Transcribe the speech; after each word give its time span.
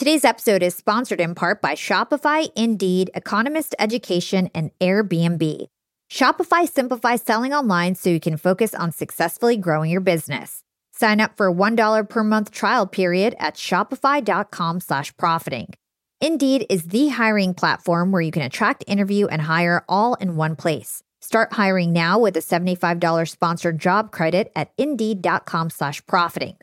Today's 0.00 0.24
episode 0.24 0.62
is 0.62 0.74
sponsored 0.74 1.20
in 1.20 1.34
part 1.34 1.60
by 1.60 1.74
Shopify, 1.74 2.50
Indeed, 2.56 3.10
Economist 3.14 3.74
Education, 3.78 4.48
and 4.54 4.70
Airbnb. 4.80 5.66
Shopify 6.10 6.66
simplifies 6.66 7.20
selling 7.20 7.52
online 7.52 7.94
so 7.96 8.08
you 8.08 8.18
can 8.18 8.38
focus 8.38 8.74
on 8.74 8.92
successfully 8.92 9.58
growing 9.58 9.90
your 9.90 10.00
business. 10.00 10.64
Sign 10.92 11.20
up 11.20 11.36
for 11.36 11.48
a 11.48 11.52
$1 11.52 12.08
per 12.08 12.24
month 12.24 12.50
trial 12.50 12.86
period 12.86 13.36
at 13.38 13.56
shopify.com 13.56 14.80
slash 14.80 15.14
profiting. 15.18 15.74
Indeed 16.22 16.64
is 16.70 16.84
the 16.84 17.08
hiring 17.08 17.52
platform 17.52 18.10
where 18.10 18.22
you 18.22 18.30
can 18.30 18.40
attract, 18.40 18.84
interview, 18.86 19.26
and 19.26 19.42
hire 19.42 19.84
all 19.86 20.14
in 20.14 20.34
one 20.34 20.56
place. 20.56 21.02
Start 21.20 21.52
hiring 21.52 21.92
now 21.92 22.18
with 22.18 22.38
a 22.38 22.40
$75 22.40 23.28
sponsored 23.28 23.78
job 23.78 24.12
credit 24.12 24.50
at 24.56 24.72
indeed.com 24.78 25.68
slash 25.68 26.02
profiting. 26.06 26.56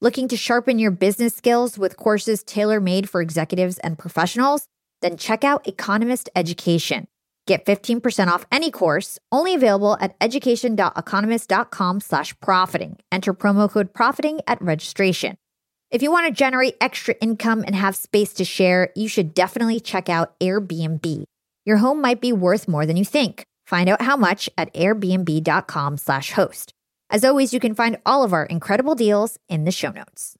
Looking 0.00 0.28
to 0.28 0.36
sharpen 0.36 0.78
your 0.78 0.90
business 0.90 1.34
skills 1.34 1.78
with 1.78 1.96
courses 1.96 2.42
tailor 2.42 2.80
made 2.80 3.08
for 3.08 3.20
executives 3.20 3.78
and 3.78 3.98
professionals? 3.98 4.66
Then 5.00 5.16
check 5.16 5.44
out 5.44 5.68
Economist 5.68 6.28
Education. 6.34 7.06
Get 7.46 7.64
15% 7.64 8.28
off 8.28 8.46
any 8.50 8.70
course, 8.70 9.18
only 9.30 9.54
available 9.54 9.96
at 10.00 10.16
education.economist.com 10.20 12.00
slash 12.00 12.38
profiting. 12.40 12.98
Enter 13.12 13.34
promo 13.34 13.70
code 13.70 13.92
profiting 13.94 14.40
at 14.46 14.60
registration. 14.62 15.36
If 15.90 16.02
you 16.02 16.10
want 16.10 16.26
to 16.26 16.32
generate 16.32 16.76
extra 16.80 17.14
income 17.20 17.62
and 17.66 17.76
have 17.76 17.94
space 17.94 18.32
to 18.34 18.44
share, 18.44 18.90
you 18.96 19.08
should 19.08 19.32
definitely 19.32 19.78
check 19.78 20.08
out 20.08 20.38
Airbnb. 20.40 21.24
Your 21.64 21.76
home 21.76 22.00
might 22.00 22.20
be 22.20 22.32
worth 22.32 22.66
more 22.66 22.84
than 22.84 22.96
you 22.96 23.04
think. 23.04 23.44
Find 23.66 23.88
out 23.88 24.02
how 24.02 24.16
much 24.16 24.50
at 24.58 24.72
airbnb.com 24.74 25.98
slash 25.98 26.32
host. 26.32 26.72
As 27.14 27.24
always, 27.24 27.54
you 27.54 27.60
can 27.60 27.76
find 27.76 27.96
all 28.04 28.24
of 28.24 28.32
our 28.32 28.44
incredible 28.44 28.96
deals 28.96 29.38
in 29.48 29.62
the 29.62 29.70
show 29.70 29.92
notes. 29.92 30.36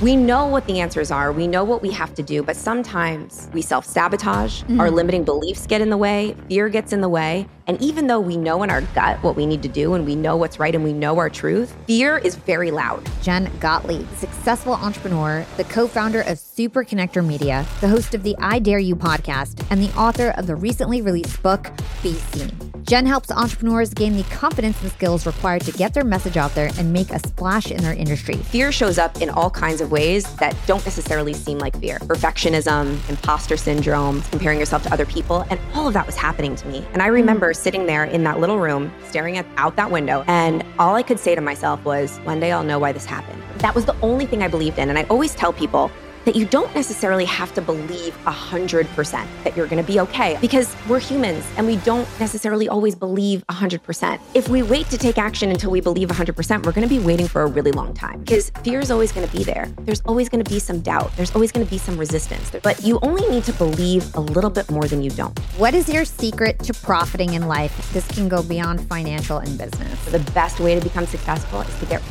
We 0.00 0.16
know 0.16 0.46
what 0.46 0.66
the 0.66 0.80
answers 0.80 1.10
are. 1.10 1.30
We 1.30 1.46
know 1.46 1.62
what 1.62 1.82
we 1.82 1.90
have 1.90 2.14
to 2.14 2.22
do, 2.22 2.42
but 2.42 2.56
sometimes 2.56 3.50
we 3.52 3.60
self 3.60 3.84
sabotage. 3.84 4.62
Mm-hmm. 4.62 4.80
Our 4.80 4.90
limiting 4.90 5.24
beliefs 5.24 5.66
get 5.66 5.82
in 5.82 5.90
the 5.90 5.98
way, 5.98 6.34
fear 6.48 6.70
gets 6.70 6.94
in 6.94 7.02
the 7.02 7.08
way. 7.08 7.46
And 7.66 7.80
even 7.82 8.06
though 8.06 8.18
we 8.18 8.38
know 8.38 8.62
in 8.62 8.70
our 8.70 8.80
gut 8.80 9.22
what 9.22 9.36
we 9.36 9.44
need 9.44 9.62
to 9.62 9.68
do 9.68 9.94
and 9.94 10.06
we 10.06 10.16
know 10.16 10.36
what's 10.36 10.58
right 10.58 10.74
and 10.74 10.82
we 10.82 10.94
know 10.94 11.18
our 11.18 11.28
truth, 11.28 11.76
fear 11.86 12.16
is 12.16 12.34
very 12.34 12.70
loud. 12.70 13.06
Jen 13.20 13.50
Gottlieb, 13.60 14.08
successful 14.16 14.72
entrepreneur, 14.72 15.44
the 15.58 15.64
co 15.64 15.86
founder 15.86 16.22
of 16.22 16.38
Super 16.38 16.82
Connector 16.82 17.24
Media, 17.24 17.66
the 17.82 17.88
host 17.88 18.14
of 18.14 18.22
the 18.22 18.34
I 18.38 18.58
Dare 18.58 18.78
You 18.78 18.96
podcast, 18.96 19.64
and 19.70 19.82
the 19.82 19.94
author 19.98 20.30
of 20.30 20.46
the 20.46 20.56
recently 20.56 21.02
released 21.02 21.42
book, 21.42 21.70
Be 22.02 22.14
Seen. 22.14 22.50
Jen 22.84 23.06
helps 23.06 23.30
entrepreneurs 23.30 23.94
gain 23.94 24.16
the 24.16 24.24
confidence 24.24 24.80
and 24.82 24.90
skills 24.90 25.26
required 25.26 25.62
to 25.62 25.72
get 25.72 25.94
their 25.94 26.02
message 26.02 26.36
out 26.36 26.54
there 26.54 26.70
and 26.78 26.92
make 26.92 27.10
a 27.10 27.18
splash 27.20 27.70
in 27.70 27.80
their 27.82 27.94
industry. 27.94 28.34
Fear 28.34 28.72
shows 28.72 28.98
up 28.98 29.20
in 29.20 29.30
all 29.30 29.50
kinds 29.50 29.80
of 29.80 29.89
ways 29.90 30.24
that 30.36 30.56
don't 30.66 30.84
necessarily 30.84 31.32
seem 31.34 31.58
like 31.58 31.76
fear 31.78 31.98
perfectionism, 32.00 33.08
imposter 33.08 33.56
syndrome, 33.56 34.22
comparing 34.22 34.58
yourself 34.58 34.82
to 34.84 34.92
other 34.92 35.06
people. 35.06 35.44
And 35.50 35.60
all 35.74 35.86
of 35.86 35.94
that 35.94 36.06
was 36.06 36.16
happening 36.16 36.56
to 36.56 36.68
me. 36.68 36.86
And 36.92 37.02
I 37.02 37.06
remember 37.06 37.52
mm-hmm. 37.52 37.62
sitting 37.62 37.86
there 37.86 38.04
in 38.04 38.24
that 38.24 38.40
little 38.40 38.58
room, 38.58 38.92
staring 39.08 39.36
at, 39.36 39.46
out 39.56 39.76
that 39.76 39.90
window. 39.90 40.24
And 40.26 40.64
all 40.78 40.94
I 40.94 41.02
could 41.02 41.18
say 41.18 41.34
to 41.34 41.40
myself 41.40 41.84
was, 41.84 42.18
one 42.18 42.40
day 42.40 42.52
I'll 42.52 42.64
know 42.64 42.78
why 42.78 42.92
this 42.92 43.04
happened. 43.04 43.42
That 43.58 43.74
was 43.74 43.84
the 43.84 43.98
only 44.00 44.26
thing 44.26 44.42
I 44.42 44.48
believed 44.48 44.78
in. 44.78 44.88
And 44.88 44.98
I 44.98 45.04
always 45.04 45.34
tell 45.34 45.52
people, 45.52 45.90
that 46.24 46.36
you 46.36 46.44
don't 46.46 46.74
necessarily 46.74 47.24
have 47.24 47.54
to 47.54 47.62
believe 47.62 48.16
100% 48.24 49.26
that 49.44 49.56
you're 49.56 49.66
going 49.66 49.82
to 49.82 49.86
be 49.86 50.00
okay 50.00 50.38
because 50.40 50.74
we're 50.88 50.98
humans 50.98 51.44
and 51.56 51.66
we 51.66 51.76
don't 51.78 52.08
necessarily 52.20 52.68
always 52.68 52.94
believe 52.94 53.44
100%. 53.48 54.20
If 54.34 54.48
we 54.48 54.62
wait 54.62 54.86
to 54.90 54.98
take 54.98 55.18
action 55.18 55.50
until 55.50 55.70
we 55.70 55.80
believe 55.80 56.08
100%, 56.08 56.64
we're 56.64 56.72
going 56.72 56.88
to 56.88 56.94
be 56.94 56.98
waiting 57.04 57.26
for 57.28 57.42
a 57.42 57.46
really 57.46 57.72
long 57.72 57.94
time 57.94 58.20
because 58.20 58.50
fear 58.62 58.80
is 58.80 58.90
always 58.90 59.12
going 59.12 59.26
to 59.26 59.36
be 59.36 59.44
there. 59.44 59.66
There's 59.80 60.02
always 60.02 60.28
going 60.28 60.44
to 60.44 60.50
be 60.50 60.58
some 60.58 60.80
doubt. 60.80 61.16
There's 61.16 61.34
always 61.34 61.52
going 61.52 61.64
to 61.64 61.70
be 61.70 61.78
some 61.78 61.96
resistance, 61.96 62.50
but 62.62 62.82
you 62.82 62.98
only 63.02 63.28
need 63.28 63.44
to 63.44 63.52
believe 63.52 64.14
a 64.14 64.20
little 64.20 64.50
bit 64.50 64.70
more 64.70 64.84
than 64.84 65.02
you 65.02 65.10
don't. 65.10 65.38
What 65.56 65.74
is 65.74 65.88
your 65.88 66.04
secret 66.04 66.58
to 66.60 66.74
profiting 66.74 67.34
in 67.34 67.48
life? 67.48 67.92
This 67.92 68.06
can 68.08 68.28
go 68.28 68.42
beyond 68.42 68.86
financial 68.88 69.38
and 69.38 69.56
business. 69.56 70.04
The 70.06 70.18
best 70.32 70.60
way 70.60 70.74
to 70.74 70.80
become 70.80 71.06
successful 71.06 71.62
is 71.62 71.78
to 71.80 71.86
get 71.86 72.02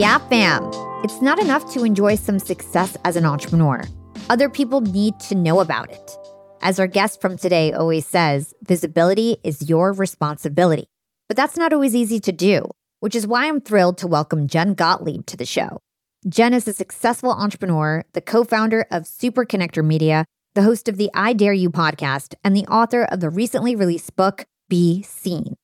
Yeah, 0.00 0.16
fam. 0.30 0.62
It's 1.04 1.20
not 1.20 1.38
enough 1.38 1.70
to 1.74 1.84
enjoy 1.84 2.14
some 2.14 2.38
success 2.38 2.96
as 3.04 3.16
an 3.16 3.26
entrepreneur. 3.26 3.84
Other 4.30 4.48
people 4.48 4.80
need 4.80 5.20
to 5.28 5.34
know 5.34 5.60
about 5.60 5.90
it. 5.90 6.16
As 6.62 6.80
our 6.80 6.86
guest 6.86 7.20
from 7.20 7.36
today 7.36 7.74
always 7.74 8.06
says, 8.06 8.54
visibility 8.62 9.36
is 9.44 9.68
your 9.68 9.92
responsibility. 9.92 10.86
But 11.28 11.36
that's 11.36 11.58
not 11.58 11.74
always 11.74 11.94
easy 11.94 12.18
to 12.18 12.32
do, 12.32 12.70
which 13.00 13.14
is 13.14 13.26
why 13.26 13.46
I'm 13.46 13.60
thrilled 13.60 13.98
to 13.98 14.06
welcome 14.06 14.48
Jen 14.48 14.72
Gottlieb 14.72 15.26
to 15.26 15.36
the 15.36 15.44
show. 15.44 15.80
Jen 16.26 16.54
is 16.54 16.66
a 16.66 16.72
successful 16.72 17.32
entrepreneur, 17.32 18.02
the 18.14 18.22
co 18.22 18.42
founder 18.42 18.86
of 18.90 19.06
Super 19.06 19.44
Connector 19.44 19.84
Media, 19.84 20.24
the 20.54 20.62
host 20.62 20.88
of 20.88 20.96
the 20.96 21.10
I 21.12 21.34
Dare 21.34 21.52
You 21.52 21.68
podcast, 21.68 22.32
and 22.42 22.56
the 22.56 22.66
author 22.68 23.02
of 23.02 23.20
the 23.20 23.28
recently 23.28 23.76
released 23.76 24.16
book, 24.16 24.46
Be 24.66 25.02
Seen. 25.02 25.56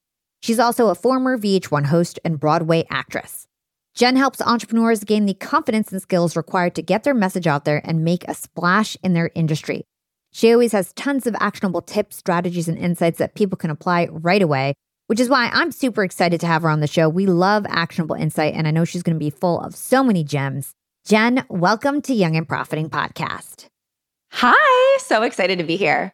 She's 0.42 0.58
also 0.58 0.88
a 0.88 0.94
former 0.94 1.38
VH1 1.38 1.86
host 1.86 2.18
and 2.22 2.38
Broadway 2.38 2.84
actress. 2.90 3.45
Jen 3.96 4.16
helps 4.16 4.42
entrepreneurs 4.42 5.04
gain 5.04 5.24
the 5.24 5.32
confidence 5.32 5.90
and 5.90 6.02
skills 6.02 6.36
required 6.36 6.74
to 6.74 6.82
get 6.82 7.02
their 7.02 7.14
message 7.14 7.46
out 7.46 7.64
there 7.64 7.80
and 7.82 8.04
make 8.04 8.28
a 8.28 8.34
splash 8.34 8.94
in 9.02 9.14
their 9.14 9.30
industry. 9.34 9.86
She 10.32 10.52
always 10.52 10.72
has 10.72 10.92
tons 10.92 11.26
of 11.26 11.34
actionable 11.40 11.80
tips, 11.80 12.16
strategies, 12.16 12.68
and 12.68 12.76
insights 12.76 13.16
that 13.16 13.34
people 13.34 13.56
can 13.56 13.70
apply 13.70 14.08
right 14.10 14.42
away, 14.42 14.74
which 15.06 15.18
is 15.18 15.30
why 15.30 15.48
I'm 15.50 15.72
super 15.72 16.04
excited 16.04 16.40
to 16.42 16.46
have 16.46 16.60
her 16.60 16.68
on 16.68 16.80
the 16.80 16.86
show. 16.86 17.08
We 17.08 17.24
love 17.24 17.64
actionable 17.70 18.16
insight, 18.16 18.52
and 18.52 18.68
I 18.68 18.70
know 18.70 18.84
she's 18.84 19.02
going 19.02 19.16
to 19.16 19.18
be 19.18 19.30
full 19.30 19.58
of 19.60 19.74
so 19.74 20.04
many 20.04 20.22
gems. 20.22 20.72
Jen, 21.06 21.46
welcome 21.48 22.02
to 22.02 22.12
Young 22.12 22.36
and 22.36 22.46
Profiting 22.46 22.90
Podcast. 22.90 23.64
Hi, 24.32 24.98
so 24.98 25.22
excited 25.22 25.56
to 25.56 25.64
be 25.64 25.76
here. 25.76 26.12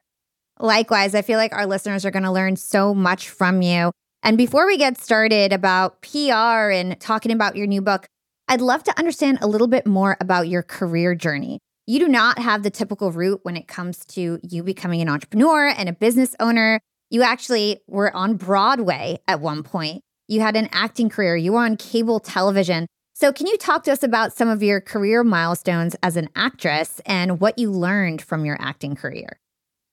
Likewise, 0.60 1.16
I 1.16 1.22
feel 1.22 1.38
like 1.38 1.52
our 1.52 1.66
listeners 1.66 2.04
are 2.04 2.12
going 2.12 2.22
to 2.22 2.30
learn 2.30 2.54
so 2.54 2.94
much 2.94 3.28
from 3.28 3.60
you. 3.60 3.90
And 4.24 4.38
before 4.38 4.66
we 4.66 4.76
get 4.76 5.00
started 5.00 5.52
about 5.52 6.00
PR 6.02 6.70
and 6.70 6.98
talking 7.00 7.32
about 7.32 7.56
your 7.56 7.66
new 7.66 7.82
book, 7.82 8.06
I'd 8.46 8.60
love 8.60 8.84
to 8.84 8.96
understand 8.96 9.38
a 9.40 9.48
little 9.48 9.66
bit 9.66 9.84
more 9.84 10.16
about 10.20 10.46
your 10.46 10.62
career 10.62 11.16
journey. 11.16 11.58
You 11.86 11.98
do 11.98 12.06
not 12.06 12.38
have 12.38 12.62
the 12.62 12.70
typical 12.70 13.10
route 13.10 13.40
when 13.42 13.56
it 13.56 13.66
comes 13.66 14.04
to 14.06 14.38
you 14.42 14.62
becoming 14.62 15.00
an 15.00 15.08
entrepreneur 15.08 15.66
and 15.66 15.88
a 15.88 15.92
business 15.92 16.36
owner. 16.38 16.78
You 17.10 17.22
actually 17.22 17.80
were 17.88 18.14
on 18.14 18.36
Broadway 18.36 19.18
at 19.26 19.40
one 19.40 19.64
point. 19.64 20.02
You 20.28 20.40
had 20.40 20.54
an 20.54 20.68
acting 20.70 21.08
career, 21.08 21.36
you 21.36 21.54
were 21.54 21.64
on 21.64 21.76
cable 21.76 22.20
television. 22.20 22.86
So, 23.14 23.32
can 23.32 23.46
you 23.46 23.56
talk 23.58 23.84
to 23.84 23.92
us 23.92 24.02
about 24.02 24.32
some 24.32 24.48
of 24.48 24.62
your 24.62 24.80
career 24.80 25.24
milestones 25.24 25.96
as 26.02 26.16
an 26.16 26.28
actress 26.36 27.00
and 27.04 27.40
what 27.40 27.58
you 27.58 27.70
learned 27.70 28.22
from 28.22 28.44
your 28.44 28.56
acting 28.60 28.94
career? 28.94 29.38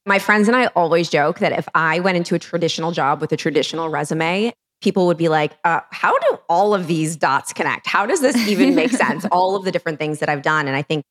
My 0.05 0.19
friends 0.19 0.47
and 0.47 0.55
I 0.55 0.67
always 0.67 1.09
joke 1.09 1.39
that 1.39 1.51
if 1.51 1.67
I 1.75 1.99
went 1.99 2.17
into 2.17 2.35
a 2.35 2.39
traditional 2.39 2.91
job 2.91 3.21
with 3.21 3.31
a 3.31 3.37
traditional 3.37 3.89
resume, 3.89 4.53
people 4.81 5.07
would 5.07 5.17
be 5.17 5.29
like, 5.29 5.57
uh, 5.63 5.81
how 5.91 6.17
do 6.17 6.39
all 6.47 6.73
of 6.73 6.87
these 6.87 7.15
dots 7.15 7.53
connect? 7.53 7.85
How 7.85 8.05
does 8.05 8.21
this 8.21 8.35
even 8.47 8.75
make 8.75 8.91
sense? 9.05 9.25
All 9.31 9.55
of 9.55 9.65
the 9.65 9.71
different 9.71 9.99
things 9.99 10.19
that 10.19 10.29
I've 10.29 10.41
done. 10.41 10.67
And 10.67 10.75
I 10.75 10.81
think 10.81 11.03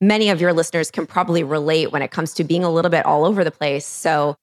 many 0.00 0.28
of 0.28 0.40
your 0.40 0.52
listeners 0.52 0.90
can 0.90 1.06
probably 1.06 1.42
relate 1.42 1.90
when 1.90 2.02
it 2.02 2.10
comes 2.10 2.34
to 2.34 2.44
being 2.44 2.64
a 2.64 2.70
little 2.70 2.90
bit 2.90 3.06
all 3.06 3.24
over 3.24 3.44
the 3.44 3.50
place. 3.50 3.86
So 3.86 4.36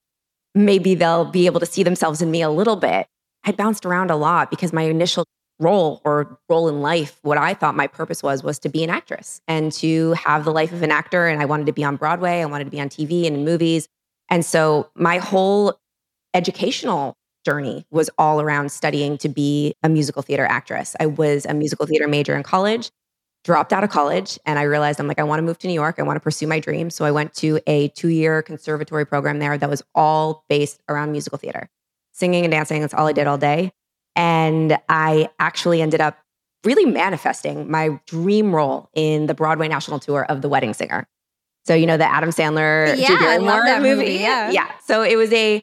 maybe 0.56 0.96
they'll 0.96 1.26
be 1.26 1.46
able 1.46 1.60
to 1.60 1.66
see 1.66 1.84
themselves 1.84 2.22
in 2.22 2.32
me 2.32 2.42
a 2.42 2.50
little 2.50 2.76
bit. 2.76 3.08
I 3.44 3.52
bounced 3.52 3.86
around 3.86 4.12
a 4.12 4.16
lot 4.16 4.50
because 4.50 4.74
my 4.74 4.84
initial 4.84 5.26
role 5.60 6.02
or 6.04 6.40
role 6.50 6.68
in 6.68 6.82
life, 6.82 7.20
what 7.22 7.38
I 7.38 7.54
thought 7.54 7.76
my 7.76 7.88
purpose 7.88 8.24
was, 8.24 8.44
was 8.44 8.60
to 8.60 8.70
be 8.70 8.84
an 8.84 8.90
actress 8.90 9.42
and 9.48 9.72
to 9.74 10.14
have 10.14 10.44
the 10.44 10.52
life 10.52 10.74
of 10.74 10.82
an 10.82 10.92
actor. 10.92 11.28
And 11.28 11.42
I 11.42 11.46
wanted 11.46 11.68
to 11.68 11.72
be 11.72 11.84
on 11.84 11.96
Broadway, 11.96 12.42
I 12.42 12.46
wanted 12.46 12.66
to 12.66 12.72
be 12.72 12.82
on 12.82 12.90
TV 12.90 13.28
and 13.28 13.36
in 13.38 13.46
movies. 13.46 13.88
And 14.32 14.46
so 14.46 14.90
my 14.96 15.18
whole 15.18 15.78
educational 16.34 17.18
journey 17.46 17.86
was 17.92 18.10
all 18.18 18.40
around 18.40 18.72
studying 18.72 19.18
to 19.20 19.30
be 19.30 19.76
a 19.84 19.90
musical 19.90 20.22
theater 20.22 20.46
actress. 20.46 20.96
I 21.00 21.08
was 21.08 21.46
a 21.46 21.54
musical 21.54 21.86
theater 21.86 22.08
major 22.08 22.36
in 22.36 22.44
college, 22.44 22.92
dropped 23.44 23.74
out 23.74 23.84
of 23.84 23.90
college, 23.90 24.40
and 24.46 24.58
I 24.58 24.64
realized 24.64 25.00
I'm 25.00 25.08
like, 25.08 25.20
I 25.20 25.24
want 25.24 25.40
to 25.40 25.44
move 25.44 25.58
to 25.60 25.68
New 25.68 25.74
York. 25.74 25.96
I 26.00 26.04
want 26.04 26.16
to 26.16 26.22
pursue 26.22 26.48
my 26.48 26.60
dreams. 26.60 26.96
So 26.96 27.04
I 27.04 27.12
went 27.12 27.34
to 27.36 27.60
a 27.68 27.90
two 27.90 28.08
year 28.08 28.42
conservatory 28.42 29.06
program 29.06 29.40
there 29.40 29.58
that 29.58 29.70
was 29.70 29.84
all 29.94 30.46
based 30.48 30.82
around 30.88 31.12
musical 31.12 31.38
theater, 31.38 31.70
singing 32.14 32.46
and 32.46 32.52
dancing. 32.52 32.82
That's 32.82 32.94
all 32.94 33.08
I 33.08 33.14
did 33.14 33.28
all 33.28 33.38
day. 33.38 33.74
And 34.16 34.78
I 34.88 35.30
actually 35.40 35.82
ended 35.82 36.00
up 36.00 36.18
really 36.64 36.86
manifesting 36.86 37.70
my 37.70 38.00
dream 38.08 38.56
role 38.56 38.90
in 38.94 39.26
the 39.26 39.34
Broadway 39.34 39.68
national 39.68 40.00
tour 40.00 40.26
of 40.26 40.42
The 40.42 40.50
Wedding 40.50 40.74
Singer. 40.74 41.08
So, 41.66 41.76
you 41.76 41.86
know, 41.86 41.98
the 41.98 42.12
Adam 42.12 42.32
Sandler 42.32 42.98
yeah, 42.98 43.18
I 43.20 43.38
love 43.38 43.64
that 43.66 43.82
movie. 43.82 43.96
movie. 43.96 44.14
Yeah. 44.16 44.50
Yeah. 44.52 44.72
So 44.86 45.04
it 45.04 45.16
was 45.16 45.32
a 45.32 45.62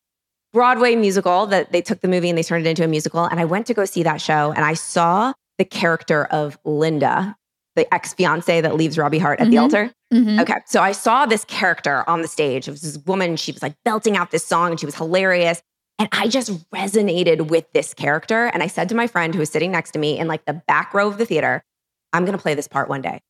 Broadway 0.52 0.94
musical 0.96 1.46
that 1.46 1.72
they 1.72 1.82
took 1.82 2.00
the 2.00 2.08
movie 2.08 2.28
and 2.28 2.38
they 2.38 2.42
turned 2.42 2.66
it 2.66 2.70
into 2.70 2.84
a 2.84 2.88
musical. 2.88 3.24
And 3.24 3.40
I 3.40 3.44
went 3.44 3.66
to 3.66 3.74
go 3.74 3.84
see 3.84 4.02
that 4.04 4.20
show 4.20 4.52
and 4.52 4.64
I 4.64 4.74
saw 4.74 5.32
the 5.58 5.64
character 5.64 6.24
of 6.26 6.58
Linda, 6.64 7.36
the 7.76 7.92
ex 7.92 8.14
fiance 8.14 8.60
that 8.60 8.74
leaves 8.76 8.96
Robbie 8.96 9.18
Hart 9.18 9.40
at 9.40 9.44
mm-hmm. 9.44 9.50
the 9.50 9.58
altar. 9.58 9.92
Mm-hmm. 10.12 10.40
Okay. 10.40 10.56
So 10.66 10.80
I 10.80 10.92
saw 10.92 11.26
this 11.26 11.44
character 11.44 12.08
on 12.08 12.22
the 12.22 12.28
stage. 12.28 12.68
It 12.68 12.70
was 12.70 12.80
this 12.80 12.98
woman. 13.04 13.36
She 13.36 13.52
was 13.52 13.62
like 13.62 13.74
belting 13.84 14.16
out 14.16 14.30
this 14.30 14.46
song 14.46 14.70
and 14.70 14.80
she 14.80 14.86
was 14.86 14.94
hilarious. 14.94 15.62
And 15.98 16.08
I 16.12 16.28
just 16.28 16.50
resonated 16.70 17.48
with 17.48 17.70
this 17.72 17.92
character. 17.92 18.46
And 18.46 18.62
I 18.62 18.68
said 18.68 18.88
to 18.90 18.94
my 18.94 19.08
friend 19.08 19.34
who 19.34 19.40
was 19.40 19.50
sitting 19.50 19.72
next 19.72 19.90
to 19.92 19.98
me 19.98 20.18
in 20.18 20.28
like 20.28 20.44
the 20.44 20.62
back 20.68 20.94
row 20.94 21.08
of 21.08 21.18
the 21.18 21.26
theater, 21.26 21.64
I'm 22.12 22.24
going 22.24 22.36
to 22.36 22.42
play 22.42 22.54
this 22.54 22.68
part 22.68 22.88
one 22.88 23.02
day. 23.02 23.20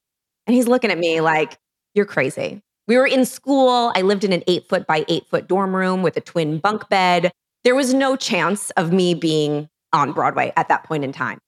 And 0.47 0.55
he's 0.55 0.69
looking 0.69 0.91
at 0.91 0.99
me 0.99 1.21
like, 1.21 1.59
you're 1.99 2.07
crazy. 2.07 2.63
We 2.87 2.97
were 2.97 3.07
in 3.07 3.27
school. 3.27 3.93
I 3.95 4.03
lived 4.03 4.25
in 4.25 4.33
an 4.33 4.45
eight 4.47 4.67
foot 4.69 4.87
by 4.87 5.05
eight 5.09 5.27
foot 5.27 5.49
dorm 5.49 5.77
room 5.77 6.03
with 6.03 6.17
a 6.17 6.21
twin 6.21 6.59
bunk 6.59 6.89
bed. 6.89 7.33
There 7.65 7.75
was 7.75 7.93
no 7.93 8.17
chance 8.17 8.71
of 8.71 8.93
me 8.93 9.13
being 9.13 9.69
on 9.93 10.13
Broadway 10.13 10.53
at 10.57 10.69
that 10.69 10.85
point 10.85 11.05
in 11.05 11.13
time. 11.13 11.39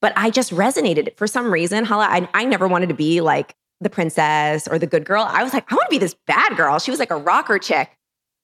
But 0.00 0.12
I 0.14 0.30
just 0.30 0.52
resonated 0.52 1.16
for 1.16 1.26
some 1.26 1.50
reason. 1.50 1.84
Hala, 1.84 2.04
I, 2.04 2.28
I 2.34 2.44
never 2.44 2.68
wanted 2.68 2.90
to 2.90 2.94
be 2.94 3.20
like 3.20 3.54
the 3.80 3.90
princess 3.90 4.68
or 4.68 4.78
the 4.78 4.86
good 4.86 5.04
girl. 5.04 5.24
I 5.28 5.42
was 5.42 5.54
like, 5.54 5.70
I 5.72 5.74
want 5.74 5.86
to 5.88 5.94
be 5.94 5.98
this 5.98 6.14
bad 6.26 6.56
girl. 6.56 6.78
She 6.78 6.90
was 6.90 7.00
like 7.00 7.10
a 7.10 7.16
rocker 7.16 7.58
chick. 7.58 7.90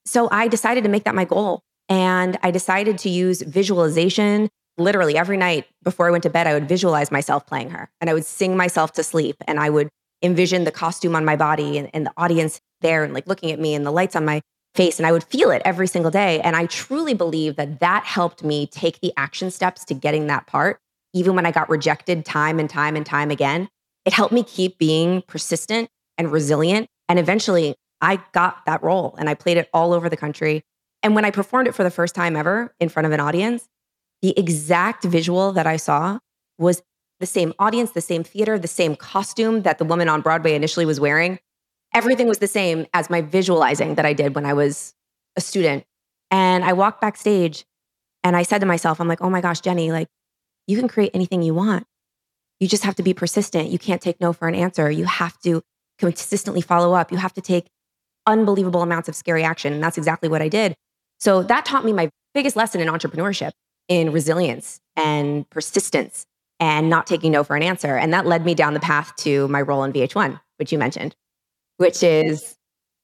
So 0.06 0.28
I 0.31 0.48
decided 0.48 0.82
to 0.84 0.90
make 0.90 1.05
that 1.05 1.14
my 1.14 1.26
goal. 1.26 1.62
And 1.88 2.38
I 2.43 2.50
decided 2.50 2.98
to 2.98 3.10
use 3.10 3.43
visualization. 3.43 4.48
Literally 4.78 5.19
every 5.19 5.37
night 5.37 5.66
before 5.82 6.08
I 6.08 6.10
went 6.10 6.22
to 6.22 6.31
bed, 6.31 6.46
I 6.46 6.55
would 6.55 6.66
visualize 6.66 7.12
myself 7.12 7.46
playing 7.46 7.70
her 7.70 7.90
and 8.00 8.08
I 8.08 8.14
would 8.14 8.25
sing 8.25 8.56
myself 8.56 8.93
to 8.94 9.02
sleep 9.02 9.37
and 9.46 9.60
I 9.60 9.69
would 9.69 9.90
envision 10.22 10.64
the 10.64 10.70
costume 10.70 11.16
on 11.16 11.24
my 11.24 11.36
body 11.36 11.78
and, 11.78 11.90
and 11.92 12.06
the 12.06 12.12
audience 12.16 12.60
there 12.80 13.04
and 13.04 13.14
like 13.14 13.26
looking 13.26 13.50
at 13.50 13.58
me 13.58 13.74
and 13.74 13.84
the 13.86 13.90
lights 13.90 14.16
on 14.16 14.24
my 14.24 14.40
face. 14.74 14.98
And 14.98 15.06
I 15.06 15.12
would 15.12 15.24
feel 15.24 15.50
it 15.50 15.62
every 15.64 15.86
single 15.86 16.10
day. 16.10 16.40
And 16.40 16.56
I 16.56 16.66
truly 16.66 17.14
believe 17.14 17.56
that 17.56 17.80
that 17.80 18.04
helped 18.04 18.42
me 18.42 18.66
take 18.66 19.00
the 19.00 19.12
action 19.16 19.50
steps 19.50 19.84
to 19.86 19.94
getting 19.94 20.26
that 20.28 20.46
part. 20.46 20.78
Even 21.12 21.34
when 21.36 21.44
I 21.44 21.50
got 21.50 21.69
rejected 21.69 22.24
time 22.24 22.58
and 22.58 22.70
time 22.70 22.96
and 22.96 23.04
time 23.04 23.30
again, 23.30 23.69
it 24.04 24.12
helped 24.12 24.32
me 24.32 24.42
keep 24.42 24.78
being 24.78 25.22
persistent 25.26 25.90
and 26.16 26.32
resilient. 26.32 26.88
And 27.08 27.19
eventually 27.19 27.74
I 28.00 28.20
got 28.32 28.64
that 28.66 28.82
role 28.82 29.14
and 29.19 29.28
I 29.28 29.34
played 29.34 29.58
it 29.58 29.69
all 29.74 29.92
over 29.92 30.08
the 30.08 30.16
country. 30.16 30.62
And 31.02 31.14
when 31.14 31.24
I 31.24 31.30
performed 31.30 31.69
it 31.69 31.74
for 31.74 31.82
the 31.82 31.90
first 31.90 32.14
time 32.14 32.36
ever 32.36 32.74
in 32.80 32.88
front 32.88 33.06
of 33.06 33.12
an 33.12 33.20
audience, 33.20 33.69
the 34.22 34.38
exact 34.38 35.04
visual 35.04 35.52
that 35.52 35.66
I 35.66 35.76
saw 35.76 36.19
was 36.58 36.82
the 37.22 37.26
same 37.26 37.54
audience, 37.58 37.92
the 37.92 38.00
same 38.00 38.24
theater, 38.24 38.58
the 38.58 38.69
same 38.69 38.96
costume 38.96 39.62
that 39.62 39.78
the 39.78 39.84
woman 39.84 40.08
on 40.08 40.20
Broadway 40.20 40.54
initially 40.54 40.84
was 40.84 40.98
wearing. 40.98 41.38
Everything 41.94 42.26
was 42.26 42.38
the 42.38 42.48
same 42.48 42.84
as 42.92 43.08
my 43.08 43.20
visualizing 43.20 43.94
that 43.94 44.04
I 44.04 44.12
did 44.12 44.34
when 44.34 44.44
I 44.44 44.52
was 44.52 44.92
a 45.36 45.40
student. 45.40 45.84
And 46.30 46.64
I 46.64 46.72
walked 46.72 47.00
backstage 47.00 47.64
and 48.24 48.36
I 48.36 48.42
said 48.42 48.58
to 48.58 48.66
myself, 48.66 49.00
I'm 49.00 49.06
like, 49.06 49.22
oh 49.22 49.30
my 49.30 49.40
gosh, 49.40 49.60
Jenny, 49.60 49.92
like 49.92 50.08
you 50.66 50.76
can 50.76 50.88
create 50.88 51.12
anything 51.14 51.42
you 51.42 51.54
want. 51.54 51.86
You 52.58 52.66
just 52.66 52.82
have 52.82 52.96
to 52.96 53.02
be 53.02 53.14
persistent. 53.14 53.70
You 53.70 53.78
can't 53.78 54.02
take 54.02 54.20
no 54.20 54.32
for 54.32 54.48
an 54.48 54.56
answer. 54.56 54.90
You 54.90 55.04
have 55.04 55.38
to 55.42 55.62
consistently 55.98 56.60
follow 56.60 56.92
up. 56.92 57.12
You 57.12 57.19
have 57.19 57.34
to 57.34 57.40
take 57.40 57.69
unbelievable 58.26 58.82
amounts 58.82 59.08
of 59.08 59.14
scary 59.14 59.44
action. 59.44 59.72
And 59.72 59.82
that's 59.82 59.96
exactly 59.96 60.28
what 60.28 60.42
I 60.42 60.48
did. 60.48 60.74
So 61.20 61.44
that 61.44 61.64
taught 61.64 61.84
me 61.84 61.92
my 61.92 62.10
biggest 62.34 62.56
lesson 62.56 62.80
in 62.80 62.88
entrepreneurship 62.88 63.52
in 63.88 64.10
resilience 64.10 64.80
and 64.96 65.48
persistence 65.50 66.26
and 66.62 66.88
not 66.88 67.08
taking 67.08 67.32
no 67.32 67.42
for 67.42 67.56
an 67.56 67.62
answer. 67.62 67.96
And 67.96 68.14
that 68.14 68.24
led 68.24 68.44
me 68.44 68.54
down 68.54 68.72
the 68.72 68.78
path 68.78 69.16
to 69.16 69.48
my 69.48 69.60
role 69.60 69.82
in 69.82 69.92
VH1, 69.92 70.40
which 70.58 70.70
you 70.70 70.78
mentioned, 70.78 71.16
which 71.78 72.04
is 72.04 72.56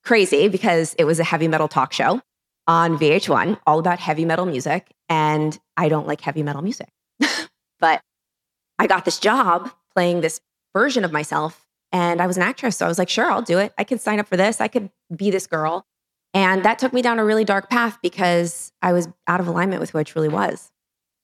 crazy 0.05 0.47
because 0.47 0.95
it 0.95 1.03
was 1.03 1.19
a 1.19 1.25
heavy 1.25 1.49
metal 1.49 1.67
talk 1.67 1.93
show 1.93 2.23
on 2.69 2.97
VH1, 2.97 3.59
all 3.67 3.81
about 3.81 3.99
heavy 3.99 4.25
metal 4.25 4.47
music. 4.47 4.95
And 5.09 5.59
I 5.77 5.89
don't 5.89 6.07
like 6.07 6.21
heavy 6.21 6.45
metal 6.45 6.63
music. 6.63 6.89
but 7.81 8.01
I 8.79 8.87
got 8.87 9.05
this 9.05 9.19
job 9.19 9.73
playing 9.93 10.21
this 10.21 10.41
version 10.73 11.05
of 11.05 11.11
myself 11.11 11.67
and 11.91 12.23
I 12.23 12.29
was 12.29 12.37
an 12.37 12.45
actress. 12.45 12.77
So 12.77 12.87
I 12.87 12.89
was 12.89 12.99
like, 12.99 13.09
sure, 13.09 13.29
I'll 13.29 13.43
do 13.43 13.59
it. 13.59 13.73
I 13.77 13.83
could 13.83 14.01
sign 14.01 14.21
up 14.21 14.29
for 14.29 14.37
this. 14.37 14.61
I 14.61 14.69
could 14.69 14.89
be 15.17 15.33
this 15.33 15.49
girl. 15.49 15.85
And 16.33 16.65
that 16.65 16.79
took 16.79 16.93
me 16.93 17.03
down 17.03 17.19
a 17.19 17.25
really 17.25 17.45
dark 17.45 17.71
path 17.71 17.99
because 18.03 18.73
I 18.83 18.93
was 18.93 19.09
out 19.27 19.41
of 19.41 19.49
alignment 19.49 19.81
with 19.81 19.91
who 19.91 19.99
I 19.99 20.05
truly 20.05 20.29
was. 20.29 20.71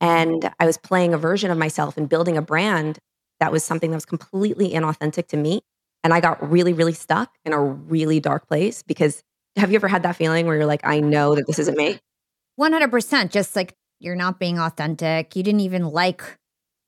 And 0.05 0.51
I 0.61 0.67
was 0.67 0.77
playing 0.77 1.15
a 1.15 1.19
version 1.19 1.51
of 1.51 1.57
myself 1.57 1.97
and 1.97 2.07
building 2.07 2.37
a 2.37 2.43
brand 2.43 2.99
that 3.41 3.51
was 3.51 3.65
something 3.65 3.91
that 3.91 3.97
was 3.97 4.05
completely 4.05 4.71
inauthentic 4.71 5.29
to 5.29 5.39
me. 5.39 5.63
And 6.03 6.13
I 6.13 6.21
got 6.21 6.51
really, 6.51 6.75
really 6.75 6.93
stuck 6.93 7.33
in 7.47 7.55
a 7.55 7.61
really 7.63 8.21
dark 8.21 8.47
place 8.47 8.83
because 8.83 9.23
have 9.57 9.71
you 9.71 9.77
ever 9.77 9.89
had 9.89 10.03
that 10.03 10.17
feeling 10.17 10.47
where 10.47 10.57
you're 10.57 10.67
like, 10.67 10.83
I 10.85 11.01
know 11.01 11.35
that 11.35 11.47
this 11.47 11.59
isn't 11.59 11.79
me? 11.79 11.99
100%. 12.61 13.31
Just 13.31 13.57
like 13.57 13.73
you're 13.99 14.15
not 14.15 14.39
being 14.39 14.59
authentic. 14.59 15.35
You 15.37 15.43
didn't 15.43 15.61
even 15.61 15.87
like 15.87 16.37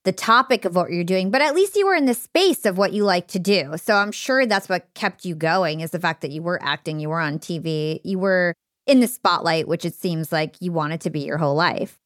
the 0.04 0.12
topic 0.12 0.66
of 0.66 0.76
what 0.76 0.92
you're 0.92 1.02
doing, 1.02 1.30
but 1.30 1.40
at 1.40 1.54
least 1.54 1.74
you 1.74 1.86
were 1.86 1.94
in 1.94 2.04
the 2.04 2.12
space 2.12 2.66
of 2.66 2.76
what 2.76 2.92
you 2.92 3.02
like 3.02 3.28
to 3.28 3.38
do. 3.38 3.78
So 3.78 3.94
I'm 3.94 4.12
sure 4.12 4.44
that's 4.44 4.68
what 4.68 4.92
kept 4.92 5.24
you 5.24 5.34
going 5.34 5.80
is 5.80 5.90
the 5.90 5.98
fact 5.98 6.20
that 6.20 6.32
you 6.32 6.42
were 6.42 6.62
acting, 6.62 7.00
you 7.00 7.08
were 7.08 7.20
on 7.20 7.38
TV, 7.38 7.98
you 8.04 8.18
were 8.18 8.52
in 8.86 9.00
the 9.00 9.08
spotlight, 9.08 9.66
which 9.66 9.86
it 9.86 9.94
seems 9.94 10.32
like 10.32 10.56
you 10.60 10.70
wanted 10.70 11.00
to 11.00 11.10
be 11.10 11.20
your 11.20 11.38
whole 11.38 11.54
life. 11.54 11.98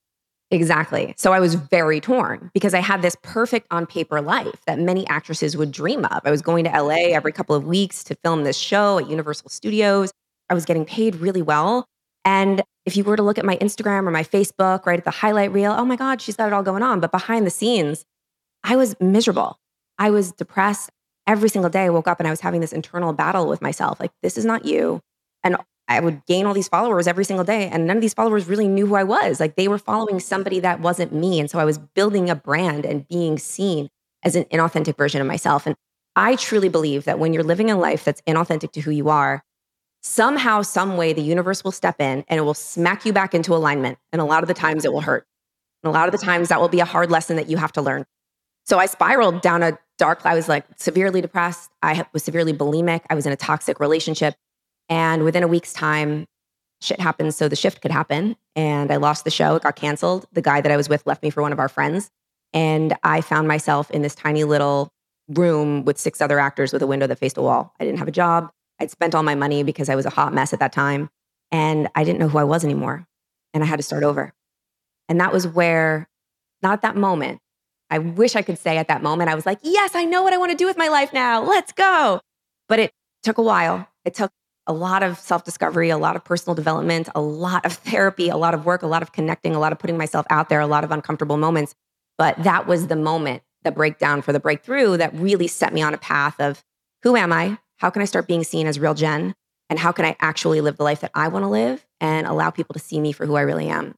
Exactly. 0.53 1.15
So 1.17 1.33
I 1.33 1.39
was 1.39 1.55
very 1.55 2.01
torn 2.01 2.51
because 2.53 2.75
I 2.75 2.81
had 2.81 3.03
this 3.03 3.17
perfect 3.23 3.69
on 3.71 3.87
paper 3.87 4.21
life 4.21 4.61
that 4.67 4.81
many 4.81 5.07
actresses 5.07 5.57
would 5.57 5.71
dream 5.71 6.05
of. 6.07 6.21
I 6.25 6.31
was 6.31 6.43
going 6.43 6.65
to 6.65 6.71
LA 6.71 7.13
every 7.13 7.31
couple 7.31 7.55
of 7.55 7.65
weeks 7.65 8.03
to 8.05 8.17
film 8.25 8.43
this 8.43 8.57
show 8.57 8.99
at 8.99 9.09
Universal 9.09 9.51
Studios. 9.51 10.13
I 10.49 10.55
was 10.55 10.65
getting 10.65 10.85
paid 10.85 11.17
really 11.17 11.43
well. 11.43 11.87
And 12.25 12.63
if 12.85 12.97
you 12.97 13.05
were 13.05 13.17
to 13.17 13.23
look 13.23 13.39
at 13.39 13.45
my 13.45 13.57
Instagram 13.59 14.07
or 14.07 14.11
my 14.11 14.25
Facebook, 14.25 14.87
right 14.87 14.99
at 14.99 15.05
the 15.05 15.13
highlight 15.13 15.53
reel, 15.53 15.73
oh 15.73 15.85
my 15.85 15.97
God, 15.97 16.21
she's 16.21 16.37
got 16.37 16.49
it 16.49 16.53
all 16.53 16.65
going 16.65 16.83
on. 16.83 16.99
But 16.99 17.13
behind 17.13 17.47
the 17.47 17.51
scenes, 17.51 18.05
I 18.65 18.75
was 18.75 18.97
miserable. 19.01 19.59
I 19.99 20.11
was 20.11 20.33
depressed. 20.33 20.91
Every 21.29 21.49
single 21.49 21.71
day 21.71 21.85
I 21.85 21.91
woke 21.91 22.09
up 22.09 22.19
and 22.19 22.27
I 22.27 22.31
was 22.31 22.41
having 22.41 22.61
this 22.61 22.73
internal 22.73 23.13
battle 23.13 23.47
with 23.47 23.63
myself 23.63 24.01
like, 24.01 24.11
this 24.23 24.37
is 24.37 24.45
not 24.45 24.65
you. 24.65 25.01
And 25.45 25.57
I 25.91 25.99
would 25.99 26.25
gain 26.27 26.47
all 26.47 26.55
these 26.55 26.69
followers 26.69 27.09
every 27.09 27.25
single 27.25 27.45
day. 27.45 27.69
And 27.69 27.85
none 27.85 27.97
of 27.97 28.01
these 28.01 28.15
followers 28.15 28.47
really 28.47 28.69
knew 28.69 28.87
who 28.87 28.95
I 28.95 29.03
was. 29.03 29.41
Like 29.41 29.57
they 29.57 29.67
were 29.67 29.77
following 29.77 30.21
somebody 30.21 30.61
that 30.61 30.81
wasn't 30.81 31.13
me. 31.13 31.41
And 31.41 31.51
so 31.51 31.59
I 31.59 31.65
was 31.65 31.79
building 31.79 32.31
a 32.31 32.37
brand 32.37 32.87
and 32.87 33.07
being 33.09 33.39
seen 33.39 33.91
as 34.23 34.37
an 34.37 34.45
inauthentic 34.45 34.97
version 34.97 35.21
of 35.21 35.27
myself. 35.27 35.67
And 35.67 35.75
I 36.15 36.37
truly 36.37 36.69
believe 36.69 37.05
that 37.05 37.19
when 37.19 37.35
you're 37.35 37.43
living 37.43 37.73
a 37.73 37.77
life 37.77 38.05
that's 38.05 38.23
inauthentic 38.23 38.71
to 38.73 38.81
who 38.81 38.93
you 38.93 39.09
are, 39.09 39.43
somehow, 40.03 40.63
some 40.63 40.97
way, 40.97 41.13
the 41.13 41.23
universe 41.23 41.65
will 41.65 41.73
step 41.73 42.01
in 42.01 42.25
and 42.29 42.39
it 42.39 42.43
will 42.43 42.55
smack 42.55 43.05
you 43.05 43.13
back 43.13 43.35
into 43.35 43.53
alignment. 43.53 43.99
And 44.13 44.23
a 44.23 44.25
lot 44.25 44.45
of 44.45 44.49
the 44.49 44.55
times 44.55 44.85
it 44.85 44.93
will 44.93 45.01
hurt. 45.01 45.27
And 45.83 45.91
a 45.91 45.93
lot 45.93 46.07
of 46.07 46.13
the 46.13 46.25
times 46.25 46.51
that 46.51 46.61
will 46.61 46.69
be 46.69 46.81
a 46.81 46.85
hard 46.85 47.11
lesson 47.11 47.35
that 47.35 47.51
you 47.51 47.57
have 47.57 47.73
to 47.73 47.83
learn. 47.83 48.07
So 48.65 48.79
I 48.79 48.87
spiraled 48.87 49.41
down 49.43 49.65
a 49.65 49.77
dark, 49.99 50.25
I 50.25 50.35
was 50.35 50.49
like 50.49 50.65
severely 50.77 51.21
depressed. 51.21 51.71
I 51.83 52.05
was 52.13 52.23
severely 52.23 52.53
bulimic. 52.53 53.01
I 53.11 53.15
was 53.15 53.27
in 53.27 53.33
a 53.33 53.37
toxic 53.37 53.81
relationship. 53.81 54.37
And 54.91 55.25
within 55.25 55.43
a 55.43 55.49
week's 55.49 55.73
time, 55.73 56.27
shit 56.83 57.01
happened 57.01 57.35
so 57.35 57.49
the 57.49 57.57
shift 57.57 57.81
could 57.81 57.91
happen. 57.91 58.37
And 58.57 58.91
I 58.91 58.97
lost 58.97 59.25
the 59.25 59.31
show. 59.31 59.55
It 59.57 59.63
got 59.63 59.77
canceled. 59.77 60.27
The 60.33 60.43
guy 60.43 60.61
that 60.61 60.73
I 60.73 60.77
was 60.77 60.89
with 60.89 61.07
left 61.07 61.23
me 61.23 61.31
for 61.31 61.41
one 61.41 61.53
of 61.53 61.59
our 61.59 61.69
friends. 61.69 62.11
And 62.53 62.97
I 63.05 63.21
found 63.21 63.47
myself 63.47 63.91
in 63.93 64.03
this 64.03 64.15
tiny 64.15 64.45
little 64.45 64.93
room 65.29 65.85
with 65.85 65.97
six 65.99 66.21
other 66.21 66.41
actors 66.41 66.73
with 66.73 66.83
a 66.83 66.87
window 66.87 67.07
that 67.07 67.19
faced 67.19 67.39
a 67.39 67.43
wall. 67.43 67.73
I 67.79 67.85
didn't 67.85 68.01
have 68.01 68.09
a 68.09 68.13
job. 68.13 68.51
I'd 68.81 68.91
spent 68.91 69.15
all 69.15 69.23
my 69.23 69.37
money 69.37 69.63
because 69.63 69.89
I 69.89 69.95
was 69.95 70.07
a 70.07 70.11
hot 70.11 70.35
mess 70.35 70.53
at 70.53 70.59
that 70.59 70.73
time. 70.73 71.09
And 71.53 71.89
I 71.95 72.03
didn't 72.03 72.19
know 72.19 72.29
who 72.29 72.39
I 72.39 72.45
was 72.45 72.65
anymore. 72.65 73.07
And 73.55 73.63
I 73.63 73.67
had 73.67 73.77
to 73.77 73.83
start 73.85 74.03
over. 74.03 74.33
And 75.09 75.21
that 75.21 75.33
was 75.33 75.47
where, 75.47 76.09
not 76.63 76.73
at 76.73 76.83
that 76.83 76.97
moment, 76.97 77.41
I 77.91 77.99
wish 77.99 78.37
I 78.37 78.43
could 78.43 78.59
say 78.59 78.79
at 78.79 78.89
that 78.89 79.03
moment, 79.03 79.31
I 79.31 79.35
was 79.35 79.47
like, 79.47 79.59
yes, 79.63 79.95
I 79.95 80.05
know 80.05 80.23
what 80.23 80.33
I 80.33 80.39
want 80.39 80.53
to 80.53 80.57
do 80.57 80.67
with 80.67 80.79
my 80.79 80.89
life 80.89 81.13
now. 81.13 81.43
Let's 81.43 81.73
go. 81.73 82.21
But 82.69 82.79
it 82.79 82.93
took 83.23 83.39
a 83.39 83.43
while. 83.43 83.89
It 84.05 84.15
took 84.15 84.31
a 84.71 84.73
lot 84.73 85.03
of 85.03 85.19
self 85.19 85.45
discovery, 85.45 85.91
a 85.91 85.99
lot 85.99 86.15
of 86.15 86.25
personal 86.25 86.55
development, 86.55 87.09
a 87.15 87.21
lot 87.21 87.67
of 87.67 87.73
therapy, 87.91 88.29
a 88.29 88.37
lot 88.37 88.55
of 88.55 88.65
work, 88.65 88.83
a 88.83 88.87
lot 88.87 89.03
of 89.03 89.13
connecting, 89.13 89.55
a 89.55 89.59
lot 89.59 89.73
of 89.73 89.79
putting 89.79 89.99
myself 89.99 90.25
out 90.31 90.49
there, 90.49 90.61
a 90.61 90.67
lot 90.67 90.85
of 90.85 90.93
uncomfortable 90.93 91.37
moments. 91.37 91.75
But 92.17 92.41
that 92.45 92.67
was 92.69 92.87
the 92.87 92.97
moment, 92.97 93.43
the 93.65 93.73
breakdown 93.73 94.23
for 94.23 94.33
the 94.33 94.41
breakthrough 94.41 94.97
that 94.97 95.13
really 95.15 95.49
set 95.49 95.75
me 95.75 95.83
on 95.83 95.93
a 95.93 95.99
path 95.99 96.41
of 96.41 96.63
who 97.03 97.17
am 97.17 97.33
I? 97.33 97.59
How 97.79 97.91
can 97.91 98.01
I 98.01 98.05
start 98.05 98.29
being 98.29 98.45
seen 98.45 98.67
as 98.67 98.79
real 98.79 98.95
Jen? 98.95 99.35
And 99.69 99.79
how 99.79 99.91
can 99.91 100.05
I 100.05 100.17
actually 100.21 100.61
live 100.61 100.77
the 100.77 100.85
life 100.85 101.01
that 101.01 101.13
I 101.15 101.29
want 101.29 101.45
to 101.45 101.49
live 101.49 101.85
and 102.01 102.27
allow 102.27 102.51
people 102.51 102.75
to 102.75 102.79
see 102.79 103.01
me 103.01 103.13
for 103.13 103.27
who 103.27 103.37
I 103.37 103.41
really 103.41 103.69
am? 103.69 103.95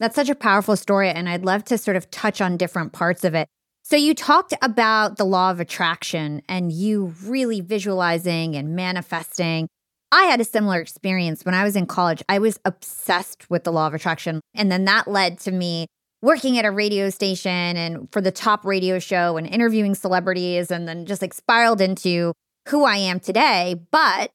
That's 0.00 0.14
such 0.14 0.30
a 0.30 0.34
powerful 0.34 0.76
story. 0.76 1.10
And 1.10 1.28
I'd 1.28 1.44
love 1.44 1.64
to 1.66 1.78
sort 1.78 1.96
of 1.96 2.10
touch 2.10 2.40
on 2.40 2.56
different 2.56 2.92
parts 2.92 3.24
of 3.24 3.34
it. 3.34 3.48
So, 3.82 3.96
you 3.96 4.14
talked 4.14 4.52
about 4.60 5.16
the 5.16 5.24
law 5.24 5.50
of 5.50 5.60
attraction 5.60 6.42
and 6.48 6.70
you 6.70 7.14
really 7.24 7.60
visualizing 7.60 8.54
and 8.54 8.76
manifesting. 8.76 9.68
I 10.10 10.24
had 10.24 10.40
a 10.40 10.44
similar 10.44 10.80
experience 10.80 11.44
when 11.44 11.54
I 11.54 11.64
was 11.64 11.76
in 11.76 11.86
college. 11.86 12.22
I 12.28 12.38
was 12.38 12.58
obsessed 12.64 13.48
with 13.50 13.64
the 13.64 13.72
law 13.72 13.86
of 13.86 13.94
attraction. 13.94 14.40
And 14.54 14.72
then 14.72 14.84
that 14.86 15.08
led 15.08 15.38
to 15.40 15.52
me 15.52 15.86
working 16.22 16.58
at 16.58 16.64
a 16.64 16.70
radio 16.70 17.10
station 17.10 17.50
and 17.50 18.10
for 18.10 18.20
the 18.20 18.32
top 18.32 18.64
radio 18.64 18.98
show 18.98 19.36
and 19.36 19.46
interviewing 19.46 19.94
celebrities, 19.94 20.70
and 20.70 20.88
then 20.88 21.06
just 21.06 21.22
like 21.22 21.34
spiraled 21.34 21.80
into 21.80 22.32
who 22.68 22.84
I 22.84 22.96
am 22.96 23.20
today. 23.20 23.76
But 23.90 24.30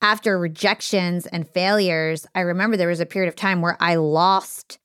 after 0.00 0.38
rejections 0.38 1.26
and 1.26 1.48
failures, 1.48 2.26
I 2.34 2.40
remember 2.40 2.76
there 2.76 2.88
was 2.88 3.00
a 3.00 3.06
period 3.06 3.28
of 3.28 3.36
time 3.36 3.62
where 3.62 3.76
I 3.80 3.96
lost 3.96 4.78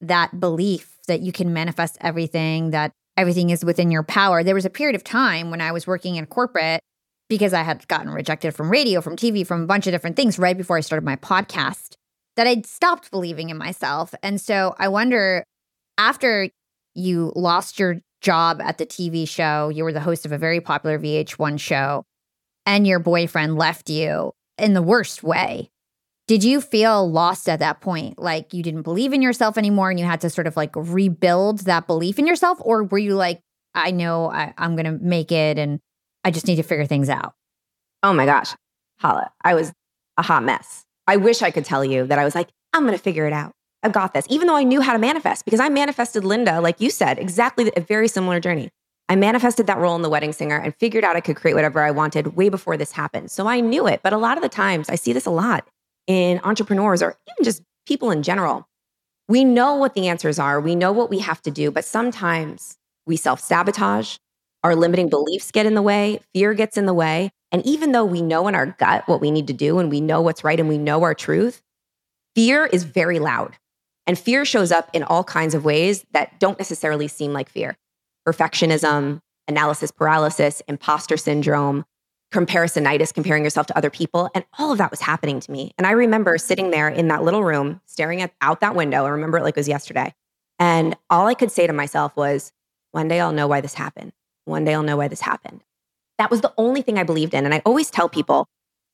that 0.00 0.40
belief 0.40 0.98
that 1.06 1.20
you 1.20 1.32
can 1.32 1.52
manifest 1.52 1.96
everything, 2.00 2.70
that 2.70 2.90
everything 3.16 3.50
is 3.50 3.64
within 3.64 3.90
your 3.90 4.02
power. 4.02 4.42
There 4.42 4.54
was 4.54 4.64
a 4.64 4.70
period 4.70 4.96
of 4.96 5.04
time 5.04 5.50
when 5.50 5.60
I 5.60 5.72
was 5.72 5.86
working 5.86 6.16
in 6.16 6.26
corporate 6.26 6.80
because 7.28 7.52
I 7.52 7.62
had 7.62 7.86
gotten 7.88 8.10
rejected 8.10 8.54
from 8.54 8.70
radio, 8.70 9.00
from 9.00 9.16
TV, 9.16 9.46
from 9.46 9.62
a 9.62 9.66
bunch 9.66 9.86
of 9.86 9.92
different 9.92 10.16
things 10.16 10.38
right 10.38 10.56
before 10.56 10.76
I 10.76 10.80
started 10.80 11.04
my 11.04 11.16
podcast 11.16 11.94
that 12.36 12.46
I'd 12.46 12.66
stopped 12.66 13.10
believing 13.10 13.50
in 13.50 13.56
myself. 13.56 14.14
And 14.22 14.40
so 14.40 14.74
I 14.78 14.88
wonder 14.88 15.44
after 15.98 16.48
you 16.94 17.32
lost 17.34 17.78
your 17.78 18.00
job 18.20 18.60
at 18.60 18.78
the 18.78 18.86
TV 18.86 19.28
show, 19.28 19.68
you 19.68 19.84
were 19.84 19.92
the 19.92 20.00
host 20.00 20.26
of 20.26 20.32
a 20.32 20.38
very 20.38 20.60
popular 20.60 20.98
VH1 20.98 21.60
show, 21.60 22.04
and 22.66 22.86
your 22.86 22.98
boyfriend 22.98 23.56
left 23.56 23.90
you 23.90 24.32
in 24.58 24.74
the 24.74 24.82
worst 24.82 25.22
way. 25.22 25.70
Did 26.26 26.42
you 26.42 26.62
feel 26.62 27.10
lost 27.10 27.48
at 27.48 27.58
that 27.58 27.82
point? 27.82 28.18
Like 28.18 28.54
you 28.54 28.62
didn't 28.62 28.82
believe 28.82 29.12
in 29.12 29.20
yourself 29.20 29.58
anymore 29.58 29.90
and 29.90 30.00
you 30.00 30.06
had 30.06 30.22
to 30.22 30.30
sort 30.30 30.46
of 30.46 30.56
like 30.56 30.74
rebuild 30.74 31.60
that 31.60 31.86
belief 31.86 32.18
in 32.18 32.26
yourself? 32.26 32.58
Or 32.62 32.84
were 32.84 32.98
you 32.98 33.14
like, 33.14 33.40
I 33.74 33.90
know 33.90 34.30
I, 34.30 34.54
am 34.56 34.74
going 34.74 34.86
to 34.86 35.04
make 35.04 35.30
it 35.30 35.58
and 35.58 35.80
I 36.24 36.30
just 36.30 36.46
need 36.46 36.56
to 36.56 36.62
figure 36.62 36.86
things 36.86 37.08
out? 37.08 37.34
Oh 38.02 38.12
my 38.12 38.26
gosh, 38.26 38.54
Hala, 38.98 39.30
I 39.42 39.54
was 39.54 39.72
a 40.16 40.22
hot 40.22 40.42
mess. 40.42 40.84
I 41.06 41.16
wish 41.16 41.42
I 41.42 41.50
could 41.50 41.64
tell 41.64 41.84
you 41.84 42.06
that 42.06 42.18
I 42.18 42.24
was 42.24 42.34
like, 42.34 42.48
I'm 42.72 42.82
going 42.82 42.96
to 42.96 43.02
figure 43.02 43.26
it 43.26 43.32
out. 43.32 43.52
I've 43.82 43.92
got 43.92 44.14
this, 44.14 44.26
even 44.30 44.46
though 44.46 44.56
I 44.56 44.62
knew 44.62 44.80
how 44.80 44.94
to 44.94 44.98
manifest 44.98 45.44
because 45.44 45.60
I 45.60 45.68
manifested 45.68 46.24
Linda, 46.24 46.60
like 46.60 46.80
you 46.80 46.88
said, 46.88 47.18
exactly 47.18 47.70
a 47.76 47.80
very 47.80 48.08
similar 48.08 48.40
journey. 48.40 48.70
I 49.10 49.16
manifested 49.16 49.66
that 49.66 49.76
role 49.76 49.94
in 49.94 50.00
The 50.00 50.08
Wedding 50.08 50.32
Singer 50.32 50.56
and 50.56 50.74
figured 50.76 51.04
out 51.04 51.16
I 51.16 51.20
could 51.20 51.36
create 51.36 51.52
whatever 51.52 51.80
I 51.80 51.90
wanted 51.90 52.36
way 52.36 52.48
before 52.48 52.78
this 52.78 52.92
happened. 52.92 53.30
So 53.30 53.46
I 53.46 53.60
knew 53.60 53.86
it. 53.86 54.00
But 54.02 54.14
a 54.14 54.18
lot 54.18 54.38
of 54.38 54.42
the 54.42 54.48
times, 54.48 54.88
I 54.88 54.94
see 54.94 55.12
this 55.12 55.26
a 55.26 55.30
lot 55.30 55.68
in 56.06 56.40
entrepreneurs 56.44 57.02
or 57.02 57.16
even 57.28 57.44
just 57.44 57.62
people 57.86 58.10
in 58.10 58.22
general. 58.22 58.66
We 59.28 59.44
know 59.44 59.74
what 59.74 59.94
the 59.94 60.08
answers 60.08 60.38
are, 60.38 60.60
we 60.60 60.74
know 60.74 60.92
what 60.92 61.10
we 61.10 61.18
have 61.18 61.42
to 61.42 61.50
do, 61.50 61.70
but 61.70 61.84
sometimes 61.84 62.76
we 63.06 63.16
self 63.16 63.40
sabotage, 63.40 64.16
our 64.64 64.74
limiting 64.74 65.08
beliefs 65.08 65.50
get 65.50 65.66
in 65.66 65.74
the 65.74 65.82
way, 65.82 66.20
fear 66.32 66.54
gets 66.54 66.76
in 66.76 66.86
the 66.86 66.94
way. 66.94 67.30
And 67.52 67.64
even 67.66 67.92
though 67.92 68.04
we 68.04 68.22
know 68.22 68.48
in 68.48 68.54
our 68.54 68.66
gut 68.66 69.06
what 69.06 69.20
we 69.20 69.30
need 69.30 69.46
to 69.46 69.52
do 69.52 69.78
and 69.78 69.90
we 69.90 70.00
know 70.00 70.20
what's 70.20 70.42
right 70.42 70.58
and 70.58 70.68
we 70.68 70.78
know 70.78 71.02
our 71.02 71.14
truth, 71.14 71.62
fear 72.34 72.66
is 72.66 72.82
very 72.82 73.18
loud. 73.20 73.56
And 74.06 74.18
fear 74.18 74.44
shows 74.44 74.72
up 74.72 74.90
in 74.92 75.02
all 75.02 75.22
kinds 75.22 75.54
of 75.54 75.64
ways 75.64 76.04
that 76.12 76.40
don't 76.40 76.58
necessarily 76.58 77.06
seem 77.06 77.32
like 77.32 77.48
fear 77.48 77.76
perfectionism, 78.26 79.20
analysis 79.48 79.90
paralysis, 79.90 80.62
imposter 80.66 81.18
syndrome, 81.18 81.84
comparisonitis, 82.32 83.12
comparing 83.12 83.44
yourself 83.44 83.66
to 83.66 83.76
other 83.76 83.90
people. 83.90 84.30
And 84.34 84.44
all 84.58 84.72
of 84.72 84.78
that 84.78 84.90
was 84.90 85.00
happening 85.00 85.40
to 85.40 85.52
me. 85.52 85.72
And 85.76 85.86
I 85.86 85.90
remember 85.90 86.38
sitting 86.38 86.70
there 86.70 86.88
in 86.88 87.08
that 87.08 87.22
little 87.22 87.44
room, 87.44 87.82
staring 87.84 88.22
at, 88.22 88.32
out 88.40 88.60
that 88.60 88.74
window. 88.74 89.04
I 89.04 89.10
remember 89.10 89.38
it 89.38 89.42
like 89.42 89.56
it 89.56 89.60
was 89.60 89.68
yesterday. 89.68 90.14
And 90.58 90.96
all 91.10 91.26
I 91.26 91.34
could 91.34 91.52
say 91.52 91.66
to 91.66 91.72
myself 91.74 92.16
was, 92.16 92.52
one 92.92 93.08
day 93.08 93.20
I'll 93.20 93.32
know 93.32 93.46
why 93.46 93.60
this 93.60 93.74
happened. 93.74 94.12
One 94.44 94.64
day 94.64 94.74
I'll 94.74 94.82
know 94.82 94.96
why 94.96 95.08
this 95.08 95.20
happened. 95.20 95.62
That 96.18 96.30
was 96.30 96.40
the 96.40 96.52
only 96.56 96.82
thing 96.82 96.98
I 96.98 97.02
believed 97.02 97.34
in. 97.34 97.44
And 97.44 97.54
I 97.54 97.62
always 97.64 97.90
tell 97.90 98.06
uh-huh. 98.06 98.14
people 98.14 98.48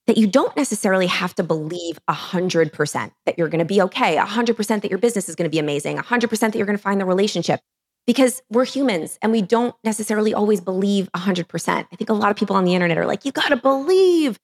that 0.07 0.17
you 0.17 0.27
don't 0.27 0.57
necessarily 0.57 1.07
have 1.07 1.35
to 1.37 1.43
believe 1.43 1.99
100% 2.09 3.13
that 3.27 3.39
you're 3.39 3.49
going 3.49 3.61
to 3.61 3.65
be 3.65 3.81
okay, 3.83 4.17
100% 4.17 4.83
that 4.83 4.91
your 4.91 4.99
business 4.99 5.29
is 5.29 5.37
going 5.37 5.49
to 5.49 5.51
be 5.51 5.59
amazing, 5.59 5.99
100% 5.99 6.41
that 6.41 6.55
you're 6.57 6.67
going 6.67 6.77
to 6.77 6.83
find 6.83 7.01
the 7.01 7.05
relationship 7.05 7.61
because 8.07 8.43
we're 8.51 8.65
humans 8.65 9.19
and 9.23 9.31
we 9.31 9.43
don't 9.43 9.75
necessarily 9.85 10.35
always 10.35 10.61
believe 10.61 11.09
100%. 11.15 11.87
I 11.93 11.97
think 11.97 12.11
a 12.11 12.15
lot 12.15 12.31
of 12.31 12.37
people 12.37 12.57
on 12.57 12.65
the 12.65 12.75
internet 12.75 12.99
are 12.99 13.07
like, 13.07 13.25
you 13.25 13.33
got 13.33 13.49
to 13.49 13.57
believe. 13.57 14.39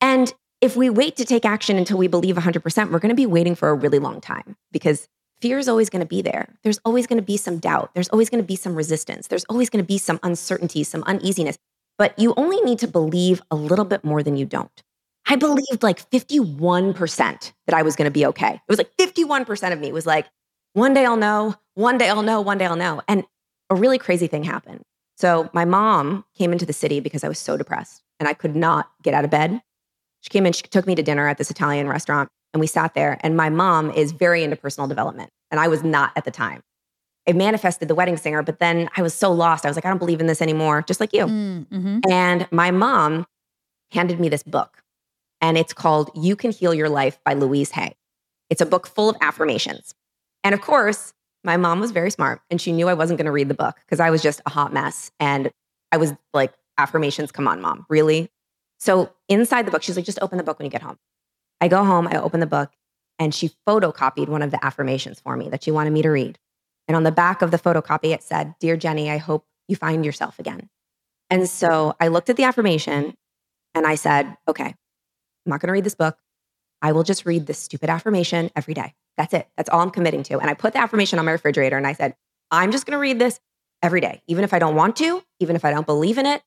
And 0.00 0.32
if 0.60 0.76
we 0.76 0.90
wait 0.90 1.16
to 1.16 1.24
take 1.24 1.44
action 1.44 1.78
until 1.78 1.98
we 1.98 2.06
believe 2.06 2.36
100%, 2.36 2.90
we're 2.90 2.98
going 2.98 3.08
to 3.08 3.14
be 3.14 3.26
waiting 3.26 3.54
for 3.54 3.70
a 3.70 3.74
really 3.74 3.98
long 3.98 4.20
time 4.20 4.56
because 4.72 5.08
fear 5.40 5.58
is 5.58 5.68
always 5.68 5.90
going 5.90 6.00
to 6.00 6.06
be 6.06 6.22
there. 6.22 6.54
There's 6.62 6.80
always 6.84 7.06
going 7.06 7.18
to 7.18 7.24
be 7.24 7.36
some 7.36 7.58
doubt. 7.58 7.90
There's 7.94 8.08
always 8.08 8.30
going 8.30 8.42
to 8.42 8.46
be 8.46 8.56
some 8.56 8.74
resistance. 8.74 9.28
There's 9.28 9.44
always 9.44 9.70
going 9.70 9.82
to 9.82 9.86
be 9.86 9.98
some 9.98 10.18
uncertainty, 10.22 10.84
some 10.84 11.02
uneasiness. 11.04 11.58
But 11.96 12.18
you 12.18 12.34
only 12.36 12.60
need 12.60 12.78
to 12.80 12.88
believe 12.88 13.42
a 13.50 13.56
little 13.56 13.84
bit 13.84 14.04
more 14.04 14.22
than 14.22 14.36
you 14.36 14.46
don't. 14.46 14.82
I 15.26 15.36
believed 15.36 15.82
like 15.82 16.08
51% 16.10 17.52
that 17.66 17.76
I 17.76 17.82
was 17.82 17.96
going 17.96 18.06
to 18.06 18.10
be 18.10 18.24
okay. 18.26 18.54
It 18.54 18.60
was 18.68 18.78
like 18.78 18.90
51% 18.98 19.72
of 19.72 19.78
me 19.78 19.92
was 19.92 20.06
like, 20.06 20.26
one 20.72 20.94
day 20.94 21.04
I'll 21.04 21.16
know, 21.16 21.54
one 21.74 21.98
day 21.98 22.08
I'll 22.08 22.22
know, 22.22 22.40
one 22.40 22.58
day 22.58 22.66
I'll 22.66 22.76
know. 22.76 23.02
And 23.08 23.24
a 23.68 23.74
really 23.74 23.98
crazy 23.98 24.26
thing 24.26 24.44
happened. 24.44 24.80
So 25.16 25.50
my 25.52 25.64
mom 25.64 26.24
came 26.36 26.52
into 26.52 26.64
the 26.64 26.72
city 26.72 27.00
because 27.00 27.24
I 27.24 27.28
was 27.28 27.38
so 27.38 27.56
depressed 27.56 28.02
and 28.20 28.28
I 28.28 28.32
could 28.32 28.56
not 28.56 28.90
get 29.02 29.14
out 29.14 29.24
of 29.24 29.30
bed. 29.30 29.60
She 30.20 30.30
came 30.30 30.46
in, 30.46 30.52
she 30.52 30.62
took 30.62 30.86
me 30.86 30.94
to 30.94 31.02
dinner 31.02 31.28
at 31.28 31.38
this 31.38 31.50
Italian 31.50 31.88
restaurant 31.88 32.30
and 32.52 32.60
we 32.60 32.66
sat 32.66 32.94
there. 32.94 33.18
And 33.22 33.36
my 33.36 33.50
mom 33.50 33.90
is 33.90 34.12
very 34.12 34.42
into 34.42 34.56
personal 34.56 34.88
development. 34.88 35.30
And 35.50 35.60
I 35.60 35.68
was 35.68 35.82
not 35.82 36.12
at 36.16 36.24
the 36.24 36.30
time. 36.30 36.62
I 37.28 37.32
manifested 37.32 37.88
the 37.88 37.94
wedding 37.94 38.16
singer, 38.16 38.42
but 38.42 38.58
then 38.58 38.88
I 38.96 39.02
was 39.02 39.12
so 39.12 39.30
lost. 39.30 39.66
I 39.66 39.68
was 39.68 39.76
like, 39.76 39.84
I 39.84 39.88
don't 39.88 39.98
believe 39.98 40.20
in 40.20 40.26
this 40.26 40.40
anymore, 40.40 40.82
just 40.82 40.98
like 40.98 41.12
you. 41.12 41.26
Mm, 41.26 41.66
mm-hmm. 41.66 41.98
And 42.10 42.48
my 42.50 42.70
mom 42.70 43.26
handed 43.90 44.18
me 44.18 44.28
this 44.28 44.42
book 44.42 44.82
and 45.40 45.58
it's 45.58 45.72
called 45.72 46.10
You 46.14 46.36
Can 46.36 46.50
Heal 46.50 46.72
Your 46.72 46.88
Life 46.88 47.18
by 47.24 47.34
Louise 47.34 47.70
Hay. 47.72 47.94
It's 48.48 48.62
a 48.62 48.66
book 48.66 48.86
full 48.86 49.10
of 49.10 49.16
affirmations. 49.20 49.94
And 50.42 50.54
of 50.54 50.62
course, 50.62 51.12
my 51.44 51.56
mom 51.56 51.80
was 51.80 51.90
very 51.90 52.10
smart 52.10 52.40
and 52.50 52.60
she 52.60 52.72
knew 52.72 52.88
I 52.88 52.94
wasn't 52.94 53.18
going 53.18 53.26
to 53.26 53.32
read 53.32 53.48
the 53.48 53.54
book 53.54 53.76
because 53.84 54.00
I 54.00 54.10
was 54.10 54.22
just 54.22 54.40
a 54.46 54.50
hot 54.50 54.72
mess. 54.72 55.10
And 55.20 55.50
I 55.92 55.98
was 55.98 56.14
like, 56.32 56.54
affirmations, 56.78 57.30
come 57.30 57.46
on, 57.46 57.60
mom, 57.60 57.84
really? 57.88 58.30
So 58.78 59.12
inside 59.28 59.66
the 59.66 59.70
book, 59.70 59.82
she's 59.82 59.96
like, 59.96 60.04
just 60.04 60.20
open 60.22 60.38
the 60.38 60.44
book 60.44 60.58
when 60.58 60.64
you 60.64 60.70
get 60.70 60.82
home. 60.82 60.96
I 61.60 61.68
go 61.68 61.84
home, 61.84 62.08
I 62.08 62.18
open 62.18 62.40
the 62.40 62.46
book, 62.46 62.70
and 63.18 63.34
she 63.34 63.50
photocopied 63.66 64.28
one 64.28 64.42
of 64.42 64.50
the 64.50 64.64
affirmations 64.64 65.20
for 65.20 65.36
me 65.36 65.48
that 65.50 65.64
she 65.64 65.70
wanted 65.70 65.92
me 65.92 66.02
to 66.02 66.10
read. 66.10 66.38
And 66.86 66.96
on 66.96 67.02
the 67.02 67.12
back 67.12 67.42
of 67.42 67.50
the 67.50 67.58
photocopy, 67.58 68.14
it 68.14 68.22
said, 68.22 68.54
Dear 68.60 68.76
Jenny, 68.76 69.10
I 69.10 69.18
hope 69.18 69.44
you 69.66 69.76
find 69.76 70.04
yourself 70.04 70.38
again. 70.38 70.68
And 71.30 71.48
so 71.48 71.94
I 72.00 72.08
looked 72.08 72.30
at 72.30 72.36
the 72.36 72.44
affirmation 72.44 73.14
and 73.74 73.86
I 73.86 73.96
said, 73.96 74.36
okay, 74.46 74.64
I'm 74.64 74.74
not 75.46 75.60
going 75.60 75.68
to 75.68 75.72
read 75.72 75.84
this 75.84 75.94
book. 75.94 76.16
I 76.80 76.92
will 76.92 77.02
just 77.02 77.26
read 77.26 77.46
this 77.46 77.58
stupid 77.58 77.90
affirmation 77.90 78.50
every 78.56 78.74
day. 78.74 78.94
That's 79.16 79.34
it. 79.34 79.48
That's 79.56 79.68
all 79.68 79.80
I'm 79.80 79.90
committing 79.90 80.22
to. 80.24 80.38
And 80.38 80.48
I 80.48 80.54
put 80.54 80.72
the 80.72 80.78
affirmation 80.78 81.18
on 81.18 81.24
my 81.24 81.32
refrigerator 81.32 81.76
and 81.76 81.86
I 81.86 81.92
said, 81.92 82.14
I'm 82.50 82.70
just 82.70 82.86
going 82.86 82.96
to 82.96 83.00
read 83.00 83.18
this 83.18 83.40
every 83.82 84.00
day, 84.00 84.22
even 84.26 84.44
if 84.44 84.54
I 84.54 84.58
don't 84.58 84.74
want 84.74 84.96
to, 84.96 85.22
even 85.40 85.56
if 85.56 85.64
I 85.64 85.70
don't 85.70 85.86
believe 85.86 86.18
in 86.18 86.26
it, 86.26 86.42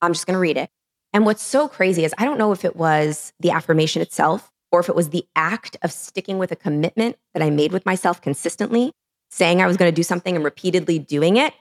I'm 0.00 0.12
just 0.12 0.26
going 0.26 0.34
to 0.34 0.40
read 0.40 0.56
it. 0.56 0.70
And 1.12 1.24
what's 1.24 1.42
so 1.42 1.66
crazy 1.66 2.04
is 2.04 2.14
I 2.18 2.24
don't 2.24 2.38
know 2.38 2.52
if 2.52 2.64
it 2.64 2.76
was 2.76 3.32
the 3.40 3.50
affirmation 3.50 4.00
itself 4.00 4.49
or 4.72 4.80
if 4.80 4.88
it 4.88 4.94
was 4.94 5.10
the 5.10 5.26
act 5.34 5.76
of 5.82 5.92
sticking 5.92 6.38
with 6.38 6.52
a 6.52 6.56
commitment 6.56 7.16
that 7.34 7.42
I 7.42 7.50
made 7.50 7.72
with 7.72 7.86
myself 7.86 8.20
consistently, 8.20 8.92
saying 9.30 9.60
I 9.60 9.66
was 9.66 9.76
going 9.76 9.90
to 9.90 9.94
do 9.94 10.02
something 10.02 10.34
and 10.34 10.44
repeatedly 10.44 10.98
doing 10.98 11.36
it 11.36 11.54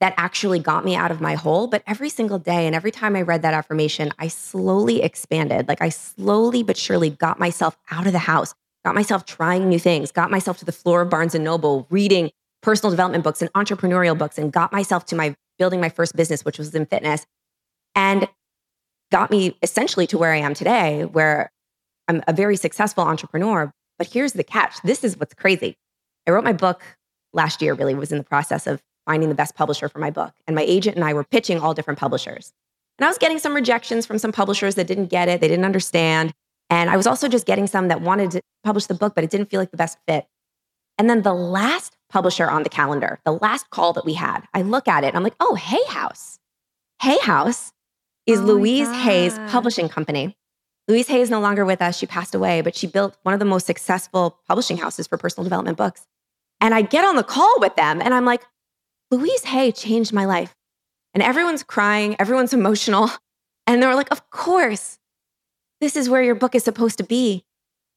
that 0.00 0.14
actually 0.16 0.58
got 0.58 0.84
me 0.84 0.94
out 0.94 1.10
of 1.10 1.20
my 1.20 1.34
hole. 1.34 1.66
But 1.66 1.82
every 1.86 2.08
single 2.08 2.38
day 2.38 2.66
and 2.66 2.74
every 2.74 2.90
time 2.90 3.16
I 3.16 3.22
read 3.22 3.42
that 3.42 3.54
affirmation, 3.54 4.12
I 4.18 4.28
slowly 4.28 5.02
expanded. 5.02 5.68
Like 5.68 5.80
I 5.80 5.88
slowly 5.88 6.62
but 6.62 6.76
surely 6.76 7.10
got 7.10 7.38
myself 7.38 7.78
out 7.90 8.06
of 8.06 8.12
the 8.12 8.18
house, 8.18 8.54
got 8.84 8.94
myself 8.94 9.24
trying 9.24 9.68
new 9.68 9.78
things, 9.78 10.12
got 10.12 10.30
myself 10.30 10.58
to 10.58 10.64
the 10.64 10.72
floor 10.72 11.02
of 11.02 11.10
Barnes 11.10 11.34
and 11.34 11.44
Noble, 11.44 11.86
reading 11.90 12.30
personal 12.62 12.90
development 12.90 13.24
books 13.24 13.40
and 13.40 13.52
entrepreneurial 13.54 14.18
books, 14.18 14.38
and 14.38 14.52
got 14.52 14.72
myself 14.72 15.06
to 15.06 15.16
my 15.16 15.34
building 15.58 15.80
my 15.80 15.88
first 15.88 16.14
business, 16.14 16.44
which 16.44 16.58
was 16.58 16.74
in 16.74 16.84
fitness, 16.84 17.26
and 17.94 18.28
got 19.10 19.30
me 19.30 19.56
essentially 19.62 20.06
to 20.08 20.18
where 20.18 20.32
I 20.32 20.38
am 20.38 20.52
today, 20.52 21.04
where 21.06 21.50
I'm 22.08 22.22
a 22.26 22.32
very 22.32 22.56
successful 22.56 23.04
entrepreneur. 23.04 23.72
But 23.98 24.08
here's 24.08 24.32
the 24.32 24.44
catch 24.44 24.80
this 24.82 25.04
is 25.04 25.18
what's 25.18 25.34
crazy. 25.34 25.76
I 26.26 26.30
wrote 26.30 26.44
my 26.44 26.52
book 26.52 26.82
last 27.32 27.62
year, 27.62 27.74
really 27.74 27.94
was 27.94 28.12
in 28.12 28.18
the 28.18 28.24
process 28.24 28.66
of 28.66 28.82
finding 29.06 29.28
the 29.28 29.34
best 29.34 29.54
publisher 29.54 29.88
for 29.88 29.98
my 29.98 30.10
book. 30.10 30.32
And 30.46 30.56
my 30.56 30.62
agent 30.62 30.96
and 30.96 31.04
I 31.04 31.14
were 31.14 31.24
pitching 31.24 31.60
all 31.60 31.74
different 31.74 31.98
publishers. 31.98 32.52
And 32.98 33.04
I 33.04 33.08
was 33.08 33.18
getting 33.18 33.38
some 33.38 33.54
rejections 33.54 34.06
from 34.06 34.18
some 34.18 34.32
publishers 34.32 34.74
that 34.74 34.86
didn't 34.86 35.06
get 35.06 35.28
it, 35.28 35.40
they 35.40 35.48
didn't 35.48 35.64
understand. 35.64 36.34
And 36.68 36.90
I 36.90 36.96
was 36.96 37.06
also 37.06 37.28
just 37.28 37.46
getting 37.46 37.66
some 37.66 37.88
that 37.88 38.00
wanted 38.00 38.32
to 38.32 38.40
publish 38.64 38.86
the 38.86 38.94
book, 38.94 39.14
but 39.14 39.22
it 39.22 39.30
didn't 39.30 39.50
feel 39.50 39.60
like 39.60 39.70
the 39.70 39.76
best 39.76 39.98
fit. 40.08 40.26
And 40.98 41.08
then 41.08 41.22
the 41.22 41.34
last 41.34 41.96
publisher 42.08 42.48
on 42.48 42.62
the 42.62 42.68
calendar, 42.68 43.20
the 43.24 43.32
last 43.32 43.70
call 43.70 43.92
that 43.92 44.04
we 44.04 44.14
had, 44.14 44.40
I 44.54 44.62
look 44.62 44.88
at 44.88 45.04
it 45.04 45.08
and 45.08 45.16
I'm 45.16 45.22
like, 45.22 45.36
oh, 45.40 45.54
Hay 45.54 45.84
House. 45.88 46.38
Hay 47.02 47.18
House 47.18 47.72
is 48.26 48.40
oh 48.40 48.44
Louise 48.44 48.90
Hay's 48.90 49.38
publishing 49.50 49.88
company. 49.88 50.36
Louise 50.88 51.08
Hay 51.08 51.20
is 51.20 51.30
no 51.30 51.40
longer 51.40 51.64
with 51.64 51.82
us. 51.82 51.98
She 51.98 52.06
passed 52.06 52.34
away, 52.34 52.60
but 52.60 52.76
she 52.76 52.86
built 52.86 53.16
one 53.22 53.34
of 53.34 53.40
the 53.40 53.46
most 53.46 53.66
successful 53.66 54.38
publishing 54.46 54.76
houses 54.76 55.06
for 55.06 55.18
personal 55.18 55.44
development 55.44 55.76
books. 55.76 56.06
And 56.60 56.74
I 56.74 56.82
get 56.82 57.04
on 57.04 57.16
the 57.16 57.24
call 57.24 57.54
with 57.58 57.74
them 57.76 58.00
and 58.00 58.14
I'm 58.14 58.24
like, 58.24 58.42
Louise 59.10 59.44
Hay 59.44 59.72
changed 59.72 60.12
my 60.12 60.24
life. 60.24 60.54
And 61.14 61.22
everyone's 61.22 61.62
crying, 61.62 62.16
everyone's 62.18 62.52
emotional. 62.54 63.10
And 63.66 63.82
they 63.82 63.86
were 63.86 63.94
like, 63.94 64.12
Of 64.12 64.30
course, 64.30 64.98
this 65.80 65.96
is 65.96 66.08
where 66.08 66.22
your 66.22 66.34
book 66.34 66.54
is 66.54 66.64
supposed 66.64 66.98
to 66.98 67.04
be. 67.04 67.44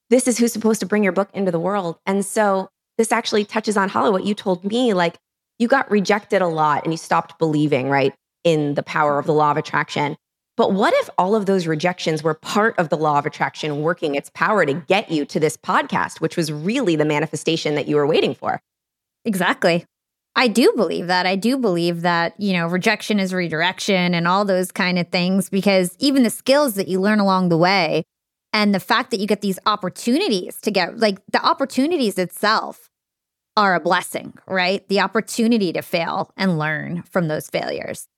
This 0.09 0.27
is 0.27 0.39
who's 0.39 0.53
supposed 0.53 0.79
to 0.79 0.87
bring 0.87 1.03
your 1.03 1.13
book 1.13 1.29
into 1.33 1.51
the 1.51 1.59
world. 1.59 1.99
And 2.05 2.25
so 2.25 2.69
this 2.97 3.11
actually 3.11 3.45
touches 3.45 3.77
on 3.77 3.89
Hala, 3.89 4.11
what 4.11 4.25
you 4.25 4.33
told 4.33 4.63
me. 4.65 4.93
Like 4.93 5.17
you 5.59 5.67
got 5.67 5.89
rejected 5.91 6.41
a 6.41 6.47
lot 6.47 6.83
and 6.83 6.91
you 6.91 6.97
stopped 6.97 7.37
believing, 7.37 7.89
right, 7.89 8.13
in 8.43 8.73
the 8.73 8.83
power 8.83 9.19
of 9.19 9.25
the 9.25 9.33
law 9.33 9.51
of 9.51 9.57
attraction. 9.57 10.17
But 10.59 10.73
what 10.73 10.93
if 10.95 11.09
all 11.17 11.37
of 11.37 11.45
those 11.45 11.67
rejections 11.67 12.21
were 12.21 12.33
part 12.33 12.77
of 12.77 12.89
the 12.89 12.97
law 12.97 13.17
of 13.17 13.25
attraction 13.25 13.81
working 13.81 14.15
its 14.15 14.29
power 14.33 14.65
to 14.65 14.73
get 14.73 15.09
you 15.09 15.23
to 15.23 15.39
this 15.39 15.55
podcast, 15.55 16.19
which 16.19 16.35
was 16.35 16.51
really 16.51 16.97
the 16.97 17.05
manifestation 17.05 17.75
that 17.75 17.87
you 17.87 17.95
were 17.95 18.05
waiting 18.05 18.35
for? 18.35 18.61
Exactly. 19.23 19.85
I 20.35 20.49
do 20.49 20.73
believe 20.75 21.07
that. 21.07 21.25
I 21.25 21.37
do 21.37 21.55
believe 21.55 22.01
that, 22.01 22.37
you 22.37 22.51
know, 22.51 22.67
rejection 22.67 23.21
is 23.21 23.33
redirection 23.33 24.13
and 24.13 24.27
all 24.27 24.43
those 24.43 24.69
kind 24.69 24.99
of 24.99 25.07
things 25.07 25.49
because 25.49 25.95
even 25.97 26.23
the 26.23 26.29
skills 26.29 26.73
that 26.73 26.89
you 26.89 26.99
learn 26.99 27.21
along 27.21 27.47
the 27.47 27.57
way 27.57 28.03
and 28.51 28.75
the 28.75 28.81
fact 28.81 29.11
that 29.11 29.21
you 29.21 29.27
get 29.27 29.39
these 29.39 29.59
opportunities 29.65 30.59
to 30.59 30.71
get 30.71 30.99
like 30.99 31.19
the 31.31 31.41
opportunities 31.41 32.17
itself 32.17 32.89
are 33.55 33.75
a 33.75 33.79
blessing, 33.79 34.33
right? 34.45 34.85
The 34.89 34.99
opportunity 34.99 35.71
to 35.71 35.81
fail 35.81 36.31
and 36.35 36.59
learn 36.59 37.03
from 37.03 37.29
those 37.29 37.47
failures. 37.47 38.08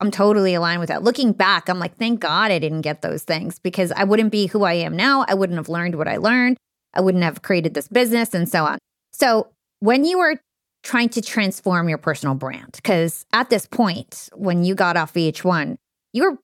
I'm 0.00 0.10
totally 0.10 0.54
aligned 0.54 0.80
with 0.80 0.88
that. 0.88 1.02
Looking 1.02 1.32
back, 1.32 1.68
I'm 1.68 1.78
like, 1.78 1.96
thank 1.96 2.20
God 2.20 2.50
I 2.50 2.58
didn't 2.58 2.82
get 2.82 3.02
those 3.02 3.22
things 3.22 3.58
because 3.58 3.92
I 3.92 4.04
wouldn't 4.04 4.30
be 4.30 4.46
who 4.46 4.64
I 4.64 4.74
am 4.74 4.94
now. 4.94 5.24
I 5.26 5.34
wouldn't 5.34 5.58
have 5.58 5.68
learned 5.68 5.94
what 5.94 6.08
I 6.08 6.18
learned. 6.18 6.58
I 6.92 7.00
wouldn't 7.00 7.24
have 7.24 7.42
created 7.42 7.74
this 7.74 7.88
business 7.88 8.34
and 8.34 8.48
so 8.48 8.64
on. 8.64 8.78
So, 9.12 9.48
when 9.80 10.04
you 10.04 10.18
were 10.18 10.36
trying 10.82 11.08
to 11.10 11.22
transform 11.22 11.88
your 11.88 11.98
personal 11.98 12.34
brand, 12.34 12.72
because 12.72 13.26
at 13.32 13.50
this 13.50 13.66
point, 13.66 14.28
when 14.34 14.64
you 14.64 14.74
got 14.74 14.96
off 14.96 15.14
VH1, 15.14 15.76
you 16.12 16.22
were 16.22 16.38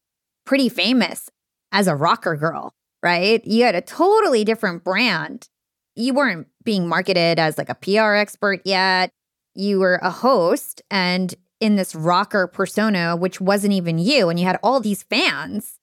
pretty 0.45 0.69
famous 0.69 1.31
as 1.73 1.87
a 1.87 1.97
rocker 1.97 2.37
girl, 2.37 2.73
right? 3.03 3.45
You 3.47 3.65
had 3.65 3.75
a 3.75 3.81
totally 3.81 4.45
different 4.45 4.85
brand. 4.85 5.49
You 5.97 6.15
weren't 6.15 6.47
being 6.65 6.89
marketed 6.89 7.39
as 7.39 7.59
like 7.59 7.69
a 7.69 7.75
PR 7.75 8.15
expert 8.15 8.61
yet. 8.65 9.11
You 9.55 9.81
were 9.81 9.99
a 10.03 10.11
host 10.11 10.83
and 10.91 11.35
in 11.63 11.77
this 11.77 11.95
rocker 11.95 12.49
persona, 12.49 13.15
which 13.15 13.41
wasn't 13.41 13.73
even 13.73 13.99
you. 13.99 14.29
And 14.29 14.39
you 14.39 14.45
had 14.45 14.59
all 14.65 14.81
these 14.81 15.05
fans 15.05 15.79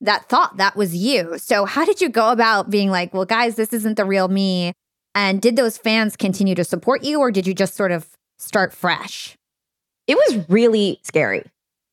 that 0.00 0.28
thought 0.28 0.56
that 0.58 0.76
was 0.76 0.94
you. 0.94 1.36
So, 1.38 1.64
how 1.64 1.84
did 1.84 2.00
you 2.00 2.08
go 2.08 2.30
about 2.30 2.70
being 2.70 2.90
like, 2.90 3.12
well, 3.12 3.24
guys, 3.24 3.56
this 3.56 3.72
isn't 3.72 3.96
the 3.96 4.04
real 4.04 4.28
me? 4.28 4.72
And 5.16 5.42
did 5.42 5.56
those 5.56 5.76
fans 5.76 6.16
continue 6.16 6.54
to 6.54 6.64
support 6.64 7.02
you, 7.02 7.18
or 7.20 7.32
did 7.32 7.46
you 7.46 7.54
just 7.54 7.74
sort 7.74 7.90
of 7.90 8.06
start 8.38 8.72
fresh? 8.72 9.36
It 10.06 10.14
was 10.14 10.48
really 10.48 11.00
scary. 11.02 11.42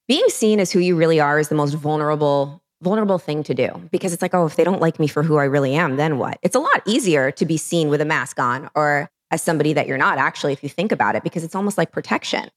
Being 0.07 0.27
seen 0.27 0.59
as 0.59 0.71
who 0.71 0.79
you 0.79 0.95
really 0.95 1.19
are 1.19 1.39
is 1.39 1.49
the 1.49 1.55
most 1.55 1.73
vulnerable 1.73 2.61
vulnerable 2.81 3.17
thing 3.17 3.43
to 3.43 3.53
do 3.53 3.69
because 3.93 4.11
it's 4.11 4.21
like, 4.21 4.33
oh, 4.33 4.45
if 4.45 4.57
they 4.57 4.63
don't 4.65 4.81
like 4.81 4.99
me 4.99 5.07
for 5.07 5.23
who 5.23 5.37
I 5.37 5.45
really 5.45 5.73
am, 5.73 5.95
then 5.95 6.17
what? 6.17 6.37
It's 6.41 6.55
a 6.55 6.59
lot 6.59 6.81
easier 6.85 7.31
to 7.31 7.45
be 7.45 7.55
seen 7.55 7.87
with 7.87 8.01
a 8.01 8.05
mask 8.05 8.39
on 8.41 8.69
or 8.75 9.09
as 9.31 9.41
somebody 9.41 9.71
that 9.71 9.87
you're 9.87 9.97
not 9.97 10.17
actually 10.17 10.51
if 10.51 10.61
you 10.61 10.67
think 10.67 10.91
about 10.91 11.15
it 11.15 11.23
because 11.23 11.45
it's 11.45 11.55
almost 11.55 11.77
like 11.77 11.93
protection. 11.93 12.49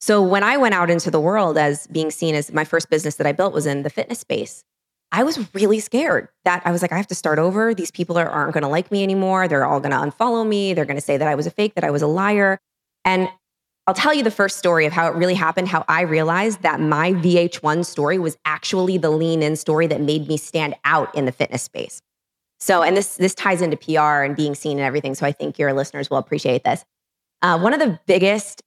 So 0.00 0.22
when 0.22 0.42
I 0.42 0.56
went 0.56 0.74
out 0.74 0.90
into 0.90 1.10
the 1.10 1.20
world 1.20 1.58
as 1.58 1.86
being 1.88 2.10
seen 2.10 2.34
as 2.34 2.52
my 2.52 2.64
first 2.64 2.88
business 2.88 3.16
that 3.16 3.26
I 3.26 3.32
built 3.32 3.52
was 3.52 3.66
in 3.66 3.82
the 3.82 3.90
fitness 3.90 4.20
space, 4.20 4.64
I 5.12 5.24
was 5.24 5.52
really 5.54 5.80
scared 5.80 6.28
that 6.44 6.62
I 6.64 6.70
was 6.70 6.82
like, 6.82 6.92
I 6.92 6.96
have 6.96 7.08
to 7.08 7.14
start 7.14 7.38
over. 7.38 7.74
These 7.74 7.90
people 7.90 8.16
are, 8.16 8.28
aren't 8.28 8.54
going 8.54 8.62
to 8.62 8.68
like 8.68 8.90
me 8.90 9.02
anymore. 9.02 9.48
They're 9.48 9.64
all 9.64 9.80
going 9.80 9.90
to 9.90 9.96
unfollow 9.96 10.46
me. 10.46 10.72
They're 10.72 10.84
going 10.84 10.96
to 10.96 11.02
say 11.02 11.16
that 11.16 11.28
I 11.28 11.34
was 11.34 11.46
a 11.46 11.50
fake, 11.50 11.74
that 11.74 11.84
I 11.84 11.90
was 11.90 12.02
a 12.02 12.06
liar. 12.06 12.58
And 13.04 13.28
I'll 13.86 13.94
tell 13.94 14.14
you 14.14 14.22
the 14.22 14.30
first 14.30 14.56
story 14.56 14.86
of 14.86 14.92
how 14.92 15.08
it 15.08 15.16
really 15.16 15.34
happened, 15.34 15.68
how 15.68 15.84
I 15.88 16.02
realized 16.02 16.62
that 16.62 16.80
my 16.80 17.12
VH1 17.14 17.84
story 17.84 18.18
was 18.18 18.38
actually 18.44 18.98
the 18.98 19.10
lean 19.10 19.42
in 19.42 19.56
story 19.56 19.86
that 19.88 20.00
made 20.00 20.28
me 20.28 20.36
stand 20.36 20.76
out 20.84 21.12
in 21.14 21.24
the 21.24 21.32
fitness 21.32 21.62
space. 21.62 22.00
So, 22.60 22.82
and 22.82 22.96
this 22.96 23.16
this 23.16 23.34
ties 23.34 23.62
into 23.62 23.76
PR 23.76 24.22
and 24.22 24.36
being 24.36 24.54
seen 24.54 24.78
and 24.78 24.86
everything. 24.86 25.14
So 25.14 25.26
I 25.26 25.32
think 25.32 25.58
your 25.58 25.72
listeners 25.72 26.10
will 26.10 26.18
appreciate 26.18 26.62
this. 26.62 26.84
Uh, 27.42 27.58
one 27.58 27.72
of 27.72 27.80
the 27.80 27.98
biggest 28.06 28.62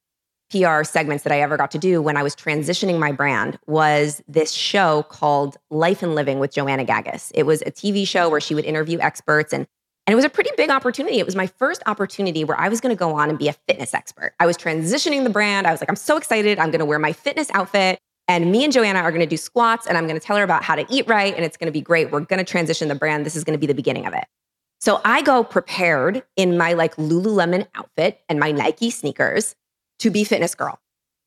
PR 0.53 0.83
segments 0.83 1.24
that 1.24 1.33
I 1.33 1.41
ever 1.41 1.57
got 1.57 1.72
to 1.72 1.79
do 1.79 2.00
when 2.00 2.15
I 2.15 2.22
was 2.22 2.36
transitioning 2.36 3.00
my 3.00 3.12
brand 3.12 3.57
was 3.65 4.22
this 4.27 4.51
show 4.51 5.03
called 5.10 5.57
Life 5.72 6.03
and 6.03 6.13
Living 6.13 6.38
with 6.38 6.53
Joanna 6.53 6.86
Gagis. 6.86 7.31
It 7.33 7.43
was 7.43 7.63
a 7.63 7.72
TV 7.72 8.07
show 8.07 8.29
where 8.29 8.39
she 8.39 8.53
would 8.53 8.65
interview 8.65 9.00
experts 9.00 9.51
and 9.51 9.65
and 10.05 10.12
it 10.12 10.15
was 10.17 10.25
a 10.25 10.29
pretty 10.29 10.50
big 10.57 10.69
opportunity. 10.69 11.19
It 11.19 11.25
was 11.25 11.33
my 11.33 11.48
first 11.48 11.81
opportunity 11.86 12.43
where 12.43 12.60
I 12.60 12.67
was 12.67 12.81
going 12.81 12.93
to 12.93 13.00
go 13.00 13.13
on 13.13 13.29
and 13.29 13.39
be 13.39 13.48
a 13.48 13.53
fitness 13.53 13.93
expert. 13.93 14.33
I 14.38 14.45
was 14.45 14.57
transitioning 14.57 15.24
the 15.24 15.29
brand. 15.29 15.65
I 15.65 15.72
was 15.72 15.79
like, 15.79 15.89
I'm 15.89 15.95
so 15.95 16.17
excited. 16.17 16.60
I'm 16.60 16.72
going 16.72 16.79
to 16.79 16.86
wear 16.86 17.00
my 17.00 17.13
fitness 17.13 17.50
outfit. 17.53 18.00
And 18.27 18.51
me 18.51 18.65
and 18.65 18.74
Joanna 18.74 19.00
are 19.00 19.12
going 19.12 19.22
to 19.22 19.25
do 19.25 19.38
squats 19.38 19.88
and 19.88 19.98
I'm 19.98 20.05
going 20.05 20.19
to 20.19 20.25
tell 20.25 20.36
her 20.36 20.43
about 20.43 20.62
how 20.62 20.75
to 20.75 20.86
eat 20.89 21.07
right. 21.07 21.33
And 21.33 21.45
it's 21.45 21.55
going 21.55 21.67
to 21.67 21.72
be 21.72 21.79
great. 21.79 22.12
We're 22.12 22.19
going 22.19 22.39
to 22.39 22.43
transition 22.43 22.89
the 22.89 22.95
brand. 22.95 23.25
This 23.25 23.38
is 23.38 23.45
going 23.45 23.53
to 23.53 23.60
be 23.60 23.65
the 23.65 23.74
beginning 23.74 24.05
of 24.05 24.13
it. 24.13 24.25
So 24.81 25.00
I 25.05 25.22
go 25.22 25.45
prepared 25.45 26.22
in 26.36 26.57
my 26.57 26.74
like 26.74 26.98
Lululemon 26.98 27.65
outfit 27.74 28.19
and 28.27 28.41
my 28.41 28.51
Nike 28.51 28.89
sneakers 28.89 29.56
to 29.99 30.10
be 30.10 30.23
fitness 30.23 30.56
girl. 30.56 30.79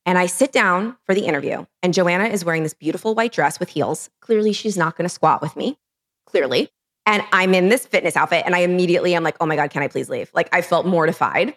And 0.05 0.19
I 0.19 0.27
sit 0.27 0.53
down 0.53 0.97
for 1.05 1.15
the 1.15 1.27
interview, 1.27 1.67
and 1.83 1.93
Joanna 1.93 2.27
is 2.27 2.45
wearing 2.45 2.63
this 2.63 2.75
beautiful 2.75 3.15
white 3.15 3.33
dress 3.33 3.59
with 3.59 3.69
heels. 3.69 4.09
Clearly, 4.21 4.53
she's 4.53 4.77
not 4.77 4.97
going 4.97 5.05
to 5.05 5.13
squat 5.13 5.43
with 5.43 5.57
me. 5.57 5.79
Clearly. 6.27 6.71
And 7.07 7.23
I'm 7.33 7.55
in 7.55 7.69
this 7.69 7.87
fitness 7.87 8.17
outfit, 8.17 8.45
and 8.47 8.55
I 8.55 8.61
immediately 8.61 9.15
am 9.15 9.25
like, 9.25 9.37
oh 9.41 9.47
my 9.47 9.57
God, 9.57 9.71
can 9.71 9.83
I 9.83 9.89
please 9.89 10.09
leave? 10.09 10.31
Like, 10.33 10.49
I 10.53 10.63
felt 10.63 10.87
mortified. 10.87 11.57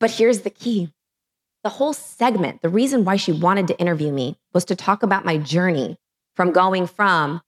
But 0.00 0.10
here's 0.10 0.40
the 0.40 0.50
key 0.50 0.92
the 1.64 1.70
whole 1.70 1.92
segment, 1.92 2.62
the 2.62 2.68
reason 2.68 3.04
why 3.04 3.16
she 3.16 3.32
wanted 3.32 3.66
to 3.68 3.78
interview 3.78 4.12
me 4.12 4.38
was 4.54 4.64
to 4.66 4.76
talk 4.76 5.02
about 5.02 5.24
my 5.24 5.38
journey 5.38 5.98
from 6.36 6.52
going 6.52 6.86
from 6.86 7.42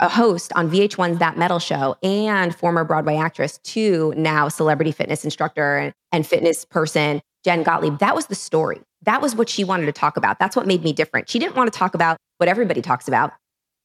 a 0.00 0.08
host 0.08 0.52
on 0.56 0.68
VH1's 0.68 1.18
That 1.18 1.38
Metal 1.38 1.60
Show 1.60 1.96
and 2.02 2.54
former 2.54 2.82
Broadway 2.82 3.16
actress 3.16 3.58
to 3.58 4.12
now 4.16 4.48
celebrity 4.48 4.90
fitness 4.90 5.24
instructor 5.24 5.76
and, 5.78 5.94
and 6.10 6.26
fitness 6.26 6.64
person 6.64 7.22
Jen 7.44 7.62
Gottlieb, 7.62 7.98
that 7.98 8.14
was 8.14 8.26
the 8.26 8.34
story. 8.34 8.80
That 9.02 9.20
was 9.20 9.34
what 9.34 9.48
she 9.48 9.64
wanted 9.64 9.86
to 9.86 9.92
talk 9.92 10.16
about. 10.16 10.38
That's 10.38 10.54
what 10.54 10.66
made 10.66 10.84
me 10.84 10.92
different. 10.92 11.28
She 11.28 11.38
didn't 11.38 11.56
want 11.56 11.72
to 11.72 11.76
talk 11.76 11.94
about 11.94 12.16
what 12.38 12.48
everybody 12.48 12.82
talks 12.82 13.08
about 13.08 13.32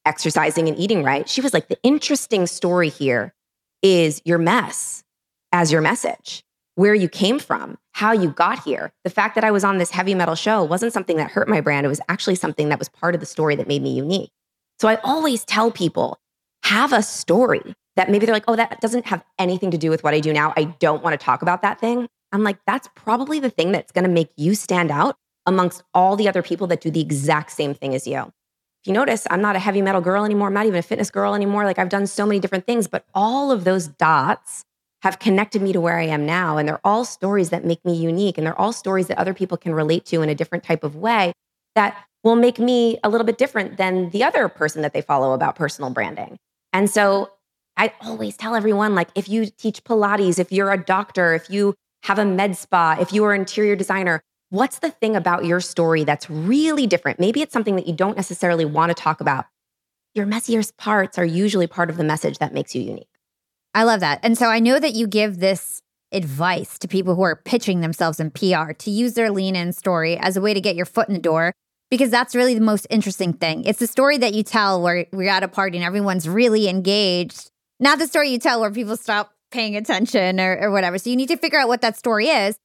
exercising 0.05 0.67
and 0.67 0.79
eating 0.79 1.03
right. 1.03 1.27
She 1.27 1.41
was 1.41 1.53
like, 1.53 1.67
the 1.67 1.77
interesting 1.83 2.47
story 2.47 2.89
here 2.89 3.33
is 3.81 4.21
your 4.25 4.37
mess 4.37 5.03
as 5.51 5.71
your 5.71 5.81
message, 5.81 6.43
where 6.75 6.95
you 6.95 7.09
came 7.09 7.39
from, 7.39 7.77
how 7.91 8.13
you 8.13 8.29
got 8.29 8.63
here. 8.63 8.93
The 9.03 9.09
fact 9.09 9.35
that 9.35 9.43
I 9.43 9.51
was 9.51 9.63
on 9.63 9.77
this 9.79 9.91
heavy 9.91 10.15
metal 10.15 10.35
show 10.35 10.63
wasn't 10.63 10.93
something 10.93 11.17
that 11.17 11.31
hurt 11.31 11.49
my 11.49 11.61
brand. 11.61 11.85
It 11.85 11.89
was 11.89 12.01
actually 12.07 12.35
something 12.35 12.69
that 12.69 12.79
was 12.79 12.89
part 12.89 13.15
of 13.15 13.19
the 13.19 13.25
story 13.25 13.55
that 13.55 13.67
made 13.67 13.81
me 13.81 13.91
unique. 13.91 14.31
So 14.79 14.87
I 14.87 14.95
always 15.03 15.43
tell 15.43 15.71
people 15.71 16.19
have 16.63 16.93
a 16.93 17.03
story 17.03 17.75
that 17.95 18.09
maybe 18.09 18.25
they're 18.25 18.35
like, 18.35 18.45
oh, 18.47 18.55
that 18.55 18.79
doesn't 18.79 19.07
have 19.07 19.23
anything 19.39 19.71
to 19.71 19.77
do 19.77 19.89
with 19.89 20.03
what 20.03 20.13
I 20.13 20.19
do 20.19 20.31
now. 20.31 20.53
I 20.55 20.65
don't 20.65 21.03
want 21.03 21.19
to 21.19 21.23
talk 21.23 21.41
about 21.41 21.63
that 21.63 21.79
thing. 21.79 22.07
I'm 22.31 22.43
like, 22.43 22.57
that's 22.65 22.89
probably 22.95 23.39
the 23.39 23.49
thing 23.49 23.71
that's 23.71 23.91
going 23.91 24.03
to 24.03 24.09
make 24.09 24.29
you 24.35 24.55
stand 24.55 24.91
out 24.91 25.15
amongst 25.45 25.83
all 25.93 26.15
the 26.15 26.27
other 26.27 26.41
people 26.41 26.67
that 26.67 26.81
do 26.81 26.91
the 26.91 27.01
exact 27.01 27.51
same 27.51 27.73
thing 27.73 27.95
as 27.95 28.05
you. 28.05 28.19
If 28.19 28.87
you 28.87 28.93
notice, 28.93 29.25
I'm 29.29 29.41
not 29.41 29.55
a 29.55 29.59
heavy 29.59 29.81
metal 29.81 30.01
girl 30.01 30.25
anymore. 30.25 30.47
I'm 30.47 30.53
not 30.53 30.65
even 30.65 30.79
a 30.79 30.83
fitness 30.83 31.09
girl 31.09 31.33
anymore. 31.33 31.63
Like 31.65 31.79
I've 31.79 31.89
done 31.89 32.05
so 32.05 32.25
many 32.25 32.39
different 32.39 32.65
things, 32.65 32.87
but 32.87 33.05
all 33.13 33.51
of 33.51 33.63
those 33.63 33.87
dots 33.87 34.63
have 35.03 35.19
connected 35.19 35.61
me 35.61 35.71
to 35.73 35.79
where 35.79 35.97
I 35.97 36.05
am 36.05 36.25
now. 36.25 36.57
And 36.57 36.67
they're 36.67 36.85
all 36.85 37.05
stories 37.05 37.49
that 37.51 37.63
make 37.63 37.83
me 37.85 37.95
unique. 37.95 38.37
And 38.37 38.45
they're 38.45 38.59
all 38.59 38.73
stories 38.73 39.07
that 39.07 39.17
other 39.17 39.33
people 39.33 39.57
can 39.57 39.73
relate 39.73 40.05
to 40.05 40.21
in 40.21 40.29
a 40.29 40.35
different 40.35 40.63
type 40.63 40.83
of 40.83 40.95
way 40.95 41.33
that 41.75 42.03
will 42.23 42.35
make 42.35 42.59
me 42.59 42.97
a 43.03 43.09
little 43.09 43.25
bit 43.25 43.37
different 43.37 43.77
than 43.77 44.09
the 44.09 44.23
other 44.23 44.49
person 44.49 44.81
that 44.81 44.93
they 44.93 45.01
follow 45.01 45.33
about 45.33 45.55
personal 45.55 45.89
branding. 45.91 46.37
And 46.73 46.89
so 46.89 47.31
I 47.77 47.93
always 48.01 48.35
tell 48.35 48.55
everyone 48.55 48.95
like, 48.95 49.09
if 49.15 49.29
you 49.29 49.45
teach 49.45 49.83
Pilates, 49.83 50.39
if 50.39 50.51
you're 50.51 50.71
a 50.71 50.83
doctor, 50.83 51.33
if 51.33 51.49
you 51.49 51.75
have 52.03 52.19
a 52.19 52.25
med 52.25 52.57
spa, 52.57 52.97
if 52.99 53.12
you 53.12 53.23
are 53.25 53.33
an 53.33 53.41
interior 53.41 53.75
designer, 53.75 54.21
what's 54.49 54.79
the 54.79 54.91
thing 54.91 55.15
about 55.15 55.45
your 55.45 55.60
story 55.60 56.03
that's 56.03 56.29
really 56.29 56.88
different? 56.88 57.19
Maybe 57.19 57.41
it's 57.41 57.53
something 57.53 57.75
that 57.75 57.88
you 57.88 57.93
don't 57.93 58.15
necessarily 58.15 58.65
want 58.65 58.89
to 58.89 58.93
talk 58.93 59.21
about. 59.21 59.45
Your 60.13 60.25
messiest 60.25 60.77
parts 60.77 61.17
are 61.17 61.25
usually 61.25 61.67
part 61.67 61.89
of 61.89 61.97
the 61.97 62.03
message 62.03 62.39
that 62.39 62.53
makes 62.53 62.73
you 62.73 62.81
unique. 62.81 63.10
I 63.73 63.83
love 63.83 63.99
that. 63.99 64.19
And 64.23 64.38
so 64.38 64.47
I 64.47 64.60
know 64.60 64.79
that 64.79 64.95
you 64.95 65.05
give 65.05 65.39
this 65.39 65.81
advice 66.12 66.79
to 66.79 66.88
people 66.88 67.15
who 67.15 67.21
are 67.21 67.36
pitching 67.36 67.81
themselves 67.81 68.19
in 68.19 68.31
PR 68.31 68.71
to 68.71 68.89
use 68.89 69.13
their 69.13 69.29
lean 69.29 69.55
in 69.55 69.73
story 69.73 70.17
as 70.17 70.38
a 70.38 70.41
way 70.41 70.53
to 70.53 70.62
get 70.62 70.75
your 70.75 70.86
foot 70.86 71.07
in 71.07 71.13
the 71.13 71.19
door 71.19 71.53
because 71.89 72.10
that's 72.10 72.36
really 72.36 72.53
the 72.53 72.62
most 72.62 72.88
interesting 72.89 73.33
thing. 73.33 73.63
It's 73.65 73.79
the 73.79 73.88
story 73.88 74.17
that 74.17 74.33
you 74.33 74.43
tell 74.43 74.81
where 74.81 75.05
we're 75.12 75.29
at 75.29 75.43
a 75.43 75.47
party 75.47 75.77
and 75.77 75.86
everyone's 75.86 76.27
really 76.27 76.67
engaged, 76.67 77.51
not 77.79 77.99
the 77.99 78.07
story 78.07 78.29
you 78.29 78.39
tell 78.39 78.60
where 78.62 78.71
people 78.71 78.97
stop 78.97 79.33
paying 79.51 79.75
attention 79.75 80.39
or, 80.39 80.57
or 80.60 80.71
whatever. 80.71 80.97
So 80.97 81.10
you 81.10 81.15
need 81.15 81.29
to 81.29 81.38
figure 81.38 81.60
out 81.60 81.67
what 81.67 81.81
that 81.81 81.97
story 81.97 82.27
is. 82.27 82.57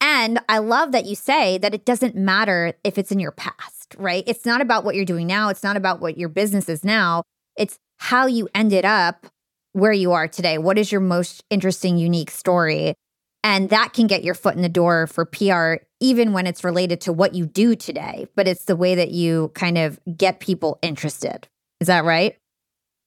And 0.00 0.38
I 0.48 0.58
love 0.58 0.92
that 0.92 1.06
you 1.06 1.16
say 1.16 1.58
that 1.58 1.74
it 1.74 1.84
doesn't 1.84 2.14
matter 2.14 2.74
if 2.84 2.98
it's 2.98 3.10
in 3.10 3.18
your 3.18 3.32
past, 3.32 3.96
right? 3.98 4.22
It's 4.26 4.46
not 4.46 4.60
about 4.60 4.84
what 4.84 4.94
you're 4.94 5.04
doing 5.04 5.26
now. 5.26 5.48
It's 5.48 5.64
not 5.64 5.76
about 5.76 6.00
what 6.00 6.16
your 6.16 6.28
business 6.28 6.68
is 6.68 6.84
now. 6.84 7.24
It's 7.56 7.78
how 7.96 8.26
you 8.26 8.48
ended 8.54 8.84
up 8.84 9.26
where 9.72 9.92
you 9.92 10.12
are 10.12 10.28
today. 10.28 10.58
What 10.58 10.78
is 10.78 10.92
your 10.92 11.00
most 11.00 11.44
interesting, 11.50 11.98
unique 11.98 12.30
story? 12.30 12.94
And 13.42 13.70
that 13.70 13.92
can 13.92 14.06
get 14.06 14.24
your 14.24 14.34
foot 14.34 14.56
in 14.56 14.62
the 14.62 14.68
door 14.68 15.06
for 15.06 15.24
PR, 15.24 15.84
even 16.00 16.32
when 16.32 16.46
it's 16.46 16.64
related 16.64 17.00
to 17.02 17.12
what 17.12 17.34
you 17.34 17.46
do 17.46 17.74
today. 17.74 18.26
But 18.34 18.48
it's 18.48 18.64
the 18.64 18.76
way 18.76 18.94
that 18.94 19.10
you 19.10 19.50
kind 19.54 19.78
of 19.78 19.98
get 20.16 20.40
people 20.40 20.78
interested. 20.82 21.48
Is 21.80 21.86
that 21.86 22.04
right? 22.04 22.36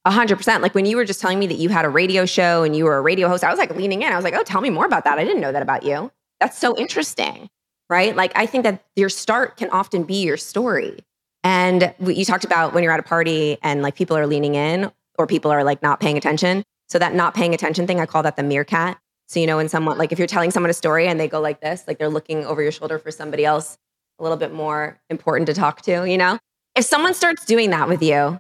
A 0.06 0.12
hundred 0.12 0.38
percent. 0.38 0.64
Like 0.64 0.74
when 0.74 0.86
you 0.86 0.98
were 0.98 1.06
just 1.06 1.22
telling 1.22 1.38
me 1.38 1.48
that 1.48 1.58
you 1.58 1.70
had 1.70 1.86
a 1.86 1.90
radio 1.90 2.26
show 2.26 2.64
and 2.64 2.76
you 2.76 2.86
were 2.86 2.98
a 2.98 3.02
radio 3.02 3.28
host, 3.28 3.44
I 3.44 3.50
was 3.50 3.60
like 3.60 3.76
leaning 3.76 4.02
in. 4.02 4.12
I 4.12 4.16
was 4.16 4.24
like, 4.24 4.34
oh, 4.34 4.44
tell 4.44 4.62
me 4.62 4.70
more 4.70 4.86
about 4.86 5.04
that. 5.04 5.20
I 5.20 5.24
didn't 5.24 5.42
know 5.42 5.52
that 5.52 5.62
about 5.62 5.84
you. 5.84 6.12
That's 6.40 6.58
so 6.58 6.76
interesting. 6.76 7.50
Right. 7.90 8.16
Like 8.16 8.32
I 8.36 8.46
think 8.46 8.64
that 8.64 8.84
your 8.96 9.10
start 9.10 9.58
can 9.58 9.70
often 9.70 10.04
be 10.04 10.24
your 10.24 10.38
story. 10.38 11.06
And 11.44 11.94
you 12.00 12.26
talked 12.26 12.46
about 12.46 12.74
when 12.74 12.84
you're 12.84 12.94
at 12.94 13.00
a 13.00 13.04
party 13.04 13.58
and 13.62 13.82
like 13.82 13.96
people 13.96 14.18
are 14.18 14.28
leaning 14.28 14.56
in 14.56 14.92
or 15.18 15.28
people 15.28 15.52
are 15.52 15.64
like 15.64 15.84
not 15.84 16.00
paying 16.00 16.18
attention. 16.18 16.64
So 16.88 17.00
that 17.00 17.14
not 17.14 17.34
paying 17.34 17.54
attention 17.54 17.88
thing, 17.88 18.00
I 18.00 18.06
call 18.06 18.24
that 18.24 18.38
the 18.38 18.44
meerkat. 18.44 18.98
So, 19.28 19.40
you 19.40 19.48
know, 19.48 19.58
when 19.58 19.70
someone, 19.70 19.98
like 19.98 20.12
if 20.12 20.20
you're 20.20 20.28
telling 20.28 20.52
someone 20.52 20.70
a 20.70 20.74
story 20.74 21.08
and 21.08 21.20
they 21.20 21.28
go 21.28 21.40
like 21.40 21.62
this, 21.62 21.86
like 21.88 22.00
they're 22.00 22.10
looking 22.10 22.46
over 22.46 22.62
your 22.62 22.72
shoulder 22.72 23.00
for 23.00 23.12
somebody 23.12 23.46
else 23.46 23.78
a 24.20 24.24
little 24.24 24.38
bit 24.38 24.54
more 24.54 25.00
important 25.10 25.48
to 25.48 25.54
talk 25.54 25.82
to, 25.84 26.10
you 26.10 26.18
know? 26.18 26.38
If 26.76 26.86
someone 26.86 27.14
starts 27.14 27.46
doing 27.46 27.70
that 27.70 27.88
with 27.88 28.04
you, 28.04 28.40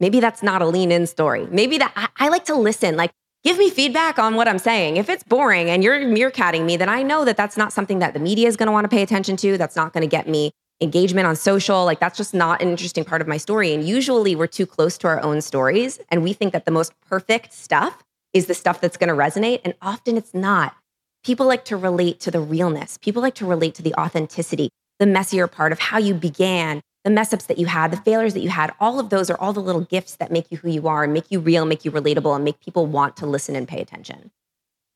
maybe 0.00 0.20
that's 0.20 0.42
not 0.42 0.62
a 0.62 0.66
lean 0.66 0.92
in 0.92 1.06
story. 1.06 1.46
Maybe 1.50 1.78
that 1.78 1.92
I, 1.96 2.26
I 2.26 2.28
like 2.28 2.44
to 2.46 2.54
listen. 2.54 2.96
Like, 2.96 3.12
give 3.42 3.58
me 3.58 3.70
feedback 3.70 4.18
on 4.18 4.34
what 4.34 4.48
I'm 4.48 4.58
saying. 4.58 4.96
If 4.96 5.08
it's 5.08 5.22
boring 5.22 5.70
and 5.70 5.84
you're 5.84 6.00
meerkatting 6.00 6.64
me, 6.64 6.76
then 6.76 6.88
I 6.88 7.02
know 7.02 7.24
that 7.24 7.36
that's 7.36 7.56
not 7.56 7.72
something 7.72 7.98
that 7.98 8.14
the 8.14 8.20
media 8.20 8.48
is 8.48 8.56
going 8.56 8.66
to 8.66 8.72
want 8.72 8.84
to 8.84 8.88
pay 8.88 9.02
attention 9.02 9.36
to. 9.38 9.58
That's 9.58 9.76
not 9.76 9.92
going 9.92 10.02
to 10.02 10.08
get 10.08 10.28
me 10.28 10.52
engagement 10.80 11.26
on 11.26 11.36
social. 11.36 11.84
Like, 11.84 12.00
that's 12.00 12.16
just 12.16 12.34
not 12.34 12.60
an 12.60 12.68
interesting 12.68 13.04
part 13.04 13.22
of 13.22 13.28
my 13.28 13.36
story. 13.36 13.72
And 13.72 13.86
usually 13.86 14.34
we're 14.34 14.46
too 14.46 14.66
close 14.66 14.98
to 14.98 15.08
our 15.08 15.22
own 15.22 15.40
stories 15.40 16.00
and 16.10 16.22
we 16.22 16.32
think 16.32 16.52
that 16.52 16.64
the 16.64 16.70
most 16.70 16.92
perfect 17.08 17.52
stuff 17.52 18.02
is 18.32 18.46
the 18.46 18.54
stuff 18.54 18.80
that's 18.80 18.96
going 18.96 19.08
to 19.08 19.14
resonate. 19.14 19.60
And 19.64 19.74
often 19.80 20.16
it's 20.16 20.34
not. 20.34 20.74
People 21.22 21.46
like 21.46 21.64
to 21.66 21.76
relate 21.76 22.20
to 22.20 22.30
the 22.30 22.40
realness, 22.40 22.98
people 22.98 23.22
like 23.22 23.34
to 23.36 23.46
relate 23.46 23.74
to 23.76 23.82
the 23.82 23.94
authenticity, 23.94 24.68
the 24.98 25.06
messier 25.06 25.46
part 25.46 25.72
of 25.72 25.78
how 25.78 25.96
you 25.96 26.12
began, 26.12 26.82
the 27.04 27.10
mess 27.10 27.32
ups 27.32 27.46
that 27.46 27.58
you 27.58 27.66
had, 27.66 27.90
the 27.90 27.98
failures 27.98 28.34
that 28.34 28.40
you 28.40 28.48
had. 28.48 28.72
All 28.80 28.98
of 28.98 29.10
those 29.10 29.30
are 29.30 29.38
all 29.38 29.52
the 29.52 29.60
little 29.60 29.82
gifts 29.82 30.16
that 30.16 30.32
make 30.32 30.50
you 30.50 30.58
who 30.58 30.70
you 30.70 30.88
are 30.88 31.04
and 31.04 31.12
make 31.12 31.26
you 31.30 31.38
real, 31.38 31.66
make 31.66 31.84
you 31.84 31.92
relatable, 31.92 32.34
and 32.34 32.44
make 32.44 32.60
people 32.60 32.86
want 32.86 33.16
to 33.18 33.26
listen 33.26 33.54
and 33.54 33.68
pay 33.68 33.80
attention. 33.80 34.30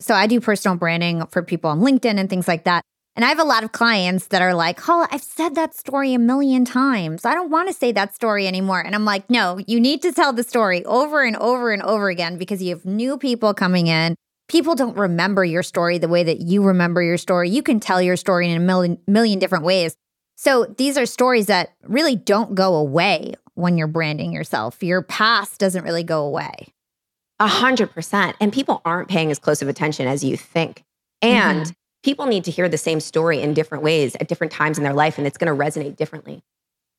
So 0.01 0.14
I 0.14 0.27
do 0.27 0.40
personal 0.40 0.77
branding 0.77 1.27
for 1.27 1.42
people 1.42 1.71
on 1.71 1.81
LinkedIn 1.81 2.18
and 2.18 2.31
things 2.31 2.49
like 2.49 2.64
that. 2.64 2.83
And 3.18 3.25
I 3.25 3.29
have 3.29 3.40
a 3.40 3.44
lot 3.44 3.64
of 3.64 3.73
clients 3.73 4.29
that 4.29 4.42
are 4.42 4.55
like, 4.55 4.88
oh, 4.88 5.09
I've 5.11 5.25
said 5.25 5.57
that 5.57 5.75
story 5.75 6.14
a 6.14 6.21
million 6.21 6.64
times. 6.64 7.25
I 7.25 7.35
don't 7.35 7.51
want 7.51 7.66
to 7.66 7.75
say 7.75 7.90
that 7.90 8.14
story 8.14 8.47
anymore. 8.47 8.81
And 8.81 8.94
I'm 8.94 9.05
like, 9.05 9.29
no, 9.29 9.59
you 9.66 9.81
need 9.81 10.03
to 10.03 10.12
tell 10.12 10.33
the 10.33 10.44
story 10.44 10.85
over 10.85 11.25
and 11.25 11.35
over 11.37 11.73
and 11.73 11.83
over 11.83 12.11
again 12.11 12.38
because 12.38 12.62
you 12.62 12.71
have 12.71 12.85
new 12.85 13.18
people 13.18 13.55
coming 13.55 13.88
in. 13.88 14.14
People 14.47 14.77
don't 14.77 14.97
remember 14.97 15.44
your 15.44 15.64
story 15.64 15.99
the 15.99 16.07
way 16.07 16.23
that 16.23 16.42
you 16.42 16.62
remember 16.62 17.03
your 17.03 17.18
story. 17.18 17.51
You 17.51 17.62
can 17.62 17.81
tell 17.81 18.01
your 18.01 18.16
story 18.16 18.49
in 18.49 18.57
a 18.57 18.64
million, 18.64 18.99
million 19.09 19.40
different 19.40 19.64
ways. 19.64 19.97
So 20.40 20.64
these 20.79 20.96
are 20.96 21.05
stories 21.05 21.46
that 21.46 21.74
really 21.83 22.16
don't 22.16 22.55
go 22.55 22.77
away 22.77 23.35
when 23.55 23.77
you're 23.77 23.88
branding 23.88 24.33
yourself. 24.33 24.83
Your 24.83 25.03
past 25.03 25.59
doesn't 25.59 25.83
really 25.83 26.05
go 26.05 26.24
away. 26.24 26.68
A 27.40 27.48
hundred 27.48 27.90
percent. 27.90 28.37
And 28.40 28.53
people 28.53 28.81
aren't 28.85 29.09
paying 29.09 29.31
as 29.31 29.38
close 29.38 29.62
of 29.62 29.68
attention 29.68 30.07
as 30.07 30.22
you 30.22 30.37
think. 30.37 30.85
And 31.20 31.62
mm-hmm 31.62 31.72
people 32.03 32.27
need 32.27 32.44
to 32.44 32.51
hear 32.51 32.68
the 32.68 32.79
same 32.79 33.01
story 33.01 33.40
in 33.40 33.55
different 33.55 33.85
ways 33.85 34.16
at 34.20 34.29
different 34.29 34.53
times 34.53 34.79
in 34.79 34.85
their 34.85 34.94
life, 34.94 35.18
and 35.18 35.27
it's 35.27 35.38
going 35.38 35.55
to 35.55 35.64
resonate 35.64 35.96
differently. 35.96 36.42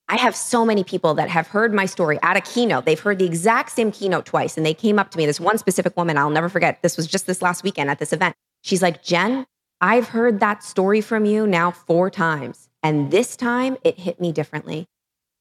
I 0.07 0.17
have 0.17 0.35
so 0.35 0.65
many 0.65 0.83
people 0.83 1.13
that 1.15 1.29
have 1.29 1.47
heard 1.47 1.73
my 1.73 1.85
story 1.85 2.19
at 2.23 2.37
a 2.37 2.41
keynote. 2.41 2.85
They've 2.85 2.99
heard 2.99 3.19
the 3.19 3.25
exact 3.25 3.71
same 3.71 3.91
keynote 3.91 4.25
twice, 4.25 4.57
and 4.57 4.65
they 4.65 4.73
came 4.73 4.97
up 4.97 5.11
to 5.11 5.17
me. 5.17 5.25
This 5.25 5.39
one 5.39 5.57
specific 5.57 5.95
woman, 5.95 6.17
I'll 6.17 6.29
never 6.29 6.49
forget. 6.49 6.81
This 6.81 6.97
was 6.97 7.05
just 7.05 7.27
this 7.27 7.41
last 7.41 7.63
weekend 7.63 7.89
at 7.89 7.99
this 7.99 8.13
event. 8.13 8.35
She's 8.63 8.81
like, 8.81 9.03
Jen, 9.03 9.45
I've 9.81 10.09
heard 10.09 10.39
that 10.41 10.63
story 10.63 11.01
from 11.01 11.25
you 11.25 11.45
now 11.45 11.71
four 11.71 12.09
times. 12.09 12.68
And 12.83 13.11
this 13.11 13.35
time 13.35 13.77
it 13.83 13.99
hit 13.99 14.19
me 14.21 14.31
differently 14.31 14.87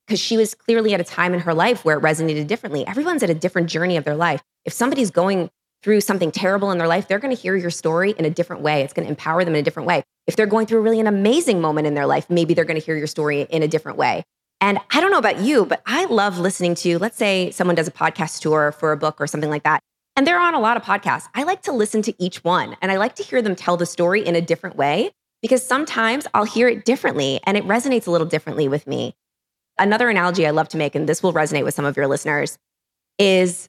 because 0.06 0.20
she 0.20 0.36
was 0.36 0.54
clearly 0.54 0.94
at 0.94 1.00
a 1.00 1.04
time 1.04 1.34
in 1.34 1.40
her 1.40 1.54
life 1.54 1.84
where 1.84 1.98
it 1.98 2.02
resonated 2.02 2.46
differently. 2.46 2.86
Everyone's 2.86 3.22
at 3.22 3.30
a 3.30 3.34
different 3.34 3.68
journey 3.68 3.96
of 3.96 4.04
their 4.04 4.16
life. 4.16 4.42
If 4.64 4.72
somebody's 4.72 5.10
going 5.10 5.50
through 5.82 6.00
something 6.00 6.32
terrible 6.32 6.70
in 6.70 6.78
their 6.78 6.88
life, 6.88 7.06
they're 7.06 7.18
going 7.18 7.34
to 7.34 7.40
hear 7.40 7.54
your 7.54 7.70
story 7.70 8.12
in 8.18 8.24
a 8.24 8.30
different 8.30 8.62
way. 8.62 8.82
It's 8.82 8.92
going 8.92 9.06
to 9.06 9.10
empower 9.10 9.44
them 9.44 9.54
in 9.54 9.60
a 9.60 9.62
different 9.62 9.86
way. 9.86 10.02
If 10.26 10.34
they're 10.34 10.46
going 10.46 10.66
through 10.66 10.80
really 10.80 10.98
an 10.98 11.06
amazing 11.06 11.60
moment 11.60 11.86
in 11.86 11.94
their 11.94 12.06
life, 12.06 12.28
maybe 12.28 12.54
they're 12.54 12.64
going 12.64 12.80
to 12.80 12.84
hear 12.84 12.96
your 12.96 13.06
story 13.06 13.42
in 13.42 13.62
a 13.62 13.68
different 13.68 13.98
way. 13.98 14.24
And 14.60 14.78
I 14.90 15.00
don't 15.00 15.12
know 15.12 15.18
about 15.18 15.40
you, 15.40 15.66
but 15.66 15.82
I 15.86 16.06
love 16.06 16.38
listening 16.38 16.74
to, 16.76 16.98
let's 16.98 17.16
say 17.16 17.50
someone 17.52 17.76
does 17.76 17.86
a 17.86 17.92
podcast 17.92 18.40
tour 18.40 18.72
for 18.72 18.90
a 18.90 18.96
book 18.96 19.20
or 19.20 19.26
something 19.26 19.50
like 19.50 19.62
that. 19.62 19.80
And 20.16 20.26
they're 20.26 20.40
on 20.40 20.54
a 20.54 20.60
lot 20.60 20.76
of 20.76 20.82
podcasts. 20.82 21.28
I 21.34 21.44
like 21.44 21.62
to 21.62 21.72
listen 21.72 22.02
to 22.02 22.22
each 22.22 22.42
one 22.42 22.76
and 22.82 22.90
I 22.90 22.96
like 22.96 23.14
to 23.16 23.22
hear 23.22 23.40
them 23.40 23.54
tell 23.54 23.76
the 23.76 23.86
story 23.86 24.26
in 24.26 24.34
a 24.34 24.40
different 24.40 24.74
way 24.74 25.12
because 25.42 25.64
sometimes 25.64 26.26
I'll 26.34 26.44
hear 26.44 26.68
it 26.68 26.84
differently 26.84 27.40
and 27.44 27.56
it 27.56 27.64
resonates 27.64 28.06
a 28.06 28.10
little 28.10 28.26
differently 28.26 28.68
with 28.68 28.86
me. 28.86 29.14
Another 29.78 30.08
analogy 30.08 30.46
I 30.46 30.50
love 30.50 30.68
to 30.70 30.76
make, 30.76 30.94
and 30.94 31.08
this 31.08 31.22
will 31.22 31.32
resonate 31.32 31.64
with 31.64 31.74
some 31.74 31.84
of 31.84 31.96
your 31.96 32.08
listeners, 32.08 32.58
is 33.18 33.68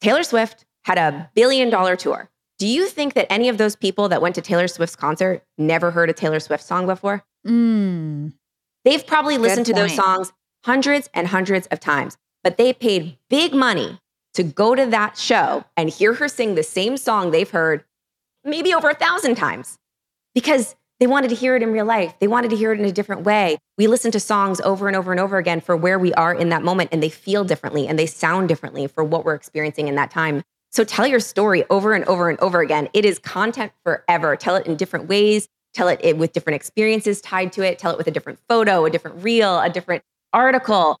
Taylor 0.00 0.22
Swift 0.22 0.66
had 0.84 0.98
a 0.98 1.30
billion 1.34 1.70
dollar 1.70 1.96
tour. 1.96 2.30
Do 2.58 2.66
you 2.66 2.86
think 2.86 3.14
that 3.14 3.30
any 3.30 3.48
of 3.48 3.58
those 3.58 3.76
people 3.76 4.08
that 4.08 4.22
went 4.22 4.34
to 4.36 4.40
Taylor 4.40 4.68
Swift's 4.68 4.96
concert 4.96 5.42
never 5.58 5.90
heard 5.90 6.10
a 6.10 6.12
Taylor 6.12 6.40
Swift 6.40 6.64
song 6.64 6.86
before? 6.86 7.24
Mm. 7.46 8.32
They've 8.84 9.06
probably 9.06 9.38
listened 9.38 9.66
to 9.66 9.74
those 9.74 9.94
songs 9.94 10.32
hundreds 10.64 11.08
and 11.14 11.26
hundreds 11.26 11.66
of 11.68 11.80
times, 11.80 12.16
but 12.42 12.56
they 12.56 12.72
paid 12.72 13.18
big 13.28 13.54
money 13.54 13.98
to 14.34 14.42
go 14.42 14.74
to 14.74 14.86
that 14.86 15.16
show 15.16 15.64
and 15.76 15.88
hear 15.88 16.14
her 16.14 16.28
sing 16.28 16.54
the 16.54 16.62
same 16.62 16.96
song 16.96 17.30
they've 17.30 17.50
heard 17.50 17.84
maybe 18.44 18.72
over 18.72 18.90
a 18.90 18.94
thousand 18.94 19.34
times 19.34 19.78
because 20.34 20.76
they 20.98 21.06
wanted 21.06 21.28
to 21.28 21.34
hear 21.34 21.56
it 21.56 21.62
in 21.62 21.72
real 21.72 21.84
life. 21.84 22.14
They 22.20 22.26
wanted 22.26 22.50
to 22.50 22.56
hear 22.56 22.72
it 22.72 22.80
in 22.80 22.86
a 22.86 22.92
different 22.92 23.22
way. 23.22 23.58
We 23.76 23.86
listen 23.86 24.10
to 24.12 24.20
songs 24.20 24.60
over 24.62 24.88
and 24.88 24.96
over 24.96 25.12
and 25.12 25.20
over 25.20 25.36
again 25.36 25.60
for 25.60 25.76
where 25.76 25.98
we 25.98 26.14
are 26.14 26.34
in 26.34 26.48
that 26.48 26.62
moment, 26.62 26.90
and 26.92 27.02
they 27.02 27.10
feel 27.10 27.44
differently 27.44 27.86
and 27.86 27.98
they 27.98 28.06
sound 28.06 28.48
differently 28.48 28.86
for 28.86 29.04
what 29.04 29.24
we're 29.24 29.34
experiencing 29.34 29.88
in 29.88 29.94
that 29.96 30.10
time. 30.10 30.42
So 30.72 30.84
tell 30.84 31.06
your 31.06 31.20
story 31.20 31.64
over 31.70 31.92
and 31.94 32.04
over 32.06 32.28
and 32.28 32.38
over 32.40 32.60
again. 32.60 32.88
It 32.92 33.04
is 33.04 33.18
content 33.18 33.72
forever. 33.84 34.36
Tell 34.36 34.56
it 34.56 34.66
in 34.66 34.76
different 34.76 35.08
ways. 35.08 35.48
Tell 35.74 35.88
it 35.88 36.16
with 36.16 36.32
different 36.32 36.56
experiences 36.56 37.20
tied 37.20 37.52
to 37.52 37.62
it. 37.62 37.78
Tell 37.78 37.92
it 37.92 37.98
with 37.98 38.06
a 38.06 38.10
different 38.10 38.38
photo, 38.48 38.84
a 38.86 38.90
different 38.90 39.22
reel, 39.22 39.60
a 39.60 39.68
different 39.68 40.02
article. 40.32 40.98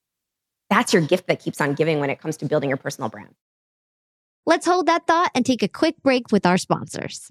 That's 0.68 0.92
your 0.92 1.02
gift 1.02 1.28
that 1.28 1.40
keeps 1.40 1.60
on 1.60 1.74
giving 1.74 2.00
when 2.00 2.10
it 2.10 2.20
comes 2.20 2.36
to 2.38 2.44
building 2.44 2.68
your 2.68 2.76
personal 2.76 3.08
brand. 3.08 3.34
Let's 4.44 4.66
hold 4.66 4.86
that 4.86 5.06
thought 5.06 5.30
and 5.34 5.44
take 5.44 5.62
a 5.62 5.68
quick 5.68 6.02
break 6.02 6.30
with 6.30 6.44
our 6.46 6.58
sponsors. 6.58 7.30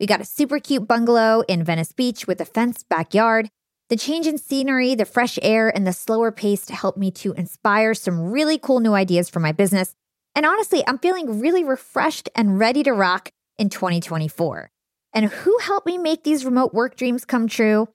We 0.00 0.06
got 0.06 0.20
a 0.20 0.24
super 0.24 0.58
cute 0.58 0.88
bungalow 0.88 1.42
in 1.46 1.62
Venice 1.62 1.92
Beach 1.92 2.26
with 2.26 2.40
a 2.40 2.44
fenced 2.44 2.88
backyard. 2.88 3.48
The 3.90 3.96
change 3.96 4.26
in 4.26 4.38
scenery, 4.38 4.94
the 4.94 5.04
fresh 5.04 5.38
air, 5.42 5.68
and 5.68 5.86
the 5.86 5.92
slower 5.92 6.32
pace 6.32 6.68
helped 6.70 6.98
me 6.98 7.10
to 7.12 7.32
inspire 7.34 7.92
some 7.94 8.30
really 8.30 8.58
cool 8.58 8.80
new 8.80 8.94
ideas 8.94 9.28
for 9.28 9.40
my 9.40 9.52
business 9.52 9.94
and 10.34 10.46
honestly, 10.46 10.82
I'm 10.86 10.98
feeling 10.98 11.40
really 11.40 11.64
refreshed 11.64 12.28
and 12.34 12.58
ready 12.58 12.82
to 12.84 12.92
rock 12.92 13.30
in 13.58 13.68
2024. 13.68 14.70
And 15.12 15.26
who 15.26 15.58
helped 15.58 15.86
me 15.86 15.98
make 15.98 16.22
these 16.22 16.44
remote 16.44 16.72
work 16.72 16.96
dreams 16.96 17.24
come 17.24 17.48
true? 17.48 17.88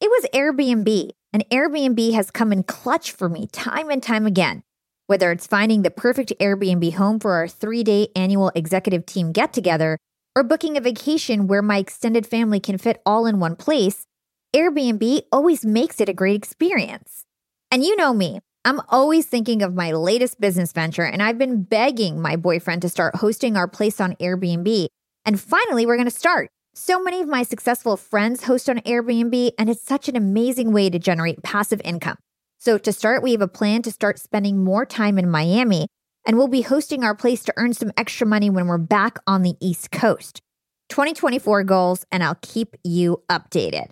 It 0.00 0.08
was 0.08 0.26
Airbnb. 0.32 1.10
And 1.32 1.48
Airbnb 1.50 2.12
has 2.12 2.30
come 2.30 2.52
in 2.52 2.62
clutch 2.62 3.12
for 3.12 3.28
me 3.28 3.48
time 3.48 3.90
and 3.90 4.02
time 4.02 4.26
again. 4.26 4.62
Whether 5.06 5.32
it's 5.32 5.46
finding 5.46 5.82
the 5.82 5.90
perfect 5.90 6.32
Airbnb 6.40 6.94
home 6.94 7.18
for 7.18 7.32
our 7.32 7.48
three 7.48 7.82
day 7.82 8.08
annual 8.14 8.52
executive 8.54 9.04
team 9.06 9.32
get 9.32 9.52
together, 9.52 9.98
or 10.36 10.44
booking 10.44 10.76
a 10.76 10.80
vacation 10.80 11.46
where 11.46 11.62
my 11.62 11.78
extended 11.78 12.26
family 12.26 12.60
can 12.60 12.78
fit 12.78 13.02
all 13.04 13.26
in 13.26 13.40
one 13.40 13.56
place, 13.56 14.06
Airbnb 14.54 15.22
always 15.32 15.64
makes 15.64 16.00
it 16.00 16.08
a 16.08 16.14
great 16.14 16.36
experience. 16.36 17.24
And 17.70 17.84
you 17.84 17.96
know 17.96 18.12
me, 18.12 18.40
I'm 18.64 18.80
always 18.88 19.26
thinking 19.26 19.62
of 19.62 19.74
my 19.74 19.92
latest 19.92 20.40
business 20.40 20.72
venture, 20.72 21.04
and 21.04 21.22
I've 21.22 21.38
been 21.38 21.62
begging 21.62 22.20
my 22.20 22.36
boyfriend 22.36 22.82
to 22.82 22.88
start 22.88 23.16
hosting 23.16 23.56
our 23.56 23.68
place 23.68 24.00
on 24.00 24.16
Airbnb. 24.16 24.88
And 25.24 25.40
finally, 25.40 25.86
we're 25.86 25.96
to 26.02 26.10
start. 26.10 26.50
So 26.74 27.02
many 27.02 27.20
of 27.20 27.28
my 27.28 27.42
successful 27.42 27.96
friends 27.96 28.44
host 28.44 28.68
on 28.68 28.78
Airbnb, 28.80 29.52
and 29.58 29.70
it's 29.70 29.82
such 29.82 30.08
an 30.08 30.16
amazing 30.16 30.72
way 30.72 30.90
to 30.90 30.98
generate 30.98 31.42
passive 31.42 31.80
income. 31.84 32.16
So, 32.58 32.76
to 32.76 32.92
start, 32.92 33.22
we 33.22 33.32
have 33.32 33.40
a 33.40 33.48
plan 33.48 33.82
to 33.82 33.90
start 33.90 34.18
spending 34.18 34.62
more 34.62 34.84
time 34.84 35.18
in 35.18 35.30
Miami, 35.30 35.86
and 36.26 36.36
we'll 36.36 36.48
be 36.48 36.62
hosting 36.62 37.04
our 37.04 37.14
place 37.14 37.42
to 37.44 37.54
earn 37.56 37.72
some 37.72 37.92
extra 37.96 38.26
money 38.26 38.50
when 38.50 38.66
we're 38.66 38.78
back 38.78 39.18
on 39.26 39.42
the 39.42 39.54
East 39.60 39.90
Coast. 39.90 40.42
2024 40.90 41.64
goals, 41.64 42.04
and 42.10 42.22
I'll 42.22 42.38
keep 42.42 42.76
you 42.84 43.22
updated. 43.30 43.90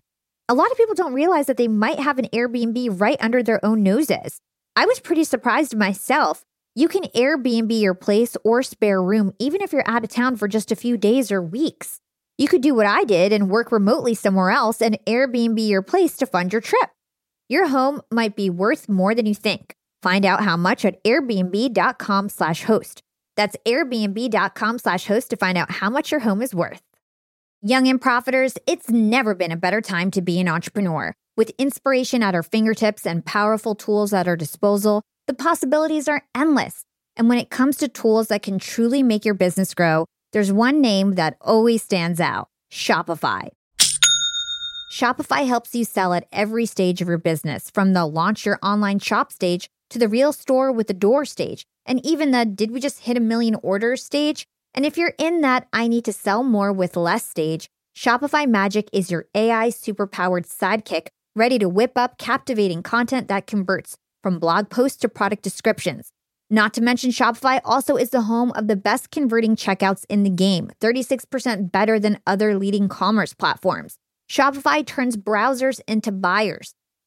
A 0.49 0.55
lot 0.55 0.71
of 0.71 0.77
people 0.77 0.95
don't 0.95 1.15
realize 1.15 1.47
that 1.47 1.57
they 1.57 1.69
might 1.69 1.99
have 1.99 2.19
an 2.19 2.27
Airbnb 2.33 3.01
right 3.01 3.19
under 3.21 3.43
their 3.43 3.65
own 3.65 3.83
noses. 3.83 4.41
I 4.75 4.87
was 4.87 5.01
pretty 5.01 5.25
surprised 5.25 5.77
myself. 5.77 6.45
You 6.75 6.89
can 6.89 7.03
Airbnb 7.15 7.81
your 7.81 7.95
place 7.95 8.37
or 8.45 8.63
spare 8.63 9.03
room 9.03 9.33
even 9.39 9.61
if 9.61 9.73
you're 9.73 9.89
out 9.89 10.05
of 10.05 10.11
town 10.11 10.37
for 10.37 10.49
just 10.49 10.71
a 10.71 10.77
few 10.77 10.97
days 10.97 11.33
or 11.33 11.43
weeks. 11.43 12.01
You 12.39 12.47
could 12.47 12.63
do 12.63 12.75
what 12.75 12.87
I 12.87 13.03
did 13.03 13.33
and 13.33 13.51
work 13.51 13.73
remotely 13.73 14.15
somewhere 14.15 14.51
else 14.51 14.81
and 14.81 14.99
Airbnb 15.05 15.67
your 15.69 15.83
place 15.83 16.17
to 16.19 16.27
fund 16.27 16.53
your 16.53 16.63
trip. 16.63 16.91
Your 17.49 17.67
home 17.67 18.01
might 18.13 18.37
be 18.37 18.49
worth 18.49 18.89
more 18.89 19.15
than 19.15 19.27
you 19.27 19.35
think. 19.35 19.75
Find 20.03 20.25
out 20.25 20.43
how 20.43 20.57
much 20.57 20.85
at 20.85 21.03
airbnb.com 21.05 22.29
slash 22.29 22.65
host. 22.65 23.03
That's 23.37 23.57
airbnb.com 23.67 24.79
slash 24.79 25.07
host 25.07 25.31
to 25.31 25.37
find 25.37 25.59
out 25.59 25.71
how 25.71 25.91
much 25.91 26.11
your 26.11 26.21
home 26.21 26.43
is 26.43 26.55
worth. 26.55 26.83
Young 27.63 27.89
and 27.89 28.01
profiters, 28.01 28.57
it's 28.67 28.89
never 28.89 29.35
been 29.35 29.51
a 29.51 29.57
better 29.57 29.81
time 29.81 30.11
to 30.13 30.23
be 30.23 30.39
an 30.41 30.49
entrepreneur. 30.49 31.13
With 31.37 31.53
inspiration 31.59 32.23
at 32.23 32.35
our 32.35 32.43
fingertips 32.43 33.07
and 33.07 33.25
powerful 33.25 33.75
tools 33.75 34.13
at 34.13 34.29
our 34.29 34.37
disposal, 34.37 35.03
the 35.27 35.35
possibilities 35.35 36.09
are 36.09 36.25
endless. 36.35 36.83
And 37.17 37.29
when 37.29 37.39
it 37.39 37.51
comes 37.51 37.77
to 37.79 37.89
tools 37.89 38.29
that 38.29 38.43
can 38.43 38.59
truly 38.59 39.03
make 39.03 39.25
your 39.25 39.35
business 39.35 39.75
grow, 39.75 40.07
there's 40.33 40.53
one 40.53 40.81
name 40.81 41.15
that 41.15 41.37
always 41.41 41.83
stands 41.83 42.21
out 42.21 42.49
Shopify. 42.73 43.49
Shopify 44.93 45.47
helps 45.47 45.75
you 45.75 45.85
sell 45.85 46.15
at 46.15 46.27
every 46.33 46.65
stage 46.65 47.03
of 47.03 47.09
your 47.09 47.19
business, 47.19 47.71
from 47.71 47.93
the 47.93 48.07
launch 48.07 48.47
your 48.47 48.59
online 48.63 48.99
shop 48.99 49.33
stage 49.33 49.69
to 49.91 49.99
the 49.99 50.09
real 50.09 50.33
store 50.33 50.73
with 50.73 50.87
the 50.87 50.95
door 50.95 51.25
stage, 51.25 51.65
and 51.87 52.05
even 52.05 52.31
the 52.31 52.45
did 52.45 52.71
we 52.71 52.81
just 52.81 53.01
hit 53.01 53.17
a 53.17 53.21
million 53.21 53.57
orders 53.63 54.05
stage? 54.05 54.47
And 54.75 54.85
if 54.85 54.97
you're 54.97 55.15
in 55.19 55.41
that 55.41 55.67
I 55.73 55.89
need 55.89 56.05
to 56.05 56.13
sell 56.13 56.43
more 56.43 56.73
with 56.73 56.97
less 56.97 57.25
stage, 57.25 57.69
Shopify 57.97 58.47
Magic 58.47 58.89
is 58.93 59.11
your 59.11 59.27
AI 59.35 59.69
superpowered 59.69 60.47
sidekick 60.47 61.09
ready 61.35 61.59
to 61.59 61.69
whip 61.69 61.93
up 61.97 62.19
captivating 62.19 62.83
content 62.83 63.29
that 63.29 63.47
converts 63.47 63.97
from 64.23 64.39
blog 64.39 64.71
posts 64.71 64.99
to 64.99 65.09
product 65.09 65.43
descriptions. 65.43 66.13
Not 66.51 66.73
to 66.75 66.81
mention, 66.81 67.11
Shopify 67.11 67.61
also 67.65 67.97
is 67.97 68.11
the 68.11 68.23
home 68.23 68.53
of 68.53 68.69
the 68.69 68.77
best 68.77 69.11
converting 69.11 69.55
checkouts 69.55 70.05
in 70.09 70.23
the 70.23 70.31
game, 70.31 70.71
36% 70.81 71.71
better 71.71 72.01
than 72.01 72.21
other 72.27 72.57
leading 72.57 72.89
commerce 72.89 73.35
platforms. 73.35 73.99
Shopify 74.31 74.85
turns 74.85 75.17
browsers 75.17 75.81
into 75.87 76.13
buyers. 76.13 76.75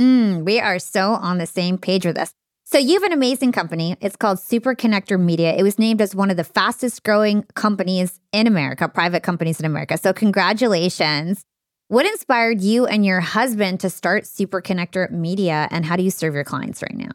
Mm, 0.00 0.44
we 0.44 0.60
are 0.60 0.78
so 0.78 1.12
on 1.14 1.38
the 1.38 1.46
same 1.46 1.76
page 1.76 2.06
with 2.06 2.16
this. 2.16 2.32
So 2.64 2.78
you 2.78 2.94
have 2.94 3.02
an 3.02 3.12
amazing 3.12 3.52
company. 3.52 3.96
It's 4.00 4.14
called 4.14 4.38
Super 4.38 4.74
Connector 4.74 5.18
Media. 5.18 5.54
It 5.54 5.62
was 5.62 5.78
named 5.78 6.00
as 6.00 6.14
one 6.14 6.30
of 6.30 6.36
the 6.36 6.44
fastest 6.44 7.02
growing 7.02 7.42
companies 7.54 8.20
in 8.32 8.46
America, 8.46 8.88
private 8.88 9.22
companies 9.22 9.58
in 9.58 9.64
America. 9.64 9.96
So 9.96 10.12
congratulations. 10.12 11.42
What 11.88 12.04
inspired 12.04 12.60
you 12.60 12.84
and 12.86 13.06
your 13.06 13.20
husband 13.20 13.80
to 13.80 13.90
start 13.90 14.26
Super 14.26 14.60
Connector 14.60 15.10
Media 15.10 15.66
and 15.70 15.86
how 15.86 15.96
do 15.96 16.02
you 16.02 16.10
serve 16.10 16.34
your 16.34 16.44
clients 16.44 16.82
right 16.82 16.94
now? 16.94 17.12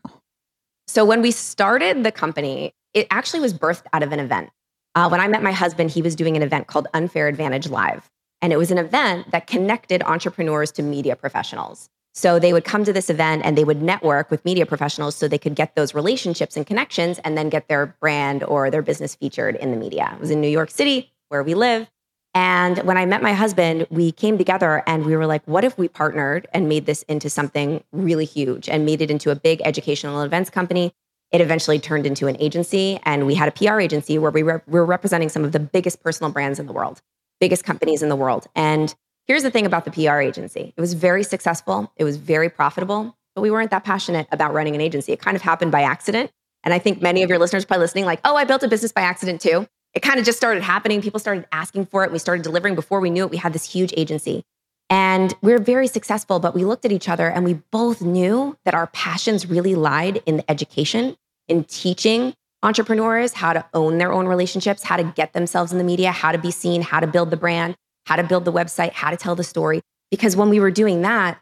So 0.87 1.05
when 1.05 1.21
we 1.21 1.29
started 1.29 2.03
the 2.03 2.11
company, 2.11 2.73
it 2.95 3.07
actually 3.11 3.39
was 3.41 3.53
birthed 3.53 3.83
out 3.93 4.01
of 4.01 4.11
an 4.11 4.19
event. 4.19 4.49
Uh, 4.95 5.07
when 5.07 5.21
I 5.21 5.27
met 5.27 5.43
my 5.43 5.51
husband, 5.51 5.91
he 5.91 6.01
was 6.01 6.15
doing 6.15 6.35
an 6.35 6.41
event 6.41 6.67
called 6.67 6.87
Unfair 6.93 7.27
Advantage 7.27 7.69
Live. 7.69 8.09
And 8.41 8.51
it 8.51 8.57
was 8.57 8.71
an 8.71 8.79
event 8.79 9.31
that 9.31 9.47
connected 9.47 10.01
entrepreneurs 10.03 10.71
to 10.73 10.81
media 10.81 11.15
professionals. 11.15 11.89
So 12.13 12.37
they 12.37 12.53
would 12.53 12.63
come 12.63 12.83
to 12.83 12.93
this 12.93 13.09
event 13.09 13.41
and 13.43 13.57
they 13.57 13.63
would 13.63 13.81
network 13.81 14.29
with 14.29 14.45
media 14.45 14.65
professionals 14.65 15.15
so 15.15 15.27
they 15.27 15.39
could 15.39 15.55
get 15.55 15.75
those 15.75 15.95
relationships 15.95 16.55
and 16.55 16.65
connections 16.65 17.19
and 17.19 17.37
then 17.37 17.49
get 17.49 17.67
their 17.67 17.95
brand 17.99 18.43
or 18.43 18.69
their 18.69 18.83
business 18.83 19.15
featured 19.15 19.55
in 19.55 19.71
the 19.71 19.77
media. 19.77 20.11
It 20.13 20.19
was 20.19 20.29
in 20.29 20.39
New 20.39 20.49
York 20.49 20.69
City, 20.69 21.11
where 21.29 21.41
we 21.41 21.55
live. 21.55 21.89
And 22.35 22.79
when 22.79 22.97
I 22.97 23.05
met 23.05 23.21
my 23.21 23.33
husband, 23.33 23.87
we 23.89 24.11
came 24.11 24.37
together 24.37 24.83
and 24.87 25.05
we 25.05 25.15
were 25.15 25.25
like, 25.25 25.43
what 25.45 25.63
if 25.63 25.77
we 25.77 25.87
partnered 25.87 26.47
and 26.53 26.67
made 26.67 26.85
this 26.85 27.03
into 27.03 27.29
something 27.29 27.83
really 27.91 28.25
huge 28.25 28.69
and 28.69 28.85
made 28.85 29.01
it 29.01 29.11
into 29.11 29.29
a 29.29 29.35
big 29.35 29.61
educational 29.63 30.21
events 30.21 30.49
company? 30.49 30.93
It 31.31 31.41
eventually 31.41 31.79
turned 31.79 32.05
into 32.05 32.27
an 32.27 32.37
agency, 32.39 32.99
and 33.05 33.25
we 33.25 33.33
had 33.33 33.47
a 33.47 33.51
PR 33.51 33.79
agency 33.79 34.19
where 34.19 34.29
we 34.29 34.43
were, 34.43 34.61
were 34.67 34.85
representing 34.85 35.29
some 35.29 35.43
of 35.43 35.51
the 35.51 35.59
biggest 35.59 36.03
personal 36.03 36.31
brands 36.31 36.59
in 36.59 36.67
the 36.67 36.73
world, 36.73 37.01
biggest 37.39 37.63
companies 37.63 38.03
in 38.03 38.09
the 38.09 38.15
world. 38.15 38.45
And 38.55 38.93
Here's 39.27 39.43
the 39.43 39.51
thing 39.51 39.65
about 39.65 39.85
the 39.85 39.91
PR 39.91 40.19
agency 40.19 40.73
it 40.75 40.81
was 40.81 40.93
very 40.93 41.23
successful, 41.23 41.91
it 41.97 42.03
was 42.03 42.17
very 42.17 42.49
profitable, 42.49 43.15
but 43.35 43.41
we 43.41 43.51
weren't 43.51 43.71
that 43.71 43.83
passionate 43.83 44.27
about 44.31 44.53
running 44.53 44.75
an 44.75 44.81
agency. 44.81 45.11
It 45.11 45.19
kind 45.19 45.35
of 45.35 45.41
happened 45.41 45.71
by 45.71 45.81
accident. 45.81 46.31
And 46.63 46.73
I 46.73 46.79
think 46.79 47.01
many 47.01 47.23
of 47.23 47.29
your 47.29 47.39
listeners 47.39 47.65
probably 47.65 47.83
listening, 47.83 48.05
like, 48.05 48.21
oh, 48.23 48.35
I 48.35 48.45
built 48.45 48.63
a 48.63 48.67
business 48.67 48.91
by 48.91 49.01
accident 49.01 49.41
too. 49.41 49.67
It 49.93 50.01
kind 50.01 50.19
of 50.19 50.25
just 50.25 50.37
started 50.37 50.63
happening. 50.63 51.01
People 51.01 51.19
started 51.19 51.45
asking 51.51 51.87
for 51.87 52.03
it. 52.03 52.11
We 52.11 52.19
started 52.19 52.43
delivering 52.43 52.75
before 52.75 52.99
we 52.99 53.09
knew 53.09 53.25
it. 53.25 53.31
We 53.31 53.37
had 53.37 53.53
this 53.53 53.69
huge 53.69 53.93
agency. 53.97 54.43
And 54.89 55.33
we 55.41 55.51
were 55.51 55.59
very 55.59 55.87
successful, 55.87 56.39
but 56.39 56.53
we 56.53 56.65
looked 56.65 56.85
at 56.85 56.91
each 56.91 57.09
other 57.09 57.27
and 57.27 57.45
we 57.45 57.55
both 57.71 58.01
knew 58.01 58.57
that 58.65 58.73
our 58.73 58.87
passions 58.87 59.45
really 59.47 59.75
lied 59.75 60.21
in 60.25 60.37
the 60.37 60.51
education, 60.51 61.15
in 61.47 61.63
teaching 61.63 62.33
entrepreneurs 62.61 63.33
how 63.33 63.53
to 63.53 63.65
own 63.73 63.97
their 63.97 64.11
own 64.11 64.27
relationships, 64.27 64.83
how 64.83 64.95
to 64.97 65.03
get 65.03 65.33
themselves 65.33 65.71
in 65.71 65.77
the 65.77 65.83
media, 65.83 66.11
how 66.11 66.31
to 66.31 66.37
be 66.37 66.51
seen, 66.51 66.81
how 66.81 66.99
to 66.99 67.07
build 67.07 67.29
the 67.29 67.37
brand, 67.37 67.75
how 68.05 68.15
to 68.15 68.23
build 68.23 68.45
the 68.45 68.51
website, 68.51 68.91
how 68.91 69.09
to 69.09 69.17
tell 69.17 69.35
the 69.35 69.43
story. 69.43 69.81
Because 70.11 70.35
when 70.35 70.49
we 70.49 70.59
were 70.59 70.71
doing 70.71 71.01
that, 71.01 71.39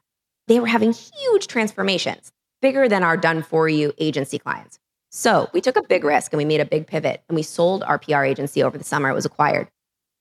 they 0.47 0.59
were 0.59 0.67
having 0.67 0.93
huge 0.93 1.47
transformations, 1.47 2.31
bigger 2.61 2.87
than 2.87 3.03
our 3.03 3.17
done 3.17 3.43
for 3.43 3.67
you 3.69 3.93
agency 3.97 4.37
clients. 4.37 4.79
So 5.09 5.49
we 5.53 5.61
took 5.61 5.75
a 5.75 5.83
big 5.83 6.03
risk 6.03 6.31
and 6.31 6.37
we 6.37 6.45
made 6.45 6.61
a 6.61 6.65
big 6.65 6.87
pivot 6.87 7.21
and 7.27 7.35
we 7.35 7.43
sold 7.43 7.83
our 7.83 7.99
PR 7.99 8.23
agency 8.23 8.63
over 8.63 8.77
the 8.77 8.83
summer. 8.83 9.09
It 9.09 9.13
was 9.13 9.25
acquired. 9.25 9.67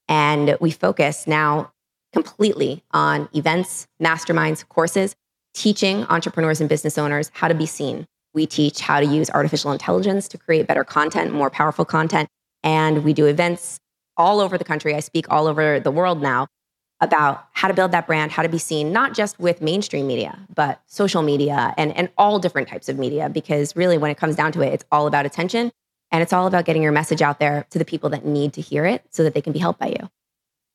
And 0.09 0.57
we 0.61 0.73
focus 0.73 1.27
now 1.27 1.73
completely 2.13 2.83
on 2.91 3.29
events, 3.33 3.87
masterminds, 4.03 4.69
courses, 4.69 5.15
teaching 5.55 6.05
entrepreneurs 6.05 6.61
and 6.61 6.69
business 6.69 6.99
owners 6.99 7.31
how 7.35 7.47
to 7.49 7.55
be 7.55 7.67
seen. 7.67 8.07
We 8.35 8.47
teach 8.47 8.81
how 8.81 9.01
to 9.01 9.07
use 9.07 9.31
artificial 9.31 9.73
intelligence 9.73 10.27
to 10.29 10.39
create 10.39 10.67
better 10.67 10.85
content, 10.85 11.33
more 11.33 11.51
powerful 11.51 11.85
content. 11.85 12.29
And 12.63 13.05
we 13.05 13.13
do 13.13 13.27
events 13.27 13.79
all 14.17 14.41
over 14.41 14.59
the 14.59 14.65
country. 14.65 14.95
I 14.95 15.01
speak 15.01 15.27
all 15.31 15.47
over 15.47 15.81
the 15.81 15.91
world 15.91 16.21
now 16.23 16.47
about 17.01 17.47
how 17.53 17.69
to 17.69 17.75
build 17.75 17.93
that 17.93 18.07
brand, 18.07 18.31
how 18.31 18.43
to 18.43 18.49
be 18.49 18.59
seen, 18.59 18.93
not 18.93 19.15
just 19.15 19.39
with 19.41 19.63
mainstream 19.63 20.07
media, 20.07 20.39
but 20.55 20.81
social 20.87 21.23
media 21.23 21.75
and, 21.79 21.97
and 21.97 22.11
all 22.19 22.39
different 22.39 22.69
types 22.69 22.89
of 22.89 22.99
media. 22.99 23.29
Because 23.29 23.75
really, 23.75 23.97
when 23.97 24.11
it 24.11 24.19
comes 24.19 24.37
down 24.37 24.53
to 24.53 24.61
it, 24.61 24.73
it's 24.73 24.85
all 24.93 25.07
about 25.07 25.25
attention 25.25 25.73
and 26.13 26.23
it's 26.23 26.33
all 26.33 26.47
about 26.47 26.65
getting 26.65 26.83
your 26.83 26.93
message 26.93 27.23
out 27.23 27.39
there 27.39 27.67
to 27.71 27.79
the 27.79 27.85
people 27.85 28.11
that 28.11 28.25
need 28.25 28.53
to 28.55 28.61
hear 28.61 28.85
it 28.85 29.03
so 29.11 29.23
that 29.23 29.35
they 29.35 29.41
can 29.41 29.53
be 29.53 29.59
helped 29.59 29.81
by 29.81 29.89
you. 29.89 30.11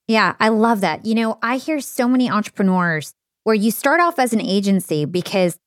Yeah, 0.08 0.36
I 0.40 0.50
love 0.50 0.82
that. 0.82 1.06
You 1.06 1.16
know, 1.16 1.38
I 1.42 1.58
hear 1.58 1.80
so 1.80 2.08
many 2.08 2.30
entrepreneurs 2.30 3.14
where 3.44 3.56
you 3.56 3.72
start 3.72 4.00
off 4.00 4.20
as 4.20 4.34
an 4.34 4.42
agency 4.42 5.06
because 5.06 5.58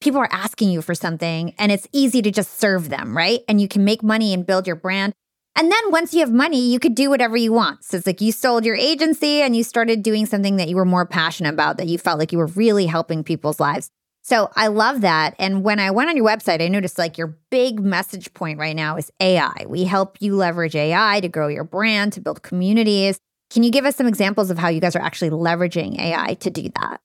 people 0.00 0.20
are 0.20 0.28
asking 0.32 0.70
you 0.70 0.82
for 0.82 0.94
something 0.94 1.54
and 1.58 1.70
it's 1.70 1.86
easy 1.92 2.22
to 2.22 2.30
just 2.30 2.58
serve 2.58 2.88
them, 2.88 3.16
right? 3.16 3.40
And 3.48 3.60
you 3.60 3.68
can 3.68 3.84
make 3.84 4.02
money 4.02 4.32
and 4.32 4.46
build 4.46 4.66
your 4.66 4.76
brand. 4.76 5.12
And 5.56 5.70
then 5.70 5.90
once 5.90 6.14
you 6.14 6.20
have 6.20 6.32
money, 6.32 6.70
you 6.70 6.78
could 6.78 6.94
do 6.94 7.10
whatever 7.10 7.36
you 7.36 7.52
want. 7.52 7.84
So 7.84 7.96
it's 7.96 8.06
like 8.06 8.20
you 8.20 8.32
sold 8.32 8.64
your 8.64 8.76
agency 8.76 9.42
and 9.42 9.54
you 9.54 9.62
started 9.64 10.02
doing 10.02 10.26
something 10.26 10.56
that 10.56 10.68
you 10.68 10.76
were 10.76 10.84
more 10.84 11.04
passionate 11.04 11.52
about, 11.52 11.76
that 11.78 11.88
you 11.88 11.98
felt 11.98 12.18
like 12.18 12.32
you 12.32 12.38
were 12.38 12.46
really 12.46 12.86
helping 12.86 13.24
people's 13.24 13.60
lives. 13.60 13.90
So 14.22 14.50
I 14.54 14.68
love 14.68 15.00
that. 15.00 15.34
And 15.38 15.64
when 15.64 15.80
I 15.80 15.90
went 15.90 16.10
on 16.10 16.16
your 16.16 16.26
website, 16.26 16.62
I 16.62 16.68
noticed 16.68 16.98
like 16.98 17.18
your 17.18 17.38
big 17.50 17.80
message 17.80 18.32
point 18.34 18.58
right 18.58 18.76
now 18.76 18.96
is 18.96 19.10
AI. 19.18 19.64
We 19.66 19.84
help 19.84 20.18
you 20.20 20.36
leverage 20.36 20.76
AI 20.76 21.20
to 21.20 21.28
grow 21.28 21.48
your 21.48 21.64
brand, 21.64 22.12
to 22.14 22.20
build 22.20 22.42
communities. 22.42 23.18
Can 23.50 23.62
you 23.62 23.70
give 23.70 23.84
us 23.84 23.96
some 23.96 24.06
examples 24.06 24.50
of 24.50 24.58
how 24.58 24.68
you 24.68 24.80
guys 24.80 24.94
are 24.94 25.02
actually 25.02 25.30
leveraging 25.30 25.98
AI 25.98 26.34
to 26.34 26.50
do 26.50 26.70
that? 26.76 27.00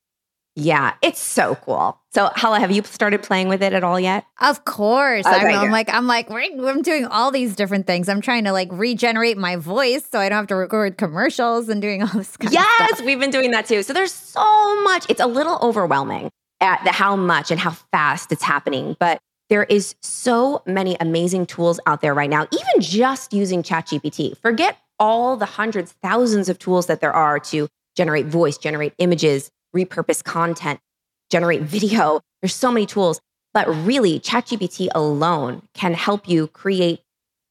Yeah, 0.58 0.94
it's 1.02 1.20
so 1.20 1.56
cool. 1.56 2.00
So, 2.13 2.30
Hala, 2.34 2.62
have 2.62 2.72
you 2.72 2.82
started 2.84 3.22
playing 3.22 3.50
with 3.50 3.62
it 3.62 3.74
at 3.74 3.84
all 3.84 4.00
yet? 4.00 4.26
Of 4.39 4.63
course. 4.63 5.26
Okay, 5.26 5.36
I'm, 5.36 5.65
I'm, 5.65 5.72
like, 5.72 5.89
I'm 5.94 6.08
like, 6.08 6.32
I'm 6.32 6.82
doing 6.82 7.06
all 7.06 7.30
these 7.30 7.58
different 7.58 7.88
things. 7.88 8.08
I'm 8.08 8.22
trying 8.22 8.46
to 8.46 8.54
like 8.54 8.70
regenerate 8.72 9.38
my 9.38 9.58
voice 9.58 10.08
so 10.10 10.20
I 10.20 10.30
don't 10.30 10.38
have 10.38 10.48
to 10.48 10.56
record 10.56 10.98
commercials 10.98 11.68
and 11.68 11.82
doing 11.82 12.02
all 12.04 12.10
this 12.13 12.38
kind 12.38 12.54
yes, 12.54 12.89
of 12.91 12.96
stuff. 12.96 13.06
we've 13.06 13.20
been 13.20 13.32
doing 13.32 13.52
that 13.52 13.65
too. 13.65 13.84
So 13.84 13.91
there's 13.91 14.13
so 14.13 14.84
much. 14.84 15.06
It's 15.10 15.20
a 15.20 15.28
little 15.28 15.60
overwhelming 15.62 16.32
at 16.62 16.82
the 16.86 16.91
how 16.91 17.18
much 17.18 17.52
and 17.52 17.60
how 17.60 17.72
fast 17.91 18.32
it's 18.32 18.44
happening, 18.44 18.96
but 18.98 19.20
there 19.50 19.65
is 19.65 19.94
so 20.02 20.63
many 20.65 20.96
amazing 21.02 21.48
tools 21.48 21.82
out 21.86 22.00
there 22.00 22.13
right 22.13 22.30
now. 22.30 22.48
Even 22.52 22.82
just 22.82 23.34
using 23.34 23.62
ChatGPT. 23.62 24.38
Forget 24.38 24.78
all 25.00 25.36
the 25.36 25.46
hundreds, 25.46 25.91
thousands 26.02 26.48
of 26.48 26.58
tools 26.58 26.88
that 26.88 27.02
there 27.02 27.13
are 27.13 27.39
to 27.39 27.68
generate 27.96 28.26
voice, 28.26 28.58
generate 28.58 28.94
images, 28.98 29.52
repurpose 29.75 30.23
content, 30.23 30.79
generate 31.29 31.61
video. 31.61 32.21
There's 32.41 32.55
so 32.55 32.71
many 32.71 32.85
tools. 32.85 33.19
But 33.53 33.67
really, 33.85 34.19
ChatGPT 34.19 34.89
alone 34.93 35.61
can 35.73 35.93
help 35.93 36.27
you 36.27 36.47
create 36.47 37.01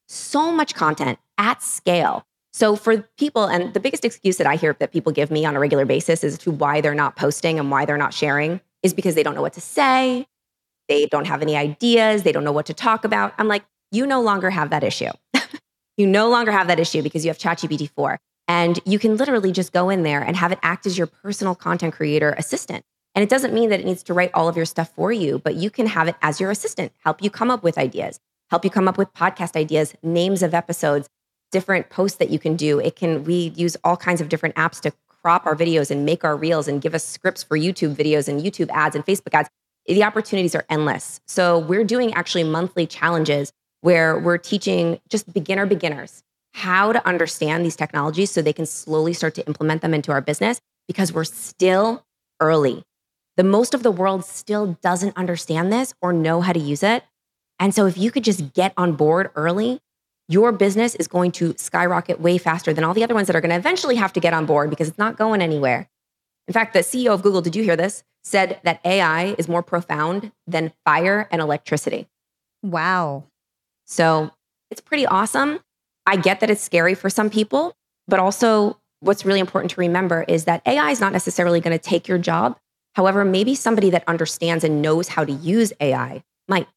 so 0.07 0.53
much 0.53 0.75
content 0.75 1.19
at 1.39 1.63
scale. 1.63 2.27
So, 2.53 2.77
for 2.77 2.99
people, 3.19 3.47
and 3.47 3.73
the 3.73 3.81
biggest 3.81 4.05
excuse 4.05 4.37
that 4.37 4.47
I 4.47 4.57
hear 4.57 4.77
that 4.79 4.93
people 4.93 5.13
give 5.13 5.31
me 5.31 5.45
on 5.45 5.57
a 5.57 5.61
regular 5.61 5.87
basis 5.87 6.23
is 6.23 6.39
to 6.39 6.51
why 6.51 6.81
they're 6.81 6.95
not 6.95 7.17
posting 7.17 7.59
and 7.59 7.71
why 7.71 7.85
they're 7.85 7.97
not 7.97 8.13
sharing 8.13 8.61
is 8.83 8.93
because 8.93 9.15
they 9.15 9.23
don't 9.23 9.35
know 9.35 9.43
what 9.43 9.55
to 9.55 9.61
say. 9.61 10.27
They 10.89 11.07
don't 11.07 11.27
have 11.27 11.43
any 11.43 11.57
ideas. 11.57 12.23
They 12.23 12.33
don't 12.33 12.45
know 12.45 12.53
what 12.53 12.67
to 12.67 12.75
talk 12.75 13.05
about. 13.05 13.33
I'm 13.39 13.49
like, 13.49 13.65
you 13.91 14.07
no 14.07 14.21
longer 14.21 14.51
have 14.51 14.71
that 14.71 14.85
issue. 14.85 15.11
you 15.97 16.07
no 16.07 16.29
longer 16.29 16.53
have 16.53 16.67
that 16.69 16.79
issue 16.79 17.03
because 17.03 17.25
you 17.25 17.31
have 17.31 17.39
ChatGPT 17.39 17.91
4. 17.91 18.19
And 18.47 18.79
you 18.85 18.99
can 18.99 19.17
literally 19.17 19.53
just 19.53 19.73
go 19.73 19.91
in 19.91 20.03
there 20.03 20.21
and 20.21 20.37
have 20.37 20.53
it 20.53 20.59
act 20.63 20.87
as 20.87 20.99
your 20.99 21.07
personal 21.07 21.55
content 21.55 21.95
creator 21.95 22.35
assistant. 22.37 22.85
And 23.15 23.23
it 23.23 23.29
doesn't 23.29 23.55
mean 23.55 23.71
that 23.71 23.81
it 23.81 23.87
needs 23.87 24.03
to 24.05 24.15
write 24.15 24.31
all 24.35 24.49
of 24.49 24.57
your 24.57 24.67
stuff 24.67 24.93
for 24.95 25.13
you, 25.13 25.39
but 25.39 25.55
you 25.55 25.71
can 25.71 25.87
have 25.87 26.09
it 26.09 26.17
as 26.21 26.41
your 26.41 26.51
assistant, 26.51 26.93
help 27.05 27.23
you 27.23 27.31
come 27.31 27.51
up 27.51 27.63
with 27.63 27.79
ideas, 27.79 28.19
help 28.51 28.65
you 28.65 28.71
come 28.71 28.89
up 28.89 28.99
with 28.99 29.13
podcast 29.15 29.57
ideas, 29.57 29.95
names 30.03 30.43
of 30.43 30.53
episodes, 30.53 31.09
different 31.53 31.91
posts 31.91 32.19
that 32.19 32.31
you 32.31 32.39
can 32.39 32.57
do. 32.57 32.81
It 32.81 32.97
can, 32.97 33.25
we 33.25 33.53
use 33.57 33.77
all 33.85 33.97
kinds 33.97 34.21
of 34.21 34.29
different 34.29 34.57
apps 34.57 34.81
to 34.81 34.93
crop 35.07 35.47
our 35.47 35.55
videos 35.55 35.91
and 35.91 36.05
make 36.05 36.25
our 36.25 36.37
reels 36.37 36.67
and 36.67 36.83
give 36.83 36.95
us 36.95 37.07
scripts 37.07 37.43
for 37.43 37.57
YouTube 37.57 37.95
videos 37.95 38.29
and 38.29 38.43
YouTube 38.43 38.69
ads 38.71 38.97
and 38.97 39.07
Facebook 39.07 39.33
ads. 39.33 39.49
The 39.87 40.03
opportunities 40.03 40.55
are 40.55 40.65
endless. 40.69 41.21
So 41.27 41.61
we're 41.61 41.85
doing 41.85 42.13
actually 42.15 42.45
monthly 42.45 42.87
challenges 42.87 43.53
where 43.81 44.19
we're 44.19 44.39
teaching 44.39 44.99
just 45.09 45.33
beginner 45.33 45.67
beginners 45.67 46.25
how 46.55 46.93
to 46.93 47.07
understand 47.07 47.65
these 47.65 47.75
technologies 47.75 48.31
so 48.31 48.41
they 48.41 48.53
can 48.53 48.65
slowly 48.65 49.13
start 49.13 49.35
to 49.35 49.47
implement 49.47 49.83
them 49.83 49.93
into 49.93 50.13
our 50.13 50.21
business 50.21 50.61
because 50.87 51.13
we're 51.13 51.25
still 51.25 52.05
early. 52.41 52.85
The 53.37 53.43
most 53.43 53.75
of 53.75 53.83
the 53.83 53.91
world 53.91 54.25
still 54.25 54.79
doesn't 54.81 55.17
understand 55.17 55.73
this 55.73 55.95
or 56.01 56.13
know 56.13 56.41
how 56.41 56.53
to 56.53 56.61
use 56.61 56.85
it. 56.85 57.03
And 57.59 57.75
so 57.75 57.87
if 57.87 57.99
you 57.99 58.13
could 58.13 58.23
just 58.23 58.53
get 58.55 58.73
on 58.77 58.93
board 58.93 59.31
early, 59.35 59.81
your 60.29 60.53
business 60.53 60.95
is 60.95 61.09
going 61.09 61.33
to 61.33 61.55
skyrocket 61.59 62.21
way 62.21 62.39
faster 62.39 62.73
than 62.73 62.85
all 62.85 62.95
the 62.95 63.03
other 63.03 63.15
ones 63.15 63.27
that 63.27 63.35
are 63.35 63.41
going 63.41 63.51
to 63.51 63.57
eventually 63.57 63.97
have 63.97 64.13
to 64.13 64.21
get 64.21 64.33
on 64.33 64.47
board 64.47 64.71
because 64.71 64.87
it's 64.87 64.99
not 64.99 65.19
going 65.19 65.43
anywhere. 65.43 65.89
In 66.47 66.55
fact, 66.55 66.73
the 66.73 66.81
CEO 66.81 67.13
of 67.13 67.23
Google, 67.23 67.43
did 67.43 67.57
you 67.57 67.65
hear 67.65 67.77
this? 67.77 68.05
Said 68.23 68.61
that 68.63 68.81
AI 68.85 69.35
is 69.39 69.49
more 69.49 69.63
profound 69.63 70.31
than 70.47 70.73
fire 70.85 71.29
and 71.33 71.43
electricity. 71.43 72.07
Wow. 72.63 73.25
So 73.87 74.31
it's 74.71 74.81
pretty 74.81 75.05
awesome. 75.05 75.61
I 76.07 76.17
get 76.17 76.41
that 76.41 76.51
it's 76.51 76.63
scary 76.63 76.95
for 76.95 77.09
some 77.09 77.31
people, 77.31 77.77
but 78.07 78.19
also 78.19 78.79
what's 79.01 79.25
really 79.25 79.41
important 79.41 79.71
to 79.73 79.81
remember 79.81 80.25
is 80.29 80.45
that 80.45 80.63
AI 80.67 80.91
is 80.91 81.01
not 81.01 81.13
necessarily 81.13 81.61
going 81.61 81.77
to 81.77 81.83
take 81.83 82.09
your 82.09 82.19
job. 82.19 82.59
However, 82.95 83.25
maybe 83.25 83.55
somebody 83.55 83.91
that 83.91 84.05
understands 84.07 84.65
and 84.65 84.81
knows 84.81 85.09
how 85.09 85.25
to 85.25 85.33
use 85.33 85.73
AI 85.81 86.23
might. 86.49 86.69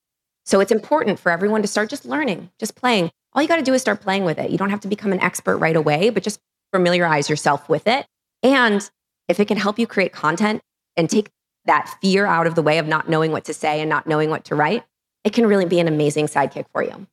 So 0.46 0.60
it's 0.60 0.72
important 0.72 1.20
for 1.20 1.32
everyone 1.32 1.62
to 1.62 1.68
start 1.68 1.90
just 1.90 2.06
learning, 2.06 2.50
just 2.60 2.76
playing. 2.76 3.12
All 3.34 3.42
you 3.42 3.48
got 3.48 3.58
to 3.58 3.62
do 3.62 3.74
is 3.74 3.82
start 3.82 4.02
playing 4.02 4.24
with 4.24 4.40
it. 4.40 4.50
You 4.50 4.58
don't 4.58 4.70
have 4.70 4.80
to 4.82 4.88
become 4.88 5.12
an 5.12 5.20
expert 5.20 5.58
right 5.58 5.76
away, 5.76 6.10
but 6.10 6.24
just 6.24 6.40
familiarize 6.74 7.30
yourself 7.30 7.70
with 7.70 7.88
it. 7.88 8.06
And 8.44 8.90
if 9.28 9.40
it 9.40 9.46
can 9.46 9.58
help 9.58 9.78
you 9.78 9.88
create 9.88 10.14
content 10.14 10.62
and 10.96 11.10
take 11.10 11.30
that 11.66 11.96
fear 12.02 12.26
out 12.26 12.48
of 12.48 12.56
the 12.56 12.62
way 12.62 12.78
of 12.78 12.88
not 12.88 13.10
knowing 13.10 13.32
what 13.32 13.46
to 13.46 13.54
say 13.54 13.82
and 13.82 13.90
not 13.90 14.08
knowing 14.08 14.30
what 14.30 14.46
to 14.46 14.56
write, 14.56 14.84
it 15.24 15.34
can 15.34 15.46
really 15.46 15.66
be 15.66 15.80
an 15.80 15.88
amazing 15.88 16.28
sidekick 16.28 16.66
for 16.72 16.84
you. 16.84 17.08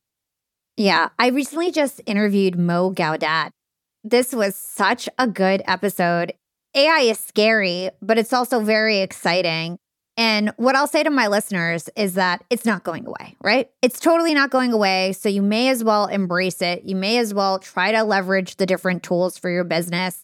Yeah, 0.77 1.09
I 1.17 1.27
recently 1.27 1.71
just 1.71 2.01
interviewed 2.05 2.59
Mo 2.59 2.91
Gaudat. 2.91 3.51
This 4.03 4.33
was 4.33 4.57
such 4.57 5.07
a 5.17 5.25
good 5.25 5.63
episode. 5.65 6.33
AI 6.75 6.99
is 6.99 7.19
scary, 7.19 7.89
but 8.01 8.17
it's 8.17 8.33
also 8.33 8.59
very 8.59 8.99
exciting. 8.99 9.77
And 10.17 10.51
what 10.57 10.75
I'll 10.75 10.87
say 10.87 11.01
to 11.03 11.09
my 11.09 11.27
listeners 11.27 11.89
is 11.95 12.15
that 12.15 12.43
it's 12.49 12.65
not 12.65 12.83
going 12.83 13.07
away, 13.07 13.37
right? 13.41 13.69
It's 13.81 14.01
totally 14.01 14.33
not 14.33 14.49
going 14.49 14.73
away. 14.73 15.13
So 15.13 15.29
you 15.29 15.41
may 15.41 15.69
as 15.69 15.81
well 15.81 16.07
embrace 16.07 16.61
it. 16.61 16.83
You 16.83 16.97
may 16.97 17.19
as 17.19 17.33
well 17.33 17.59
try 17.59 17.93
to 17.93 18.03
leverage 18.03 18.57
the 18.57 18.65
different 18.65 19.01
tools 19.01 19.37
for 19.37 19.49
your 19.49 19.63
business. 19.63 20.23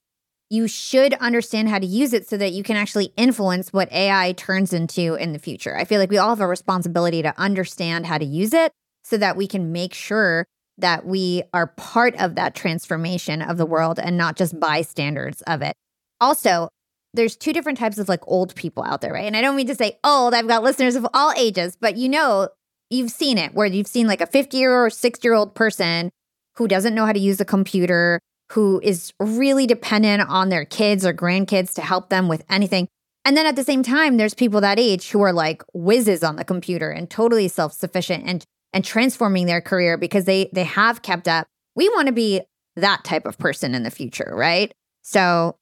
You 0.50 0.68
should 0.68 1.14
understand 1.16 1.70
how 1.70 1.80
to 1.80 1.86
use 1.86 2.12
it 2.12 2.28
so 2.28 2.36
that 2.36 2.52
you 2.52 2.62
can 2.62 2.76
actually 2.76 3.14
influence 3.16 3.72
what 3.72 3.92
AI 3.94 4.34
turns 4.34 4.74
into 4.74 5.16
in 5.16 5.32
the 5.32 5.40
future. 5.40 5.78
I 5.78 5.86
feel 5.86 6.00
like 6.00 6.10
we 6.10 6.18
all 6.18 6.30
have 6.30 6.42
a 6.42 6.48
responsibility 6.48 7.22
to 7.22 7.38
understand 7.40 8.06
how 8.06 8.18
to 8.18 8.26
use 8.26 8.54
it 8.54 8.74
so 9.12 9.18
that 9.18 9.36
we 9.36 9.46
can 9.46 9.74
make 9.74 9.94
sure 9.94 10.46
that 10.78 11.06
we 11.06 11.44
are 11.54 11.68
part 11.68 12.16
of 12.16 12.36
that 12.36 12.56
transformation 12.56 13.42
of 13.42 13.58
the 13.58 13.66
world 13.66 14.00
and 14.00 14.18
not 14.18 14.38
just 14.38 14.58
bystanders 14.58 15.42
of 15.42 15.62
it. 15.62 15.76
Also, 16.22 16.70
there's 17.14 17.36
two 17.36 17.52
different 17.52 17.78
types 17.78 17.98
of 17.98 18.08
like 18.08 18.26
old 18.26 18.56
people 18.56 18.84
out 18.84 19.02
there, 19.02 19.12
right? 19.12 19.26
And 19.26 19.36
I 19.36 19.42
don't 19.42 19.58
mean 19.58 19.68
to 19.68 19.76
say 19.76 20.00
old, 20.02 20.34
I've 20.34 20.48
got 20.48 20.64
listeners 20.64 20.96
of 20.96 21.06
all 21.14 21.34
ages, 21.36 21.76
but 21.76 21.98
you 21.98 22.08
know, 22.08 22.48
you've 22.90 23.12
seen 23.12 23.38
it 23.38 23.54
where 23.54 23.68
you've 23.68 23.86
seen 23.86 24.08
like 24.08 24.22
a 24.22 24.28
50 24.28 24.58
year 24.58 24.86
or 24.86 24.90
60 24.90 25.28
year 25.28 25.34
old 25.34 25.54
person 25.56 26.10
who 26.56 26.70
doesn't 26.70 26.96
know 26.96 27.06
how 27.06 27.12
to 27.12 27.20
use 27.20 27.42
a 27.42 27.46
computer, 27.46 28.18
who 28.54 28.80
is 28.82 29.12
really 29.20 29.68
dependent 29.68 30.24
on 30.30 30.48
their 30.48 30.64
kids 30.64 31.06
or 31.06 31.14
grandkids 31.14 31.74
to 31.74 31.82
help 31.82 32.10
them 32.10 32.30
with 32.30 32.46
anything. 32.50 32.88
And 33.26 33.36
then 33.36 33.46
at 33.46 33.58
the 33.58 33.64
same 33.66 33.84
time, 33.84 34.16
there's 34.16 34.34
people 34.34 34.62
that 34.62 34.80
age 34.80 35.10
who 35.10 35.22
are 35.22 35.34
like 35.34 35.64
whizzes 35.74 36.24
on 36.24 36.38
the 36.38 36.46
computer 36.46 36.90
and 36.90 37.10
totally 37.10 37.50
self 37.50 37.74
sufficient 37.74 38.24
and 38.26 38.46
and 38.74 38.84
transforming 38.86 39.46
their 39.46 39.62
career 39.62 39.98
because 39.98 40.26
they 40.26 40.50
they 40.54 40.64
have 40.64 41.02
kept 41.02 41.28
up. 41.28 41.48
We 41.76 41.90
want 41.90 42.08
to 42.08 42.14
be 42.14 42.42
that 42.76 43.04
type 43.04 43.26
of 43.26 43.38
person 43.38 43.76
in 43.76 43.84
the 43.84 43.92
future, 43.92 44.32
right? 44.34 44.74
So 45.02 45.58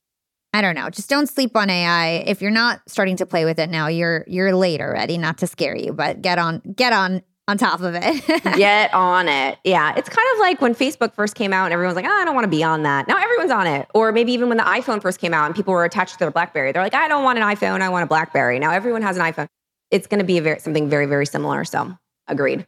I 0.54 0.62
don't 0.62 0.76
know. 0.76 0.90
Just 0.90 1.10
don't 1.10 1.28
sleep 1.28 1.56
on 1.56 1.70
AI. 1.70 2.24
If 2.26 2.42
you're 2.42 2.52
not 2.52 2.82
starting 2.88 3.18
to 3.18 3.26
play 3.26 3.46
with 3.46 3.60
it 3.60 3.70
now, 3.70 3.88
you're 3.88 4.24
you're 4.28 4.56
late 4.56 4.82
already. 4.82 5.18
Not 5.18 5.38
to 5.40 5.48
scare 5.48 5.76
you, 5.76 5.94
but 5.94 6.22
get 6.22 6.40
on 6.40 6.62
get 6.76 6.94
on 6.94 7.22
on 7.48 7.58
top 7.58 7.82
of 7.82 7.96
it. 7.96 8.44
get 8.58 8.94
on 8.94 9.28
it. 9.28 9.58
Yeah, 9.64 9.94
it's 9.96 10.10
kind 10.10 10.28
of 10.34 10.40
like 10.40 10.62
when 10.62 10.76
Facebook 10.76 11.14
first 11.14 11.36
came 11.36 11.52
out 11.52 11.66
and 11.66 11.74
everyone's 11.74 11.96
like, 11.96 12.06
oh, 12.06 12.10
I 12.22 12.26
don't 12.26 12.36
want 12.36 12.46
to 12.46 12.50
be 12.50 12.64
on 12.64 12.84
that. 12.84 13.08
Now 13.08 13.18
everyone's 13.18 13.52
on 13.52 13.68
it. 13.68 13.88
Or 13.94 14.12
maybe 14.12 14.32
even 14.34 14.50
when 14.50 14.58
the 14.58 14.64
iPhone 14.64 15.02
first 15.02 15.20
came 15.20 15.34
out 15.34 15.48
and 15.48 15.56
people 15.56 15.74
were 15.74 15.86
attached 15.86 16.14
to 16.14 16.20
their 16.20 16.32
BlackBerry, 16.32 16.72
they're 16.72 16.84
like, 16.84 16.94
I 16.94 17.08
don't 17.08 17.24
want 17.24 17.40
an 17.40 17.44
iPhone. 17.44 17.82
I 17.82 17.90
want 17.90 18.04
a 18.04 18.08
BlackBerry. 18.08 18.60
Now 18.60 18.72
everyone 18.72 19.02
has 19.02 19.18
an 19.18 19.24
iPhone. 19.24 19.48
It's 19.92 20.06
going 20.06 20.20
to 20.20 20.26
be 20.26 20.40
very, 20.40 20.60
something 20.60 20.90
very 20.90 21.06
very 21.06 21.26
similar. 21.26 21.64
So 21.64 21.96
agreed. 22.28 22.66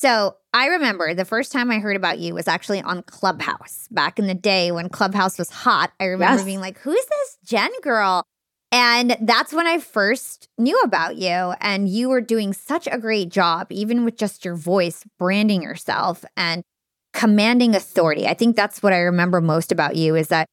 So 0.00 0.36
I 0.54 0.68
remember 0.68 1.12
the 1.12 1.26
first 1.26 1.52
time 1.52 1.70
I 1.70 1.78
heard 1.78 1.94
about 1.94 2.18
you 2.18 2.32
was 2.32 2.48
actually 2.48 2.80
on 2.80 3.02
Clubhouse 3.02 3.86
back 3.90 4.18
in 4.18 4.28
the 4.28 4.34
day 4.34 4.72
when 4.72 4.88
Clubhouse 4.88 5.38
was 5.38 5.50
hot. 5.50 5.92
I 6.00 6.06
remember 6.06 6.38
yes. 6.38 6.44
being 6.46 6.60
like, 6.60 6.78
who's 6.78 7.04
this 7.04 7.36
Jen 7.44 7.70
girl? 7.82 8.22
And 8.72 9.14
that's 9.20 9.52
when 9.52 9.66
I 9.66 9.78
first 9.78 10.48
knew 10.56 10.80
about 10.80 11.16
you. 11.16 11.52
And 11.60 11.86
you 11.86 12.08
were 12.08 12.22
doing 12.22 12.54
such 12.54 12.88
a 12.90 12.96
great 12.96 13.28
job, 13.28 13.66
even 13.68 14.06
with 14.06 14.16
just 14.16 14.42
your 14.42 14.54
voice, 14.54 15.04
branding 15.18 15.60
yourself 15.60 16.24
and 16.34 16.62
commanding 17.12 17.74
authority. 17.74 18.26
I 18.26 18.32
think 18.32 18.56
that's 18.56 18.82
what 18.82 18.94
I 18.94 19.00
remember 19.00 19.42
most 19.42 19.70
about 19.70 19.96
you 19.96 20.14
is 20.14 20.28
that 20.28 20.46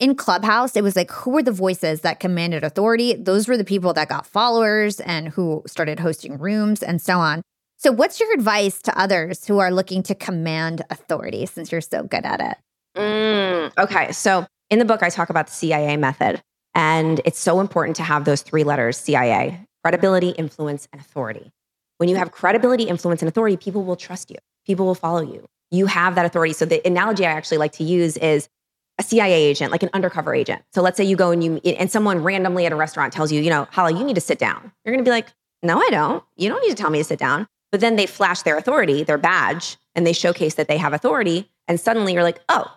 in 0.00 0.14
Clubhouse, 0.14 0.76
it 0.76 0.82
was 0.82 0.96
like, 0.96 1.10
who 1.10 1.32
were 1.32 1.42
the 1.42 1.52
voices 1.52 2.00
that 2.00 2.20
commanded 2.20 2.64
authority? 2.64 3.12
Those 3.12 3.48
were 3.48 3.58
the 3.58 3.64
people 3.64 3.92
that 3.92 4.08
got 4.08 4.26
followers 4.26 4.98
and 5.00 5.28
who 5.28 5.62
started 5.66 6.00
hosting 6.00 6.38
rooms 6.38 6.82
and 6.82 7.02
so 7.02 7.18
on. 7.18 7.42
So, 7.84 7.92
what's 7.92 8.18
your 8.18 8.32
advice 8.32 8.80
to 8.80 8.98
others 8.98 9.44
who 9.44 9.58
are 9.58 9.70
looking 9.70 10.02
to 10.04 10.14
command 10.14 10.80
authority 10.88 11.44
since 11.44 11.70
you're 11.70 11.82
so 11.82 12.02
good 12.02 12.24
at 12.24 12.40
it? 12.40 12.56
Mm, 12.96 13.72
okay. 13.76 14.10
So, 14.10 14.46
in 14.70 14.78
the 14.78 14.86
book, 14.86 15.02
I 15.02 15.10
talk 15.10 15.28
about 15.28 15.48
the 15.48 15.52
CIA 15.52 15.98
method, 15.98 16.42
and 16.74 17.20
it's 17.26 17.38
so 17.38 17.60
important 17.60 17.96
to 17.96 18.02
have 18.02 18.24
those 18.24 18.40
three 18.40 18.64
letters 18.64 18.96
CIA 18.96 19.60
credibility, 19.82 20.30
influence, 20.30 20.88
and 20.94 21.02
authority. 21.02 21.52
When 21.98 22.08
you 22.08 22.16
have 22.16 22.32
credibility, 22.32 22.84
influence, 22.84 23.20
and 23.20 23.28
authority, 23.28 23.58
people 23.58 23.84
will 23.84 23.96
trust 23.96 24.30
you, 24.30 24.38
people 24.64 24.86
will 24.86 24.94
follow 24.94 25.20
you. 25.20 25.44
You 25.70 25.84
have 25.84 26.14
that 26.14 26.24
authority. 26.24 26.54
So, 26.54 26.64
the 26.64 26.80
analogy 26.86 27.26
I 27.26 27.32
actually 27.32 27.58
like 27.58 27.72
to 27.72 27.84
use 27.84 28.16
is 28.16 28.48
a 28.96 29.02
CIA 29.02 29.42
agent, 29.44 29.72
like 29.72 29.82
an 29.82 29.90
undercover 29.92 30.34
agent. 30.34 30.62
So 30.72 30.80
let's 30.80 30.96
say 30.96 31.04
you 31.04 31.16
go 31.16 31.32
and 31.32 31.44
you 31.44 31.56
and 31.66 31.90
someone 31.90 32.22
randomly 32.22 32.64
at 32.64 32.72
a 32.72 32.76
restaurant 32.76 33.12
tells 33.12 33.30
you, 33.30 33.42
you 33.42 33.50
know, 33.50 33.68
Hala, 33.72 33.92
you 33.92 34.04
need 34.04 34.14
to 34.14 34.22
sit 34.22 34.38
down. 34.38 34.72
You're 34.86 34.94
going 34.94 35.04
to 35.04 35.06
be 35.06 35.12
like, 35.12 35.26
no, 35.62 35.78
I 35.78 35.88
don't. 35.90 36.24
You 36.36 36.48
don't 36.48 36.62
need 36.62 36.70
to 36.70 36.80
tell 36.80 36.90
me 36.90 36.98
to 36.98 37.04
sit 37.04 37.18
down. 37.18 37.46
But 37.74 37.80
then 37.80 37.96
they 37.96 38.06
flash 38.06 38.42
their 38.42 38.56
authority, 38.56 39.02
their 39.02 39.18
badge, 39.18 39.78
and 39.96 40.06
they 40.06 40.12
showcase 40.12 40.54
that 40.54 40.68
they 40.68 40.78
have 40.78 40.92
authority. 40.92 41.50
And 41.66 41.80
suddenly 41.80 42.12
you're 42.12 42.22
like, 42.22 42.40
oh, 42.48 42.72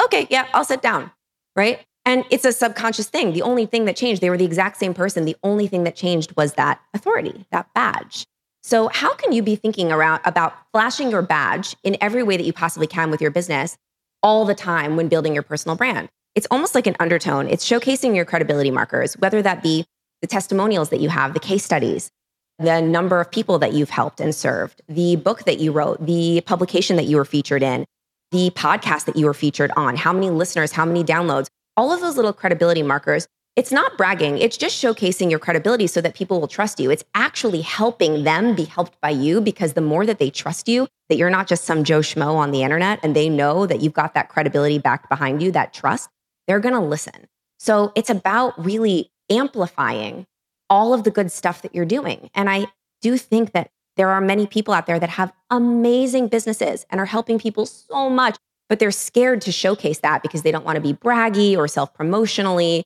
okay, 0.00 0.28
yeah, 0.30 0.46
I'll 0.54 0.64
sit 0.64 0.82
down. 0.82 1.10
Right. 1.56 1.80
And 2.04 2.24
it's 2.30 2.44
a 2.44 2.52
subconscious 2.52 3.08
thing. 3.08 3.32
The 3.32 3.42
only 3.42 3.66
thing 3.66 3.86
that 3.86 3.96
changed, 3.96 4.22
they 4.22 4.30
were 4.30 4.36
the 4.36 4.44
exact 4.44 4.76
same 4.76 4.94
person. 4.94 5.24
The 5.24 5.34
only 5.42 5.66
thing 5.66 5.82
that 5.82 5.96
changed 5.96 6.36
was 6.36 6.52
that 6.52 6.80
authority, 6.94 7.44
that 7.50 7.74
badge. 7.74 8.24
So, 8.62 8.86
how 8.86 9.16
can 9.16 9.32
you 9.32 9.42
be 9.42 9.56
thinking 9.56 9.90
around 9.90 10.20
about 10.24 10.54
flashing 10.70 11.10
your 11.10 11.22
badge 11.22 11.74
in 11.82 11.96
every 12.00 12.22
way 12.22 12.36
that 12.36 12.46
you 12.46 12.52
possibly 12.52 12.86
can 12.86 13.10
with 13.10 13.20
your 13.20 13.32
business 13.32 13.76
all 14.22 14.44
the 14.44 14.54
time 14.54 14.94
when 14.94 15.08
building 15.08 15.34
your 15.34 15.42
personal 15.42 15.76
brand? 15.76 16.08
It's 16.36 16.46
almost 16.52 16.76
like 16.76 16.86
an 16.86 16.94
undertone. 17.00 17.48
It's 17.48 17.68
showcasing 17.68 18.14
your 18.14 18.24
credibility 18.24 18.70
markers, 18.70 19.14
whether 19.14 19.42
that 19.42 19.60
be 19.60 19.86
the 20.20 20.28
testimonials 20.28 20.90
that 20.90 21.00
you 21.00 21.08
have, 21.08 21.34
the 21.34 21.40
case 21.40 21.64
studies, 21.64 22.12
the 22.58 22.80
number 22.80 23.20
of 23.20 23.30
people 23.30 23.58
that 23.58 23.72
you've 23.72 23.90
helped 23.90 24.20
and 24.20 24.34
served, 24.34 24.82
the 24.88 25.16
book 25.16 25.44
that 25.44 25.60
you 25.60 25.72
wrote, 25.72 26.04
the 26.04 26.40
publication 26.42 26.96
that 26.96 27.04
you 27.04 27.16
were 27.16 27.24
featured 27.24 27.62
in, 27.62 27.84
the 28.30 28.50
podcast 28.50 29.04
that 29.04 29.16
you 29.16 29.26
were 29.26 29.34
featured 29.34 29.70
on, 29.76 29.96
how 29.96 30.12
many 30.12 30.30
listeners, 30.30 30.72
how 30.72 30.84
many 30.84 31.04
downloads, 31.04 31.48
all 31.76 31.92
of 31.92 32.00
those 32.00 32.16
little 32.16 32.32
credibility 32.32 32.82
markers 32.82 33.28
it's 33.56 33.72
not 33.72 33.96
bragging. 33.96 34.36
It's 34.36 34.58
just 34.58 34.80
showcasing 34.82 35.30
your 35.30 35.38
credibility 35.38 35.86
so 35.86 36.02
that 36.02 36.14
people 36.14 36.40
will 36.40 36.46
trust 36.46 36.78
you. 36.78 36.90
It's 36.90 37.04
actually 37.14 37.62
helping 37.62 38.22
them 38.22 38.54
be 38.54 38.64
helped 38.64 39.00
by 39.00 39.08
you 39.08 39.40
because 39.40 39.72
the 39.72 39.80
more 39.80 40.04
that 40.04 40.18
they 40.18 40.28
trust 40.28 40.68
you, 40.68 40.86
that 41.08 41.16
you're 41.16 41.30
not 41.30 41.48
just 41.48 41.64
some 41.64 41.82
Joe 41.82 42.00
Schmo 42.00 42.34
on 42.34 42.50
the 42.50 42.62
internet 42.62 43.00
and 43.02 43.16
they 43.16 43.30
know 43.30 43.66
that 43.66 43.80
you've 43.80 43.94
got 43.94 44.12
that 44.12 44.28
credibility 44.28 44.78
backed 44.78 45.08
behind 45.08 45.42
you, 45.42 45.50
that 45.52 45.72
trust, 45.72 46.10
they're 46.46 46.60
going 46.60 46.74
to 46.74 46.80
listen. 46.80 47.28
So 47.58 47.92
it's 47.96 48.10
about 48.10 48.62
really 48.62 49.10
amplifying 49.30 50.26
all 50.68 50.94
of 50.94 51.04
the 51.04 51.10
good 51.10 51.30
stuff 51.30 51.62
that 51.62 51.74
you're 51.74 51.84
doing. 51.84 52.30
And 52.34 52.50
I 52.50 52.66
do 53.02 53.16
think 53.18 53.52
that 53.52 53.70
there 53.96 54.10
are 54.10 54.20
many 54.20 54.46
people 54.46 54.74
out 54.74 54.86
there 54.86 54.98
that 54.98 55.08
have 55.10 55.32
amazing 55.50 56.28
businesses 56.28 56.84
and 56.90 57.00
are 57.00 57.06
helping 57.06 57.38
people 57.38 57.66
so 57.66 58.10
much, 58.10 58.36
but 58.68 58.78
they're 58.78 58.90
scared 58.90 59.40
to 59.42 59.52
showcase 59.52 60.00
that 60.00 60.22
because 60.22 60.42
they 60.42 60.52
don't 60.52 60.64
want 60.64 60.76
to 60.76 60.82
be 60.82 60.92
braggy 60.92 61.56
or 61.56 61.66
self 61.66 61.94
promotionally 61.94 62.82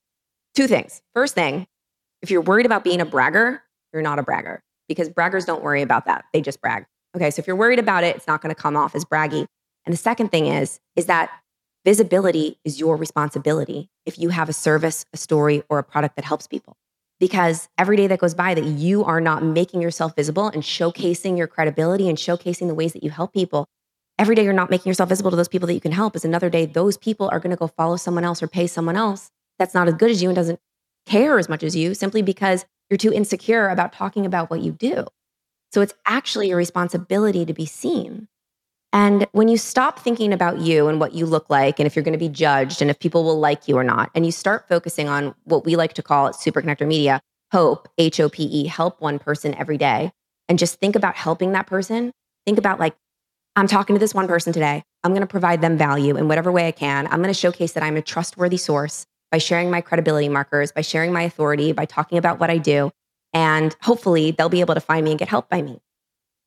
Two 0.55 0.67
things. 0.67 1.01
First 1.15 1.35
thing, 1.35 1.67
if 2.23 2.31
you're 2.31 2.41
worried 2.41 2.67
about 2.67 2.83
being 2.83 3.01
a 3.01 3.07
bragger, 3.07 3.63
you're 3.93 4.03
not 4.03 4.19
a 4.19 4.23
bragger 4.23 4.63
because 4.89 5.09
braggers 5.09 5.47
don't 5.47 5.63
worry 5.63 5.83
about 5.83 6.07
that. 6.07 6.25
They 6.33 6.41
just 6.41 6.61
brag. 6.61 6.87
Okay, 7.17 7.31
so 7.31 7.41
if 7.41 7.47
you're 7.47 7.57
worried 7.57 7.79
about 7.79 8.05
it, 8.05 8.17
it's 8.17 8.27
not 8.27 8.43
going 8.43 8.55
to 8.55 8.61
come 8.61 8.77
off 8.77 8.95
as 8.95 9.05
braggy. 9.05 9.47
And 9.87 9.93
the 9.93 9.97
second 9.97 10.31
thing 10.31 10.47
is 10.47 10.81
is 10.97 11.07
that 11.07 11.31
visibility 11.85 12.59
is 12.65 12.79
your 12.79 12.97
responsibility 12.97 13.89
if 14.07 14.19
you 14.19 14.31
have 14.31 14.49
a 14.49 14.53
service, 14.53 15.07
a 15.13 15.17
story 15.17 15.63
or 15.69 15.79
a 15.79 15.85
product 15.85 16.17
that 16.17 16.25
helps 16.25 16.47
people. 16.47 16.77
Because 17.21 17.69
every 17.79 17.97
day 17.97 18.07
that 18.09 18.19
goes 18.19 18.35
by 18.35 18.55
that 18.55 18.65
you 18.65 19.05
are 19.05 19.21
not 19.21 19.45
making 19.45 19.83
yourself 19.83 20.17
visible 20.17 20.49
and 20.49 20.63
showcasing 20.63 21.37
your 21.39 21.47
credibility 21.47 22.09
and 22.09 22.19
showcasing 22.19 22.67
the 22.67 22.75
ways 22.75 22.95
that 22.95 23.05
you 23.05 23.11
help 23.11 23.33
people, 23.33 23.67
every 24.19 24.35
day 24.35 24.43
you're 24.43 24.53
not 24.53 24.71
making 24.71 24.91
yourself 24.91 25.11
visible 25.11 25.31
to 25.31 25.37
those 25.37 25.49
people 25.49 25.67
that 25.67 25.75
you 25.75 25.81
can 25.81 25.93
help 25.93 26.17
is 26.17 26.25
another 26.25 26.51
day 26.51 26.67
those 26.67 26.97
people 26.97 27.29
are 27.31 27.39
going 27.39 27.51
to 27.51 27.57
go 27.57 27.69
follow 27.69 27.97
someone 27.97 28.25
else 28.25 28.43
or 28.43 28.49
pay 28.49 28.67
someone 28.67 28.97
else 28.97 29.31
that's 29.59 29.75
not 29.75 29.87
as 29.87 29.95
good 29.95 30.11
as 30.11 30.23
you 30.23 30.31
and 30.31 30.37
doesn't 30.37 30.59
care 31.07 31.39
as 31.39 31.49
much 31.49 31.63
as 31.63 31.77
you 31.77 31.95
simply 31.95 32.23
because 32.23 32.65
you're 32.89 32.99
too 32.99 33.13
insecure 33.13 33.69
about 33.69 33.93
talking 33.93 34.27
about 34.27 34.51
what 34.51 34.61
you 34.61 34.73
do. 34.73 35.07
So 35.73 35.83
it's 35.83 35.95
actually 36.07 36.49
your 36.49 36.57
responsibility 36.57 37.45
to 37.45 37.53
be 37.53 37.67
seen. 37.67 38.29
And 38.93 39.27
when 39.33 39.47
you 39.49 39.57
stop 39.57 40.01
thinking 40.01 40.33
about 40.33 40.59
you 40.59 40.89
and 40.89 40.99
what 40.99 41.15
you 41.15 41.25
look 41.25 41.49
like, 41.49 41.79
and 41.79 41.87
if 41.87 41.95
you're 41.95 42.03
going 42.03 42.13
to 42.13 42.19
be 42.19 42.29
judged 42.29 42.83
and 42.83 42.91
if 42.91 42.99
people 42.99 43.23
will 43.23 43.39
like 43.39 43.69
you 43.69 43.77
or 43.77 43.85
not, 43.85 44.11
and 44.15 44.27
you 44.27 44.33
start 44.33 44.69
focusing 44.69 45.09
on 45.09 45.35
what 45.45 45.65
we 45.65 45.77
like 45.77 45.95
to 45.95 46.03
call 46.03 46.27
at 46.27 46.35
Super 46.35 46.61
Connector 46.61 46.87
Media, 46.87 47.21
hope, 47.53 47.89
H 47.99 48.19
O 48.19 48.29
P 48.29 48.45
E, 48.45 48.67
help 48.67 49.01
one 49.01 49.19
person 49.19 49.55
every 49.55 49.79
day, 49.79 50.11
and 50.49 50.59
just 50.59 50.81
think 50.81 50.97
about 50.97 51.15
helping 51.15 51.53
that 51.53 51.69
person. 51.69 52.13
Think 52.47 52.59
about 52.59 52.81
like, 52.81 52.97
I'm 53.55 53.69
talking 53.69 53.95
to 53.95 54.01
this 54.01 54.15
one 54.15 54.27
person 54.27 54.53
today. 54.53 54.83
I'm 55.05 55.13
going 55.13 55.21
to 55.21 55.27
provide 55.27 55.61
them 55.61 55.79
value 55.79 56.17
in 56.17 56.27
whatever 56.27 56.51
way 56.51 56.67
I 56.67 56.73
can. 56.73 57.07
I'm 57.07 57.23
going 57.23 57.29
to 57.29 57.35
showcase 57.35 57.73
that 57.73 57.83
I'm 57.83 57.97
a 57.97 58.03
trustworthy 58.03 58.57
source 58.57 59.07
by 59.31 59.39
sharing 59.39 59.71
my 59.71 59.81
credibility 59.81 60.29
markers, 60.29 60.73
by 60.73 60.81
sharing 60.81 61.13
my 61.13 61.23
authority, 61.23 61.73
by 61.73 61.85
talking 61.85 62.19
about 62.19 62.41
what 62.41 62.51
I 62.51 62.59
do. 62.59 62.91
And 63.33 63.77
hopefully 63.83 64.33
they'll 64.33 64.49
be 64.49 64.61
able 64.61 64.75
to 64.75 64.81
find 64.81 65.05
me 65.05 65.13
and 65.13 65.19
get 65.19 65.29
help 65.29 65.49
by 65.49 65.63
me. 65.63 65.81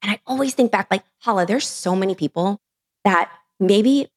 And 0.03 0.11
I 0.11 0.19
always 0.27 0.53
think 0.53 0.71
back, 0.71 0.87
like, 0.91 1.03
Hala, 1.19 1.45
there's 1.45 1.67
so 1.67 1.95
many 1.95 2.13
people 2.13 2.59
that 3.05 3.31
maybe 3.59 4.09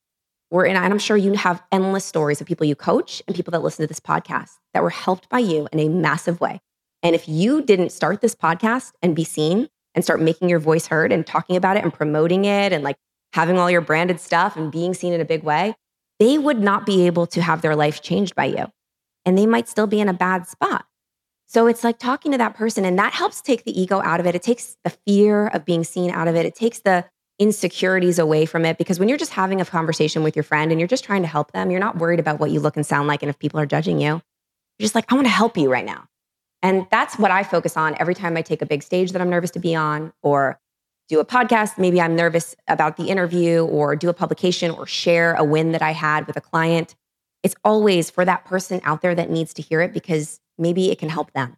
were 0.50 0.64
in, 0.66 0.76
and 0.76 0.92
I'm 0.92 0.98
sure 0.98 1.16
you 1.16 1.32
have 1.34 1.62
endless 1.72 2.04
stories 2.04 2.40
of 2.40 2.46
people 2.46 2.66
you 2.66 2.74
coach 2.74 3.22
and 3.26 3.34
people 3.34 3.52
that 3.52 3.62
listen 3.62 3.84
to 3.84 3.86
this 3.86 4.00
podcast 4.00 4.50
that 4.74 4.82
were 4.82 4.90
helped 4.90 5.28
by 5.28 5.38
you 5.38 5.68
in 5.72 5.80
a 5.80 5.88
massive 5.88 6.40
way. 6.40 6.60
And 7.02 7.14
if 7.14 7.28
you 7.28 7.62
didn't 7.62 7.90
start 7.92 8.20
this 8.20 8.34
podcast 8.34 8.92
and 9.00 9.14
be 9.14 9.24
seen 9.24 9.68
and 9.94 10.04
start 10.04 10.20
making 10.20 10.48
your 10.48 10.58
voice 10.58 10.88
heard 10.88 11.12
and 11.12 11.26
talking 11.26 11.56
about 11.56 11.76
it 11.76 11.84
and 11.84 11.92
promoting 11.92 12.44
it 12.44 12.72
and 12.72 12.82
like 12.82 12.96
having 13.32 13.58
all 13.58 13.70
your 13.70 13.80
branded 13.80 14.20
stuff 14.20 14.56
and 14.56 14.72
being 14.72 14.92
seen 14.92 15.12
in 15.12 15.20
a 15.20 15.24
big 15.24 15.42
way, 15.42 15.74
they 16.18 16.38
would 16.38 16.58
not 16.58 16.84
be 16.84 17.06
able 17.06 17.26
to 17.28 17.42
have 17.42 17.62
their 17.62 17.76
life 17.76 18.02
changed 18.02 18.34
by 18.34 18.46
you. 18.46 18.66
And 19.24 19.36
they 19.36 19.46
might 19.46 19.68
still 19.68 19.86
be 19.86 20.00
in 20.00 20.08
a 20.08 20.14
bad 20.14 20.46
spot. 20.46 20.86
So 21.46 21.66
it's 21.66 21.84
like 21.84 21.98
talking 21.98 22.32
to 22.32 22.38
that 22.38 22.54
person, 22.54 22.84
and 22.84 22.98
that 22.98 23.12
helps 23.12 23.40
take 23.40 23.64
the 23.64 23.80
ego 23.80 24.00
out 24.02 24.20
of 24.20 24.26
it. 24.26 24.34
It 24.34 24.42
takes 24.42 24.76
the 24.84 24.90
fear 24.90 25.46
of 25.48 25.64
being 25.64 25.84
seen 25.84 26.10
out 26.10 26.28
of 26.28 26.34
it. 26.34 26.44
It 26.44 26.54
takes 26.54 26.80
the 26.80 27.04
insecurities 27.38 28.18
away 28.18 28.46
from 28.46 28.64
it 28.64 28.78
because 28.78 28.98
when 28.98 29.08
you're 29.08 29.18
just 29.18 29.32
having 29.32 29.60
a 29.60 29.64
conversation 29.64 30.22
with 30.22 30.34
your 30.34 30.42
friend 30.42 30.70
and 30.70 30.80
you're 30.80 30.88
just 30.88 31.04
trying 31.04 31.22
to 31.22 31.28
help 31.28 31.52
them, 31.52 31.70
you're 31.70 31.80
not 31.80 31.98
worried 31.98 32.18
about 32.18 32.40
what 32.40 32.50
you 32.50 32.60
look 32.60 32.76
and 32.76 32.86
sound 32.86 33.08
like 33.08 33.22
and 33.22 33.28
if 33.30 33.38
people 33.38 33.60
are 33.60 33.66
judging 33.66 34.00
you. 34.00 34.20
You're 34.78 34.84
just 34.84 34.94
like, 34.94 35.10
I 35.12 35.14
want 35.14 35.26
to 35.26 35.32
help 35.32 35.56
you 35.56 35.70
right 35.70 35.84
now. 35.84 36.06
And 36.62 36.86
that's 36.90 37.18
what 37.18 37.30
I 37.30 37.42
focus 37.42 37.76
on 37.76 37.94
every 38.00 38.14
time 38.14 38.36
I 38.36 38.42
take 38.42 38.62
a 38.62 38.66
big 38.66 38.82
stage 38.82 39.12
that 39.12 39.20
I'm 39.20 39.30
nervous 39.30 39.50
to 39.52 39.58
be 39.58 39.74
on 39.74 40.12
or 40.22 40.58
do 41.08 41.20
a 41.20 41.24
podcast. 41.24 41.78
Maybe 41.78 42.00
I'm 42.00 42.16
nervous 42.16 42.56
about 42.66 42.96
the 42.96 43.04
interview 43.04 43.64
or 43.64 43.94
do 43.96 44.08
a 44.08 44.14
publication 44.14 44.70
or 44.70 44.86
share 44.86 45.34
a 45.34 45.44
win 45.44 45.72
that 45.72 45.82
I 45.82 45.92
had 45.92 46.26
with 46.26 46.36
a 46.36 46.40
client. 46.40 46.96
It's 47.42 47.54
always 47.64 48.10
for 48.10 48.24
that 48.24 48.44
person 48.44 48.80
out 48.82 49.02
there 49.02 49.14
that 49.14 49.30
needs 49.30 49.54
to 49.54 49.62
hear 49.62 49.80
it 49.80 49.92
because 49.92 50.40
maybe 50.58 50.90
it 50.90 50.98
can 50.98 51.08
help 51.08 51.32
them. 51.32 51.56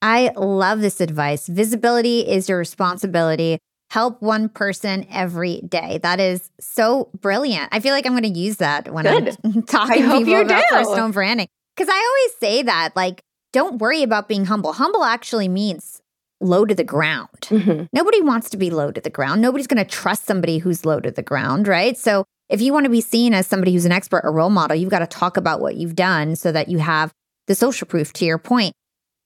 I 0.00 0.32
love 0.36 0.80
this 0.80 1.00
advice. 1.00 1.46
Visibility 1.46 2.20
is 2.20 2.48
your 2.48 2.58
responsibility. 2.58 3.58
Help 3.90 4.20
one 4.20 4.48
person 4.48 5.06
every 5.10 5.60
day. 5.60 6.00
That 6.02 6.18
is 6.18 6.50
so 6.58 7.10
brilliant. 7.20 7.68
I 7.72 7.80
feel 7.80 7.92
like 7.92 8.06
I'm 8.06 8.12
going 8.12 8.32
to 8.32 8.38
use 8.38 8.56
that 8.56 8.92
when 8.92 9.04
Good. 9.04 9.36
I'm 9.44 9.62
talking 9.66 10.02
to 10.02 10.18
people 10.18 10.40
about 10.40 10.64
do. 10.68 10.76
personal 10.76 11.12
branding. 11.12 11.46
Because 11.76 11.92
I 11.92 11.96
always 11.96 12.38
say 12.40 12.62
that, 12.64 12.90
like, 12.96 13.22
don't 13.52 13.78
worry 13.78 14.02
about 14.02 14.28
being 14.28 14.46
humble. 14.46 14.72
Humble 14.72 15.04
actually 15.04 15.48
means 15.48 16.00
low 16.40 16.64
to 16.64 16.74
the 16.74 16.84
ground. 16.84 17.28
Mm-hmm. 17.42 17.84
Nobody 17.92 18.20
wants 18.22 18.50
to 18.50 18.56
be 18.56 18.70
low 18.70 18.90
to 18.90 19.00
the 19.00 19.10
ground. 19.10 19.40
Nobody's 19.40 19.66
going 19.66 19.82
to 19.82 19.88
trust 19.88 20.24
somebody 20.24 20.58
who's 20.58 20.84
low 20.84 20.98
to 21.00 21.10
the 21.10 21.22
ground, 21.22 21.68
right? 21.68 21.96
So 21.96 22.24
if 22.48 22.60
you 22.60 22.72
want 22.72 22.84
to 22.84 22.90
be 22.90 23.00
seen 23.00 23.34
as 23.34 23.46
somebody 23.46 23.72
who's 23.72 23.84
an 23.84 23.92
expert 23.92 24.22
or 24.24 24.32
role 24.32 24.50
model, 24.50 24.76
you've 24.76 24.90
got 24.90 24.98
to 24.98 25.06
talk 25.06 25.36
about 25.36 25.60
what 25.60 25.76
you've 25.76 25.94
done 25.94 26.34
so 26.34 26.50
that 26.50 26.68
you 26.68 26.78
have 26.78 27.12
the 27.46 27.54
social 27.54 27.86
proof 27.86 28.12
to 28.14 28.24
your 28.24 28.38
point. 28.38 28.72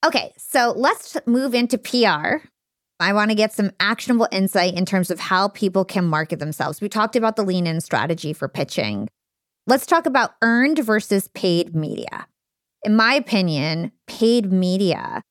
Okay, 0.05 0.33
so 0.37 0.73
let's 0.75 1.17
move 1.25 1.53
into 1.53 1.77
PR. 1.77 2.47
I 2.99 3.13
want 3.13 3.29
to 3.29 3.35
get 3.35 3.53
some 3.53 3.71
actionable 3.79 4.27
insight 4.31 4.75
in 4.75 4.85
terms 4.85 5.11
of 5.11 5.19
how 5.19 5.49
people 5.49 5.85
can 5.85 6.05
market 6.05 6.39
themselves. 6.39 6.81
We 6.81 6.89
talked 6.89 7.15
about 7.15 7.35
the 7.35 7.43
lean 7.43 7.67
in 7.67 7.81
strategy 7.81 8.33
for 8.33 8.47
pitching. 8.47 9.07
Let's 9.65 9.85
talk 9.85 10.05
about 10.05 10.31
earned 10.41 10.79
versus 10.79 11.27
paid 11.29 11.75
media. 11.75 12.27
In 12.83 12.95
my 12.95 13.13
opinion, 13.13 13.91
paid 14.07 14.51
media 14.51 15.21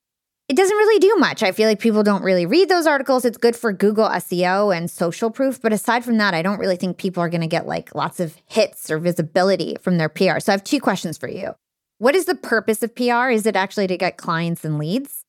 it 0.48 0.56
doesn't 0.56 0.76
really 0.76 1.00
do 1.00 1.16
much. 1.16 1.42
I 1.42 1.50
feel 1.50 1.68
like 1.68 1.80
people 1.80 2.04
don't 2.04 2.22
really 2.22 2.46
read 2.46 2.68
those 2.68 2.86
articles. 2.86 3.24
It's 3.24 3.36
good 3.36 3.56
for 3.56 3.72
Google 3.72 4.08
SEO 4.08 4.76
and 4.76 4.88
social 4.88 5.30
proof. 5.30 5.60
But 5.60 5.72
aside 5.72 6.04
from 6.04 6.18
that, 6.18 6.34
I 6.34 6.42
don't 6.42 6.60
really 6.60 6.76
think 6.76 6.98
people 6.98 7.20
are 7.22 7.28
going 7.28 7.40
to 7.40 7.48
get 7.48 7.66
like 7.66 7.94
lots 7.96 8.20
of 8.20 8.36
hits 8.46 8.88
or 8.88 8.98
visibility 8.98 9.76
from 9.80 9.98
their 9.98 10.08
PR. 10.08 10.38
So 10.38 10.52
I 10.52 10.54
have 10.54 10.62
two 10.62 10.80
questions 10.80 11.18
for 11.18 11.28
you. 11.28 11.54
What 11.98 12.14
is 12.14 12.26
the 12.26 12.34
purpose 12.34 12.82
of 12.82 12.94
PR? 12.94 13.30
Is 13.30 13.46
it 13.46 13.56
actually 13.56 13.86
to 13.86 13.96
get 13.96 14.18
clients 14.18 14.66
and 14.66 14.78
leads? 14.78 15.24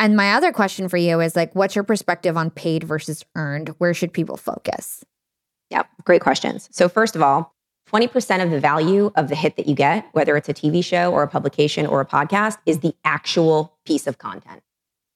And 0.00 0.16
my 0.16 0.32
other 0.32 0.50
question 0.50 0.88
for 0.88 0.96
you 0.96 1.20
is 1.20 1.36
like, 1.36 1.54
what's 1.54 1.76
your 1.76 1.84
perspective 1.84 2.36
on 2.36 2.50
paid 2.50 2.82
versus 2.82 3.24
earned? 3.36 3.68
Where 3.78 3.94
should 3.94 4.12
people 4.12 4.36
focus? 4.36 5.04
Yep, 5.70 5.86
great 6.02 6.20
questions. 6.20 6.68
So, 6.72 6.88
first 6.88 7.14
of 7.14 7.22
all, 7.22 7.54
20% 7.92 8.42
of 8.42 8.50
the 8.50 8.58
value 8.58 9.12
of 9.14 9.28
the 9.28 9.36
hit 9.36 9.56
that 9.56 9.68
you 9.68 9.76
get, 9.76 10.04
whether 10.12 10.36
it's 10.36 10.48
a 10.48 10.54
TV 10.54 10.84
show 10.84 11.12
or 11.12 11.22
a 11.22 11.28
publication 11.28 11.86
or 11.86 12.00
a 12.00 12.06
podcast, 12.06 12.58
is 12.66 12.80
the 12.80 12.94
actual 13.04 13.78
piece 13.84 14.08
of 14.08 14.18
content. 14.18 14.62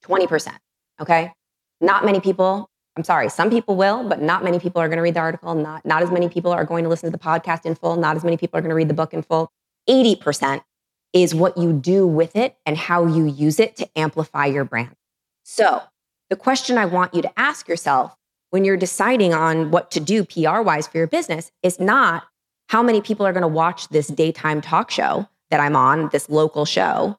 20%. 0.04 0.56
Okay. 1.00 1.32
Not 1.80 2.04
many 2.04 2.20
people, 2.20 2.70
I'm 2.96 3.02
sorry, 3.02 3.28
some 3.30 3.50
people 3.50 3.74
will, 3.74 4.08
but 4.08 4.22
not 4.22 4.44
many 4.44 4.60
people 4.60 4.80
are 4.80 4.86
going 4.86 4.98
to 4.98 5.02
read 5.02 5.14
the 5.14 5.20
article. 5.20 5.56
Not, 5.56 5.84
not 5.84 6.04
as 6.04 6.12
many 6.12 6.28
people 6.28 6.52
are 6.52 6.64
going 6.64 6.84
to 6.84 6.90
listen 6.90 7.10
to 7.10 7.16
the 7.16 7.22
podcast 7.22 7.66
in 7.66 7.74
full. 7.74 7.96
Not 7.96 8.14
as 8.14 8.22
many 8.22 8.36
people 8.36 8.58
are 8.58 8.60
going 8.60 8.70
to 8.70 8.76
read 8.76 8.88
the 8.88 8.94
book 8.94 9.12
in 9.12 9.22
full. 9.22 9.50
80% 9.88 10.62
is 11.14 11.34
what 11.34 11.56
you 11.56 11.72
do 11.72 12.06
with 12.06 12.36
it 12.36 12.56
and 12.66 12.76
how 12.76 13.06
you 13.06 13.24
use 13.24 13.58
it 13.58 13.76
to 13.76 13.88
amplify 13.96 14.46
your 14.46 14.64
brand. 14.64 14.94
So, 15.44 15.80
the 16.28 16.36
question 16.36 16.76
I 16.76 16.86
want 16.86 17.14
you 17.14 17.22
to 17.22 17.38
ask 17.38 17.68
yourself 17.68 18.16
when 18.50 18.64
you're 18.64 18.76
deciding 18.76 19.32
on 19.32 19.70
what 19.70 19.90
to 19.92 20.00
do 20.00 20.24
PR 20.24 20.60
wise 20.60 20.88
for 20.88 20.98
your 20.98 21.06
business 21.06 21.52
is 21.62 21.78
not 21.78 22.24
how 22.68 22.82
many 22.82 23.00
people 23.00 23.24
are 23.26 23.32
going 23.32 23.42
to 23.42 23.48
watch 23.48 23.88
this 23.88 24.08
daytime 24.08 24.60
talk 24.60 24.90
show 24.90 25.28
that 25.50 25.60
I'm 25.60 25.76
on, 25.76 26.08
this 26.12 26.28
local 26.28 26.64
show, 26.64 27.16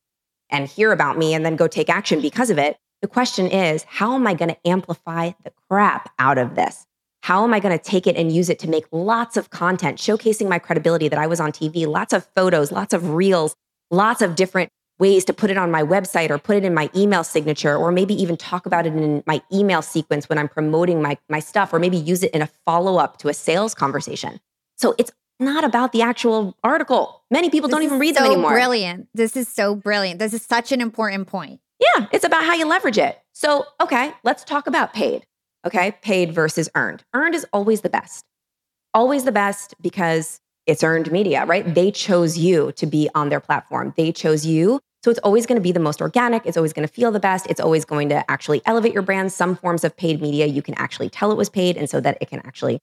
and 0.49 0.67
hear 0.67 0.91
about 0.91 1.17
me 1.17 1.33
and 1.33 1.45
then 1.45 1.55
go 1.55 1.67
take 1.67 1.89
action 1.89 2.21
because 2.21 2.49
of 2.49 2.57
it? 2.57 2.77
The 3.01 3.07
question 3.07 3.47
is, 3.47 3.83
how 3.83 4.15
am 4.15 4.25
I 4.27 4.33
going 4.33 4.49
to 4.49 4.67
amplify 4.67 5.31
the 5.43 5.51
crap 5.69 6.11
out 6.19 6.37
of 6.37 6.55
this? 6.55 6.85
How 7.21 7.43
am 7.43 7.53
I 7.53 7.59
going 7.59 7.77
to 7.77 7.83
take 7.83 8.07
it 8.07 8.15
and 8.15 8.31
use 8.31 8.49
it 8.49 8.59
to 8.59 8.69
make 8.69 8.85
lots 8.91 9.37
of 9.37 9.49
content, 9.49 9.97
showcasing 9.97 10.49
my 10.49 10.59
credibility 10.59 11.07
that 11.07 11.19
I 11.19 11.27
was 11.27 11.39
on 11.39 11.51
TV, 11.51 11.87
lots 11.87 12.13
of 12.13 12.27
photos, 12.35 12.71
lots 12.71 12.93
of 12.93 13.11
reels, 13.11 13.55
lots 13.91 14.21
of 14.21 14.35
different 14.35 14.69
ways 14.97 15.25
to 15.25 15.33
put 15.33 15.49
it 15.49 15.57
on 15.57 15.69
my 15.71 15.83
website 15.83 16.29
or 16.29 16.37
put 16.37 16.55
it 16.55 16.63
in 16.63 16.73
my 16.73 16.89
email 16.95 17.23
signature, 17.23 17.75
or 17.75 17.91
maybe 17.91 18.13
even 18.13 18.37
talk 18.37 18.65
about 18.65 18.87
it 18.87 18.93
in 18.93 19.23
my 19.27 19.41
email 19.51 19.81
sequence 19.81 20.29
when 20.29 20.37
I'm 20.37 20.47
promoting 20.47 21.01
my, 21.01 21.17
my 21.29 21.39
stuff, 21.39 21.73
or 21.73 21.79
maybe 21.79 21.97
use 21.97 22.23
it 22.23 22.31
in 22.31 22.41
a 22.41 22.49
follow 22.65 22.97
up 22.97 23.17
to 23.17 23.27
a 23.27 23.33
sales 23.33 23.73
conversation. 23.73 24.39
So 24.77 24.95
it's 24.97 25.11
not 25.39 25.65
about 25.65 25.91
the 25.91 26.01
actual 26.01 26.55
article. 26.63 27.23
Many 27.29 27.49
people 27.49 27.67
this 27.67 27.75
don't 27.75 27.83
even 27.83 27.99
read 27.99 28.15
so 28.15 28.23
them 28.23 28.31
anymore. 28.31 28.51
Brilliant. 28.51 29.09
This 29.13 29.35
is 29.35 29.49
so 29.49 29.75
brilliant. 29.75 30.19
This 30.19 30.33
is 30.33 30.43
such 30.43 30.71
an 30.71 30.79
important 30.79 31.27
point. 31.27 31.59
Yeah, 31.79 32.07
it's 32.13 32.23
about 32.23 32.45
how 32.45 32.53
you 32.53 32.65
leverage 32.65 32.97
it. 32.97 33.19
So, 33.33 33.65
okay, 33.81 34.13
let's 34.23 34.45
talk 34.45 34.65
about 34.65 34.93
paid. 34.93 35.25
Okay, 35.65 35.97
paid 36.01 36.31
versus 36.31 36.69
earned. 36.73 37.03
Earned 37.13 37.35
is 37.35 37.45
always 37.51 37.81
the 37.81 37.89
best. 37.89 38.23
Always 38.93 39.25
the 39.25 39.33
best 39.33 39.73
because 39.81 40.39
it's 40.65 40.83
earned 40.83 41.11
media, 41.11 41.45
right? 41.45 41.73
They 41.73 41.91
chose 41.91 42.37
you 42.37 42.71
to 42.73 42.85
be 42.85 43.09
on 43.15 43.29
their 43.29 43.39
platform. 43.39 43.93
They 43.97 44.11
chose 44.11 44.45
you. 44.45 44.79
So 45.03 45.11
it's 45.11 45.19
always 45.19 45.45
going 45.45 45.57
to 45.57 45.61
be 45.61 45.71
the 45.71 45.79
most 45.79 46.01
organic. 46.01 46.45
It's 46.45 46.57
always 46.57 46.73
going 46.73 46.87
to 46.87 46.91
feel 46.91 47.11
the 47.11 47.19
best. 47.19 47.45
It's 47.47 47.59
always 47.59 47.85
going 47.85 48.09
to 48.09 48.29
actually 48.29 48.61
elevate 48.65 48.93
your 48.93 49.03
brand. 49.03 49.31
Some 49.31 49.55
forms 49.55 49.83
of 49.83 49.95
paid 49.95 50.21
media, 50.21 50.47
you 50.47 50.63
can 50.63 50.73
actually 50.75 51.09
tell 51.09 51.31
it 51.31 51.37
was 51.37 51.49
paid. 51.49 51.77
And 51.77 51.87
so 51.87 51.99
that 52.01 52.17
it 52.21 52.29
can 52.29 52.39
actually 52.39 52.79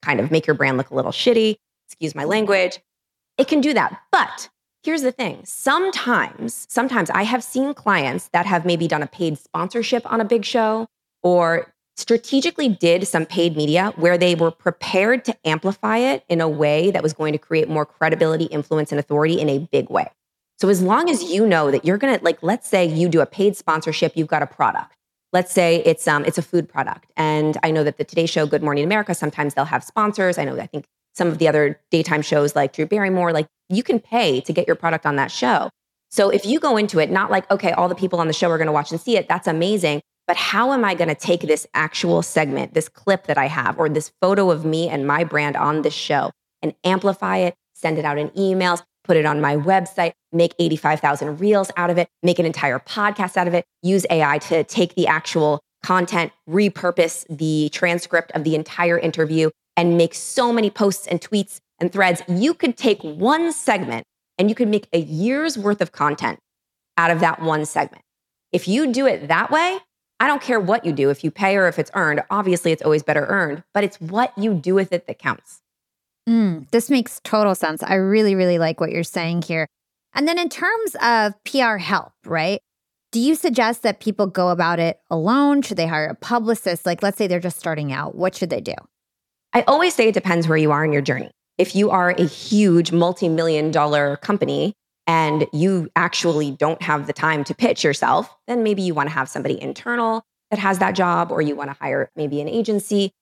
kind 0.00 0.18
of 0.18 0.30
make 0.30 0.46
your 0.46 0.54
brand 0.54 0.78
look 0.78 0.90
a 0.90 0.94
little 0.94 1.12
shitty. 1.12 1.56
Excuse 1.88 2.14
my 2.14 2.24
language. 2.24 2.80
It 3.36 3.48
can 3.48 3.60
do 3.60 3.74
that. 3.74 4.00
But 4.10 4.48
here's 4.82 5.02
the 5.02 5.12
thing 5.12 5.42
sometimes, 5.44 6.66
sometimes 6.70 7.10
I 7.10 7.24
have 7.24 7.44
seen 7.44 7.74
clients 7.74 8.28
that 8.28 8.46
have 8.46 8.64
maybe 8.64 8.88
done 8.88 9.02
a 9.02 9.06
paid 9.06 9.38
sponsorship 9.38 10.10
on 10.10 10.22
a 10.22 10.24
big 10.24 10.44
show 10.46 10.86
or 11.22 11.74
strategically 11.96 12.68
did 12.68 13.06
some 13.08 13.24
paid 13.24 13.56
media 13.56 13.92
where 13.96 14.18
they 14.18 14.34
were 14.34 14.50
prepared 14.50 15.24
to 15.24 15.36
amplify 15.46 15.98
it 15.98 16.24
in 16.28 16.40
a 16.40 16.48
way 16.48 16.90
that 16.90 17.02
was 17.02 17.12
going 17.12 17.32
to 17.32 17.38
create 17.38 17.68
more 17.68 17.86
credibility, 17.86 18.44
influence, 18.44 18.92
and 18.92 18.98
authority 18.98 19.40
in 19.40 19.48
a 19.48 19.58
big 19.58 19.88
way. 19.88 20.10
So 20.58 20.68
as 20.68 20.82
long 20.82 21.10
as 21.10 21.22
you 21.22 21.46
know 21.46 21.70
that 21.70 21.84
you're 21.84 21.98
gonna 21.98 22.18
like, 22.22 22.42
let's 22.42 22.68
say 22.68 22.86
you 22.86 23.08
do 23.08 23.20
a 23.20 23.26
paid 23.26 23.56
sponsorship, 23.56 24.12
you've 24.16 24.28
got 24.28 24.42
a 24.42 24.46
product. 24.46 24.94
Let's 25.32 25.52
say 25.52 25.82
it's 25.84 26.06
um 26.08 26.24
it's 26.24 26.38
a 26.38 26.42
food 26.42 26.68
product, 26.68 27.10
and 27.16 27.58
I 27.62 27.70
know 27.70 27.84
that 27.84 27.98
the 27.98 28.04
Today 28.04 28.26
Show, 28.26 28.46
Good 28.46 28.62
Morning 28.62 28.84
America, 28.84 29.14
sometimes 29.14 29.54
they'll 29.54 29.66
have 29.66 29.84
sponsors. 29.84 30.38
I 30.38 30.44
know 30.44 30.58
I 30.58 30.66
think 30.66 30.86
some 31.14 31.28
of 31.28 31.38
the 31.38 31.48
other 31.48 31.80
daytime 31.90 32.22
shows 32.22 32.54
like 32.54 32.72
Drew 32.72 32.86
Barrymore, 32.86 33.32
like 33.32 33.46
you 33.68 33.82
can 33.82 34.00
pay 34.00 34.40
to 34.42 34.52
get 34.52 34.66
your 34.66 34.76
product 34.76 35.04
on 35.04 35.16
that 35.16 35.30
show. 35.30 35.68
So 36.10 36.30
if 36.30 36.46
you 36.46 36.60
go 36.60 36.76
into 36.76 37.00
it 37.00 37.10
not 37.10 37.30
like 37.30 37.50
okay, 37.50 37.72
all 37.72 37.88
the 37.88 37.94
people 37.94 38.18
on 38.20 38.26
the 38.26 38.32
show 38.32 38.50
are 38.50 38.58
going 38.58 38.66
to 38.66 38.72
watch 38.72 38.92
and 38.92 39.00
see 39.00 39.16
it, 39.16 39.28
that's 39.28 39.46
amazing 39.46 40.00
but 40.26 40.36
how 40.36 40.72
am 40.72 40.84
I 40.84 40.94
going 40.94 41.08
to 41.08 41.14
take 41.14 41.42
this 41.42 41.66
actual 41.74 42.22
segment, 42.22 42.74
this 42.74 42.88
clip 42.88 43.26
that 43.26 43.38
I 43.38 43.46
have, 43.46 43.78
or 43.78 43.88
this 43.88 44.12
photo 44.20 44.50
of 44.50 44.64
me 44.64 44.88
and 44.88 45.06
my 45.06 45.24
brand 45.24 45.56
on 45.56 45.82
this 45.82 45.94
show 45.94 46.32
and 46.62 46.74
amplify 46.84 47.38
it, 47.38 47.54
send 47.74 47.98
it 47.98 48.04
out 48.04 48.18
in 48.18 48.30
emails, 48.30 48.82
put 49.04 49.16
it 49.16 49.24
on 49.24 49.40
my 49.40 49.56
website, 49.56 50.12
make 50.32 50.54
85,000 50.58 51.38
reels 51.38 51.70
out 51.76 51.90
of 51.90 51.98
it, 51.98 52.08
make 52.22 52.38
an 52.38 52.46
entire 52.46 52.78
podcast 52.78 53.36
out 53.36 53.46
of 53.46 53.54
it, 53.54 53.64
use 53.82 54.04
AI 54.10 54.38
to 54.38 54.64
take 54.64 54.94
the 54.94 55.06
actual 55.06 55.60
content, 55.82 56.32
repurpose 56.48 57.24
the 57.30 57.68
transcript 57.72 58.32
of 58.32 58.42
the 58.42 58.56
entire 58.56 58.98
interview, 58.98 59.50
and 59.76 59.96
make 59.96 60.14
so 60.14 60.52
many 60.52 60.70
posts 60.70 61.06
and 61.06 61.20
tweets 61.20 61.60
and 61.78 61.92
threads. 61.92 62.22
You 62.26 62.54
could 62.54 62.76
take 62.76 63.00
one 63.02 63.52
segment 63.52 64.04
and 64.38 64.48
you 64.48 64.54
could 64.54 64.68
make 64.68 64.88
a 64.92 64.98
year's 64.98 65.56
worth 65.56 65.80
of 65.80 65.92
content 65.92 66.40
out 66.96 67.10
of 67.10 67.20
that 67.20 67.40
one 67.40 67.64
segment. 67.64 68.02
If 68.52 68.66
you 68.66 68.92
do 68.92 69.06
it 69.06 69.28
that 69.28 69.50
way, 69.50 69.78
I 70.18 70.26
don't 70.26 70.42
care 70.42 70.58
what 70.58 70.84
you 70.84 70.92
do, 70.92 71.10
if 71.10 71.22
you 71.22 71.30
pay 71.30 71.56
or 71.56 71.68
if 71.68 71.78
it's 71.78 71.90
earned. 71.94 72.22
Obviously, 72.30 72.72
it's 72.72 72.82
always 72.82 73.02
better 73.02 73.26
earned, 73.26 73.62
but 73.74 73.84
it's 73.84 74.00
what 74.00 74.36
you 74.38 74.54
do 74.54 74.74
with 74.74 74.92
it 74.92 75.06
that 75.06 75.18
counts. 75.18 75.60
Mm, 76.28 76.68
this 76.70 76.90
makes 76.90 77.20
total 77.22 77.54
sense. 77.54 77.82
I 77.82 77.94
really, 77.94 78.34
really 78.34 78.58
like 78.58 78.80
what 78.80 78.90
you're 78.90 79.04
saying 79.04 79.42
here. 79.42 79.66
And 80.14 80.26
then 80.26 80.38
in 80.38 80.48
terms 80.48 80.96
of 81.02 81.34
PR 81.44 81.76
help, 81.76 82.12
right? 82.24 82.60
Do 83.12 83.20
you 83.20 83.34
suggest 83.34 83.82
that 83.82 84.00
people 84.00 84.26
go 84.26 84.48
about 84.48 84.78
it 84.78 84.98
alone? 85.10 85.62
Should 85.62 85.76
they 85.76 85.86
hire 85.86 86.06
a 86.08 86.14
publicist? 86.14 86.86
Like, 86.86 87.02
let's 87.02 87.18
say 87.18 87.26
they're 87.26 87.38
just 87.38 87.58
starting 87.58 87.92
out. 87.92 88.14
What 88.14 88.34
should 88.34 88.50
they 88.50 88.60
do? 88.60 88.74
I 89.52 89.62
always 89.62 89.94
say 89.94 90.08
it 90.08 90.14
depends 90.14 90.48
where 90.48 90.58
you 90.58 90.72
are 90.72 90.84
in 90.84 90.92
your 90.92 91.02
journey. 91.02 91.30
If 91.58 91.74
you 91.74 91.90
are 91.90 92.10
a 92.10 92.24
huge 92.24 92.92
multi 92.92 93.28
million 93.28 93.70
dollar 93.70 94.16
company, 94.16 94.74
and 95.06 95.46
you 95.52 95.88
actually 95.94 96.50
don't 96.50 96.82
have 96.82 97.06
the 97.06 97.12
time 97.12 97.44
to 97.44 97.54
pitch 97.54 97.84
yourself, 97.84 98.34
then 98.46 98.62
maybe 98.62 98.82
you 98.82 98.94
want 98.94 99.08
to 99.08 99.14
have 99.14 99.28
somebody 99.28 99.60
internal 99.60 100.24
that 100.50 100.58
has 100.58 100.78
that 100.78 100.92
job, 100.92 101.32
or 101.32 101.42
you 101.42 101.56
want 101.56 101.70
to 101.70 101.76
hire 101.80 102.10
maybe 102.16 102.40
an 102.40 102.48
agency. 102.48 103.12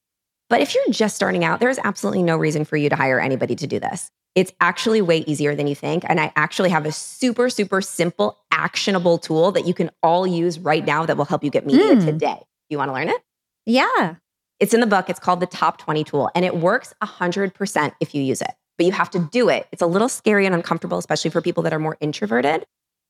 But 0.50 0.60
if 0.60 0.74
you're 0.74 0.84
just 0.90 1.16
starting 1.16 1.44
out, 1.44 1.60
there's 1.60 1.78
absolutely 1.82 2.22
no 2.22 2.36
reason 2.36 2.64
for 2.64 2.76
you 2.76 2.90
to 2.90 2.96
hire 2.96 3.18
anybody 3.18 3.54
to 3.56 3.66
do 3.66 3.80
this. 3.80 4.10
It's 4.34 4.52
actually 4.60 5.00
way 5.00 5.18
easier 5.26 5.54
than 5.54 5.66
you 5.66 5.74
think. 5.74 6.04
And 6.06 6.20
I 6.20 6.32
actually 6.36 6.68
have 6.70 6.84
a 6.84 6.92
super, 6.92 7.48
super 7.48 7.80
simple, 7.80 8.38
actionable 8.50 9.18
tool 9.18 9.52
that 9.52 9.66
you 9.66 9.72
can 9.72 9.90
all 10.02 10.26
use 10.26 10.58
right 10.58 10.84
now 10.84 11.06
that 11.06 11.16
will 11.16 11.24
help 11.24 11.44
you 11.44 11.50
get 11.50 11.64
media 11.64 11.94
mm. 11.94 12.04
today. 12.04 12.40
You 12.68 12.78
want 12.78 12.88
to 12.90 12.92
learn 12.92 13.08
it? 13.08 13.22
Yeah. 13.64 14.16
It's 14.60 14.74
in 14.74 14.80
the 14.80 14.86
book. 14.86 15.08
It's 15.08 15.20
called 15.20 15.40
the 15.40 15.46
Top 15.46 15.78
20 15.78 16.04
Tool, 16.04 16.30
and 16.34 16.44
it 16.44 16.56
works 16.56 16.92
100% 17.02 17.92
if 18.00 18.14
you 18.14 18.22
use 18.22 18.42
it 18.42 18.52
but 18.76 18.86
you 18.86 18.92
have 18.92 19.10
to 19.10 19.18
do 19.18 19.48
it. 19.48 19.66
It's 19.72 19.82
a 19.82 19.86
little 19.86 20.08
scary 20.08 20.46
and 20.46 20.54
uncomfortable, 20.54 20.98
especially 20.98 21.30
for 21.30 21.40
people 21.40 21.62
that 21.62 21.72
are 21.72 21.78
more 21.78 21.96
introverted, 22.00 22.66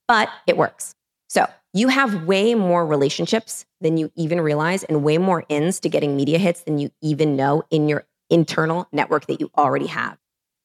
but 0.06 0.28
it 0.46 0.56
works. 0.56 0.94
So 1.28 1.46
you 1.72 1.88
have 1.88 2.24
way 2.24 2.54
more 2.54 2.86
relationships 2.86 3.66
than 3.80 3.96
you 3.96 4.10
even 4.14 4.40
realize 4.40 4.84
and 4.84 5.02
way 5.02 5.18
more 5.18 5.44
ins 5.48 5.80
to 5.80 5.88
getting 5.88 6.16
media 6.16 6.38
hits 6.38 6.62
than 6.62 6.78
you 6.78 6.90
even 7.02 7.36
know 7.36 7.64
in 7.70 7.88
your 7.88 8.06
internal 8.30 8.86
network 8.92 9.26
that 9.26 9.40
you 9.40 9.50
already 9.56 9.86
have. 9.86 10.18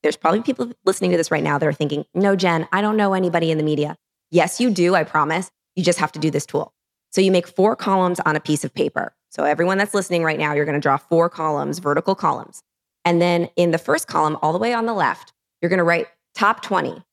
There's 0.04 0.16
probably 0.18 0.42
people 0.42 0.72
listening 0.86 1.12
to 1.12 1.18
this 1.18 1.32
right 1.32 1.44
now 1.44 1.58
that 1.58 1.66
are 1.66 1.74
thinking, 1.74 2.06
no, 2.14 2.36
Jen, 2.36 2.68
I 2.72 2.82
don't 2.82 2.96
know 2.96 3.14
anybody 3.14 3.52
in 3.52 3.58
the 3.58 3.64
media. 3.64 3.98
Yes, 4.32 4.62
you 4.62 4.70
do, 4.70 4.96
I 4.96 5.04
promise. 5.04 5.52
You 5.76 5.84
just 5.84 6.00
have 6.00 6.12
to 6.14 6.20
do 6.20 6.32
this 6.32 6.46
tool. 6.46 6.74
So 7.12 7.22
you 7.22 7.32
make 7.32 7.48
four 7.48 7.76
columns 7.76 8.20
on 8.22 8.36
a 8.36 8.40
piece 8.40 8.64
of 8.64 8.74
paper. 8.74 9.14
So 9.32 9.44
everyone 9.44 9.78
that's 9.78 9.94
listening 9.94 10.24
right 10.24 10.40
now, 10.40 10.54
you're 10.54 10.66
going 10.66 10.76
to 10.76 10.82
draw 10.82 10.98
four 10.98 11.30
columns, 11.30 11.80
vertical 11.80 12.16
columns. 12.16 12.62
And 13.10 13.20
then 13.20 13.50
in 13.56 13.72
the 13.72 13.80
first 13.80 14.06
column, 14.06 14.38
all 14.40 14.54
the 14.54 14.60
way 14.60 14.72
on 14.72 14.86
the 14.86 14.94
left, 14.94 15.34
you're 15.64 15.70
going 15.70 15.80
to 15.80 15.84
write 15.84 16.06
top 16.36 16.62
20. 16.62 17.04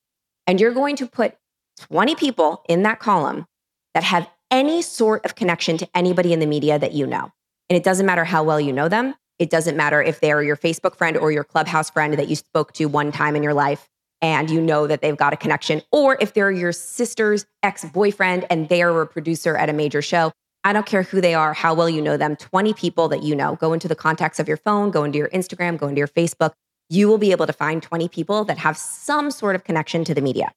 And 0.45 0.61
you're 0.61 0.71
going 0.71 0.95
to 0.97 1.07
put 1.07 1.35
20 1.79 2.13
people 2.13 2.61
in 2.69 2.83
that 2.83 2.99
column 2.99 3.47
that 3.95 4.03
have 4.03 4.29
any 4.51 4.83
sort 4.83 5.25
of 5.25 5.33
connection 5.33 5.75
to 5.79 5.89
anybody 5.95 6.33
in 6.33 6.39
the 6.39 6.45
media 6.45 6.77
that 6.77 6.91
you 6.91 7.07
know. 7.07 7.31
And 7.67 7.75
it 7.75 7.83
doesn't 7.83 8.05
matter 8.05 8.25
how 8.25 8.43
well 8.43 8.61
you 8.61 8.71
know 8.71 8.87
them. 8.87 9.15
It 9.39 9.49
doesn't 9.49 9.75
matter 9.75 9.99
if 9.99 10.19
they're 10.19 10.43
your 10.43 10.55
Facebook 10.55 10.95
friend 10.97 11.17
or 11.17 11.31
your 11.31 11.43
Clubhouse 11.43 11.89
friend 11.89 12.13
that 12.13 12.27
you 12.27 12.35
spoke 12.35 12.73
to 12.73 12.85
one 12.85 13.11
time 13.11 13.35
in 13.35 13.41
your 13.41 13.55
life 13.55 13.89
and 14.21 14.51
you 14.51 14.61
know 14.61 14.85
that 14.85 15.01
they've 15.01 15.17
got 15.17 15.33
a 15.33 15.37
connection, 15.37 15.81
or 15.91 16.15
if 16.21 16.35
they're 16.35 16.51
your 16.51 16.73
sister's 16.73 17.47
ex 17.63 17.85
boyfriend 17.85 18.45
and 18.51 18.69
they're 18.69 19.01
a 19.01 19.07
producer 19.07 19.57
at 19.57 19.67
a 19.67 19.73
major 19.73 20.03
show. 20.03 20.31
I 20.67 20.73
don't 20.73 20.85
care 20.85 21.03
who 21.03 21.21
they 21.21 21.33
are, 21.33 21.53
how 21.53 21.73
well 21.73 21.89
you 21.89 22.01
know 22.01 22.17
them, 22.17 22.35
20 22.35 22.73
people 22.73 23.07
that 23.07 23.23
you 23.23 23.33
know. 23.33 23.55
Go 23.55 23.71
into 23.71 23.87
the 23.87 23.95
contacts 23.95 24.37
of 24.37 24.49
your 24.49 24.57
phone, 24.57 24.91
go 24.91 25.05
into 25.05 25.17
your 25.17 25.29
Instagram, 25.29 25.77
go 25.77 25.87
into 25.87 25.99
your 25.99 26.09
Facebook. 26.09 26.51
You 26.89 27.07
will 27.07 27.17
be 27.17 27.31
able 27.31 27.47
to 27.47 27.53
find 27.53 27.81
20 27.81 28.09
people 28.09 28.43
that 28.43 28.57
have 28.57 28.75
some 28.75 29.31
sort 29.31 29.55
of 29.55 29.63
connection 29.63 30.03
to 30.03 30.13
the 30.13 30.19
media. 30.19 30.51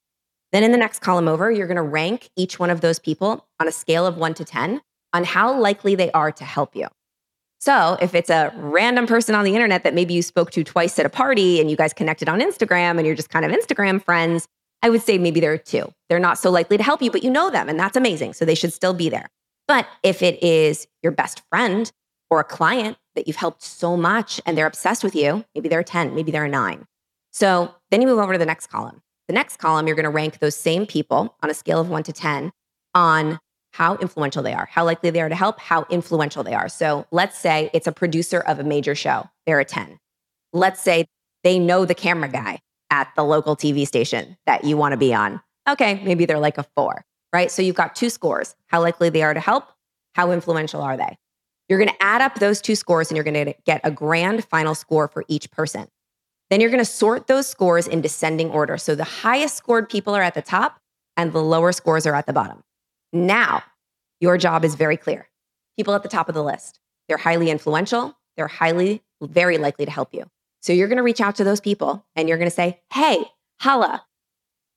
Then 0.50 0.64
in 0.64 0.72
the 0.72 0.78
next 0.78 0.98
column 0.98 1.28
over, 1.28 1.52
you're 1.52 1.68
going 1.68 1.76
to 1.76 1.82
rank 1.82 2.28
each 2.34 2.58
one 2.58 2.70
of 2.70 2.80
those 2.80 2.98
people 2.98 3.46
on 3.60 3.68
a 3.68 3.70
scale 3.70 4.04
of 4.04 4.16
one 4.16 4.34
to 4.34 4.44
10 4.44 4.80
on 5.12 5.22
how 5.22 5.56
likely 5.56 5.94
they 5.94 6.10
are 6.10 6.32
to 6.32 6.44
help 6.44 6.74
you. 6.74 6.88
So 7.60 7.96
if 8.02 8.12
it's 8.12 8.30
a 8.30 8.52
random 8.56 9.06
person 9.06 9.36
on 9.36 9.44
the 9.44 9.54
internet 9.54 9.84
that 9.84 9.94
maybe 9.94 10.12
you 10.12 10.22
spoke 10.22 10.50
to 10.50 10.64
twice 10.64 10.98
at 10.98 11.06
a 11.06 11.10
party 11.10 11.60
and 11.60 11.70
you 11.70 11.76
guys 11.76 11.92
connected 11.92 12.28
on 12.28 12.40
Instagram 12.40 12.98
and 12.98 13.06
you're 13.06 13.14
just 13.14 13.30
kind 13.30 13.44
of 13.44 13.52
Instagram 13.52 14.02
friends, 14.02 14.48
I 14.82 14.90
would 14.90 15.02
say 15.02 15.18
maybe 15.18 15.38
there 15.38 15.52
are 15.52 15.58
two. 15.58 15.92
They're 16.08 16.18
not 16.18 16.36
so 16.36 16.50
likely 16.50 16.78
to 16.78 16.82
help 16.82 17.00
you, 17.00 17.12
but 17.12 17.22
you 17.22 17.30
know 17.30 17.48
them 17.48 17.68
and 17.68 17.78
that's 17.78 17.96
amazing. 17.96 18.32
So 18.32 18.44
they 18.44 18.56
should 18.56 18.72
still 18.72 18.92
be 18.92 19.08
there. 19.08 19.30
But 19.70 19.86
if 20.02 20.20
it 20.20 20.42
is 20.42 20.88
your 21.00 21.12
best 21.12 21.42
friend 21.48 21.92
or 22.28 22.40
a 22.40 22.44
client 22.44 22.96
that 23.14 23.28
you've 23.28 23.36
helped 23.36 23.62
so 23.62 23.96
much 23.96 24.40
and 24.44 24.58
they're 24.58 24.66
obsessed 24.66 25.04
with 25.04 25.14
you, 25.14 25.44
maybe 25.54 25.68
they're 25.68 25.78
a 25.78 25.84
10, 25.84 26.12
maybe 26.12 26.32
they're 26.32 26.46
a 26.46 26.48
nine. 26.48 26.86
So 27.30 27.72
then 27.92 28.02
you 28.02 28.08
move 28.08 28.18
over 28.18 28.32
to 28.32 28.38
the 28.40 28.44
next 28.44 28.66
column. 28.66 29.00
The 29.28 29.32
next 29.32 29.58
column, 29.58 29.86
you're 29.86 29.94
going 29.94 30.02
to 30.02 30.10
rank 30.10 30.40
those 30.40 30.56
same 30.56 30.86
people 30.86 31.36
on 31.40 31.50
a 31.50 31.54
scale 31.54 31.80
of 31.80 31.88
one 31.88 32.02
to 32.02 32.12
10 32.12 32.50
on 32.96 33.38
how 33.70 33.94
influential 33.98 34.42
they 34.42 34.54
are, 34.54 34.66
how 34.72 34.84
likely 34.84 35.10
they 35.10 35.20
are 35.20 35.28
to 35.28 35.36
help, 35.36 35.60
how 35.60 35.86
influential 35.88 36.42
they 36.42 36.54
are. 36.54 36.68
So 36.68 37.06
let's 37.12 37.38
say 37.38 37.70
it's 37.72 37.86
a 37.86 37.92
producer 37.92 38.40
of 38.40 38.58
a 38.58 38.64
major 38.64 38.96
show, 38.96 39.30
they're 39.46 39.60
a 39.60 39.64
10. 39.64 40.00
Let's 40.52 40.80
say 40.80 41.06
they 41.44 41.60
know 41.60 41.84
the 41.84 41.94
camera 41.94 42.28
guy 42.28 42.58
at 42.90 43.12
the 43.14 43.22
local 43.22 43.54
TV 43.54 43.86
station 43.86 44.36
that 44.46 44.64
you 44.64 44.76
want 44.76 44.94
to 44.94 44.98
be 44.98 45.14
on. 45.14 45.40
Okay, 45.68 46.02
maybe 46.02 46.26
they're 46.26 46.40
like 46.40 46.58
a 46.58 46.66
four 46.74 47.04
right? 47.32 47.50
So 47.50 47.62
you've 47.62 47.76
got 47.76 47.94
two 47.94 48.10
scores 48.10 48.56
how 48.66 48.80
likely 48.80 49.08
they 49.08 49.22
are 49.22 49.34
to 49.34 49.40
help, 49.40 49.68
how 50.14 50.30
influential 50.30 50.82
are 50.82 50.96
they? 50.96 51.18
You're 51.68 51.78
going 51.78 51.90
to 51.90 52.02
add 52.02 52.20
up 52.20 52.36
those 52.36 52.60
two 52.60 52.74
scores 52.74 53.10
and 53.10 53.16
you're 53.16 53.24
going 53.24 53.46
to 53.46 53.54
get 53.64 53.80
a 53.84 53.90
grand 53.90 54.44
final 54.44 54.74
score 54.74 55.08
for 55.08 55.24
each 55.28 55.50
person. 55.50 55.86
Then 56.50 56.60
you're 56.60 56.70
going 56.70 56.84
to 56.84 56.90
sort 56.90 57.28
those 57.28 57.46
scores 57.46 57.86
in 57.86 58.00
descending 58.00 58.50
order. 58.50 58.76
So 58.76 58.96
the 58.96 59.04
highest 59.04 59.56
scored 59.56 59.88
people 59.88 60.14
are 60.16 60.22
at 60.22 60.34
the 60.34 60.42
top 60.42 60.80
and 61.16 61.32
the 61.32 61.42
lower 61.42 61.70
scores 61.70 62.06
are 62.06 62.14
at 62.14 62.26
the 62.26 62.32
bottom. 62.32 62.62
Now, 63.12 63.62
your 64.20 64.36
job 64.36 64.64
is 64.64 64.74
very 64.74 64.96
clear. 64.96 65.28
People 65.76 65.94
at 65.94 66.02
the 66.02 66.08
top 66.08 66.28
of 66.28 66.34
the 66.34 66.42
list, 66.42 66.80
they're 67.08 67.16
highly 67.16 67.50
influential, 67.50 68.16
they're 68.36 68.48
highly, 68.48 69.02
very 69.22 69.58
likely 69.58 69.84
to 69.84 69.90
help 69.90 70.12
you. 70.12 70.24
So 70.62 70.72
you're 70.72 70.88
going 70.88 70.96
to 70.96 71.02
reach 71.02 71.20
out 71.20 71.36
to 71.36 71.44
those 71.44 71.60
people 71.60 72.04
and 72.16 72.28
you're 72.28 72.38
going 72.38 72.50
to 72.50 72.54
say, 72.54 72.80
Hey, 72.92 73.24
Hala, 73.60 74.04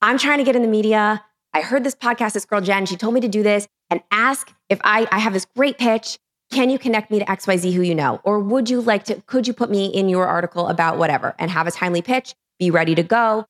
I'm 0.00 0.18
trying 0.18 0.38
to 0.38 0.44
get 0.44 0.56
in 0.56 0.62
the 0.62 0.68
media. 0.68 1.24
I 1.54 1.60
heard 1.60 1.84
this 1.84 1.94
podcast, 1.94 2.32
this 2.32 2.44
girl 2.44 2.60
Jen, 2.60 2.84
she 2.84 2.96
told 2.96 3.14
me 3.14 3.20
to 3.20 3.28
do 3.28 3.44
this 3.44 3.68
and 3.88 4.02
ask 4.10 4.52
if 4.68 4.80
I, 4.82 5.06
I 5.12 5.20
have 5.20 5.32
this 5.32 5.46
great 5.56 5.78
pitch. 5.78 6.18
Can 6.50 6.68
you 6.68 6.80
connect 6.80 7.12
me 7.12 7.20
to 7.20 7.24
XYZ 7.24 7.72
who 7.72 7.82
you 7.82 7.94
know? 7.94 8.20
Or 8.24 8.40
would 8.40 8.68
you 8.68 8.80
like 8.80 9.04
to, 9.04 9.22
could 9.26 9.46
you 9.46 9.54
put 9.54 9.70
me 9.70 9.86
in 9.86 10.08
your 10.08 10.26
article 10.26 10.66
about 10.66 10.98
whatever 10.98 11.34
and 11.38 11.50
have 11.52 11.68
a 11.68 11.70
timely 11.70 12.02
pitch? 12.02 12.34
Be 12.58 12.72
ready 12.72 12.96
to 12.96 13.04
go. 13.04 13.46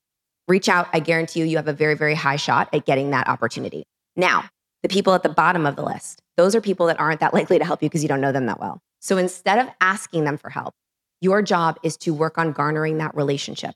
Reach 0.46 0.68
out. 0.68 0.86
I 0.92 1.00
guarantee 1.00 1.40
you, 1.40 1.46
you 1.46 1.56
have 1.56 1.66
a 1.66 1.72
very, 1.72 1.94
very 1.94 2.14
high 2.14 2.36
shot 2.36 2.68
at 2.74 2.84
getting 2.84 3.10
that 3.10 3.26
opportunity. 3.26 3.84
Now, 4.16 4.44
the 4.82 4.88
people 4.90 5.14
at 5.14 5.22
the 5.22 5.30
bottom 5.30 5.64
of 5.64 5.76
the 5.76 5.82
list, 5.82 6.20
those 6.36 6.54
are 6.54 6.60
people 6.60 6.86
that 6.86 7.00
aren't 7.00 7.20
that 7.20 7.32
likely 7.32 7.58
to 7.58 7.64
help 7.64 7.82
you 7.82 7.88
because 7.88 8.02
you 8.02 8.08
don't 8.08 8.20
know 8.20 8.32
them 8.32 8.46
that 8.46 8.60
well. 8.60 8.80
So 9.00 9.16
instead 9.16 9.58
of 9.58 9.68
asking 9.80 10.24
them 10.24 10.36
for 10.36 10.50
help, 10.50 10.74
your 11.22 11.40
job 11.40 11.78
is 11.82 11.96
to 11.98 12.12
work 12.12 12.36
on 12.36 12.52
garnering 12.52 12.98
that 12.98 13.14
relationship. 13.16 13.74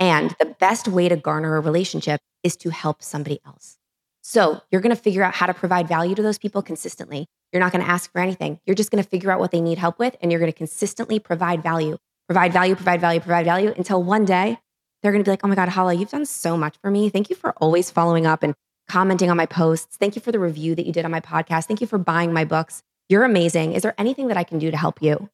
And 0.00 0.34
the 0.38 0.54
best 0.58 0.88
way 0.88 1.08
to 1.08 1.16
garner 1.16 1.56
a 1.56 1.60
relationship 1.60 2.20
is 2.42 2.56
to 2.58 2.70
help 2.70 3.02
somebody 3.02 3.40
else. 3.46 3.78
So 4.22 4.60
you're 4.70 4.80
going 4.80 4.94
to 4.94 5.00
figure 5.00 5.22
out 5.22 5.34
how 5.34 5.46
to 5.46 5.54
provide 5.54 5.86
value 5.86 6.14
to 6.14 6.22
those 6.22 6.38
people 6.38 6.62
consistently. 6.62 7.26
You're 7.52 7.60
not 7.60 7.72
going 7.72 7.84
to 7.84 7.90
ask 7.90 8.10
for 8.10 8.20
anything. 8.20 8.58
You're 8.66 8.74
just 8.74 8.90
going 8.90 9.02
to 9.02 9.08
figure 9.08 9.30
out 9.30 9.38
what 9.38 9.50
they 9.50 9.60
need 9.60 9.78
help 9.78 9.98
with, 9.98 10.16
and 10.20 10.32
you're 10.32 10.40
going 10.40 10.50
to 10.50 10.56
consistently 10.56 11.18
provide 11.18 11.62
value, 11.62 11.98
provide 12.26 12.52
value, 12.52 12.74
provide 12.74 13.00
value, 13.00 13.20
provide 13.20 13.44
value 13.44 13.74
until 13.76 14.02
one 14.02 14.24
day 14.24 14.58
they're 15.02 15.12
going 15.12 15.22
to 15.22 15.28
be 15.28 15.32
like, 15.32 15.44
oh 15.44 15.48
my 15.48 15.54
God, 15.54 15.68
Hala, 15.68 15.92
you've 15.92 16.10
done 16.10 16.24
so 16.24 16.56
much 16.56 16.76
for 16.80 16.90
me. 16.90 17.10
Thank 17.10 17.28
you 17.28 17.36
for 17.36 17.52
always 17.58 17.90
following 17.90 18.26
up 18.26 18.42
and 18.42 18.54
commenting 18.88 19.30
on 19.30 19.36
my 19.36 19.46
posts. 19.46 19.98
Thank 19.98 20.16
you 20.16 20.22
for 20.22 20.32
the 20.32 20.38
review 20.38 20.74
that 20.74 20.86
you 20.86 20.92
did 20.92 21.04
on 21.04 21.10
my 21.10 21.20
podcast. 21.20 21.66
Thank 21.66 21.82
you 21.82 21.86
for 21.86 21.98
buying 21.98 22.32
my 22.32 22.44
books. 22.44 22.82
You're 23.10 23.24
amazing. 23.24 23.72
Is 23.72 23.82
there 23.82 23.94
anything 23.98 24.28
that 24.28 24.38
I 24.38 24.44
can 24.44 24.58
do 24.58 24.70
to 24.70 24.76
help 24.76 25.02
you? 25.02 25.28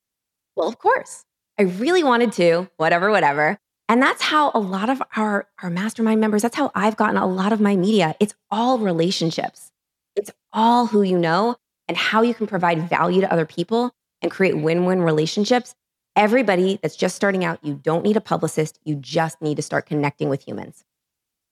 Well, 0.57 0.69
of 0.69 0.79
course. 0.79 1.25
I 1.57 1.63
really 1.63 2.03
wanted 2.03 2.33
to, 2.33 2.69
whatever, 2.79 3.11
whatever. 3.11 3.59
And 3.91 4.01
that's 4.01 4.23
how 4.23 4.53
a 4.55 4.61
lot 4.61 4.89
of 4.89 5.03
our, 5.17 5.49
our 5.65 5.69
mastermind 5.69 6.21
members, 6.21 6.43
that's 6.43 6.55
how 6.55 6.71
I've 6.77 6.97
gotten 6.97 7.17
a 7.17 7.27
lot 7.27 7.53
of 7.53 7.61
my 7.61 7.75
media. 7.75 8.15
It's 8.21 8.37
all 8.49 8.79
relationships. 8.79 9.73
It's 10.15 10.31
all 10.53 10.87
who 10.87 11.03
you 11.03 11.19
know 11.19 11.57
and 11.89 11.97
how 11.97 12.23
you 12.23 12.33
can 12.33 12.47
provide 12.47 12.89
value 12.89 13.21
to 13.21 13.33
other 13.33 13.47
people 13.47 13.91
and 14.23 14.31
create 14.31 14.57
win 14.57 14.85
win 14.85 15.03
relationships. 15.03 15.75
Everybody 16.15 16.79
that's 16.81 16.95
just 16.95 17.17
starting 17.17 17.45
out, 17.45 17.59
you 17.65 17.75
don't 17.75 18.05
need 18.05 18.17
a 18.17 18.21
publicist. 18.21 18.79
You 18.85 18.95
just 18.95 19.43
need 19.43 19.57
to 19.57 19.63
start 19.63 19.87
connecting 19.87 20.29
with 20.29 20.47
humans. 20.47 20.85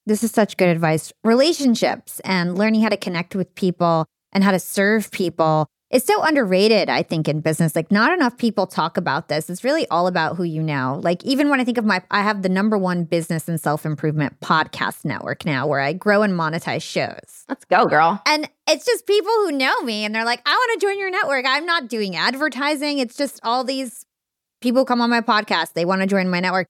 This 0.06 0.22
is 0.22 0.30
such 0.30 0.56
good 0.56 0.68
advice. 0.68 1.12
Relationships 1.24 2.20
and 2.20 2.56
learning 2.56 2.82
how 2.82 2.88
to 2.90 2.96
connect 2.96 3.34
with 3.34 3.52
people 3.56 4.06
and 4.30 4.44
how 4.44 4.52
to 4.52 4.60
serve 4.60 5.10
people 5.10 5.66
is 5.90 6.04
so 6.04 6.22
underrated, 6.22 6.90
I 6.90 7.02
think, 7.02 7.28
in 7.28 7.40
business. 7.40 7.74
Like, 7.74 7.90
not 7.90 8.12
enough 8.12 8.36
people 8.36 8.66
talk 8.66 8.96
about 8.96 9.28
this. 9.28 9.48
It's 9.48 9.64
really 9.64 9.86
all 9.88 10.06
about 10.06 10.36
who 10.36 10.42
you 10.44 10.62
know. 10.62 11.00
Like, 11.02 11.24
even 11.24 11.48
when 11.48 11.60
I 11.60 11.64
think 11.64 11.78
of 11.78 11.84
my, 11.84 12.02
I 12.10 12.22
have 12.22 12.42
the 12.42 12.48
number 12.48 12.76
one 12.76 13.04
business 13.04 13.48
and 13.48 13.58
self 13.58 13.86
improvement 13.86 14.38
podcast 14.40 15.04
network 15.04 15.46
now 15.46 15.66
where 15.66 15.80
I 15.80 15.94
grow 15.94 16.22
and 16.22 16.34
monetize 16.34 16.82
shows. 16.82 17.44
Let's 17.48 17.64
go, 17.64 17.86
girl. 17.86 18.20
And 18.26 18.48
it's 18.68 18.84
just 18.84 19.06
people 19.06 19.32
who 19.32 19.52
know 19.52 19.80
me 19.80 20.04
and 20.04 20.14
they're 20.14 20.26
like, 20.26 20.42
I 20.44 20.52
want 20.52 20.80
to 20.80 20.86
join 20.86 20.98
your 20.98 21.10
network. 21.10 21.46
I'm 21.48 21.64
not 21.64 21.88
doing 21.88 22.16
advertising. 22.16 22.98
It's 22.98 23.16
just 23.16 23.40
all 23.42 23.64
these 23.64 24.04
people 24.60 24.84
come 24.84 25.00
on 25.00 25.08
my 25.08 25.22
podcast. 25.22 25.72
They 25.72 25.86
want 25.86 26.02
to 26.02 26.06
join 26.06 26.28
my 26.28 26.40
network. 26.40 26.66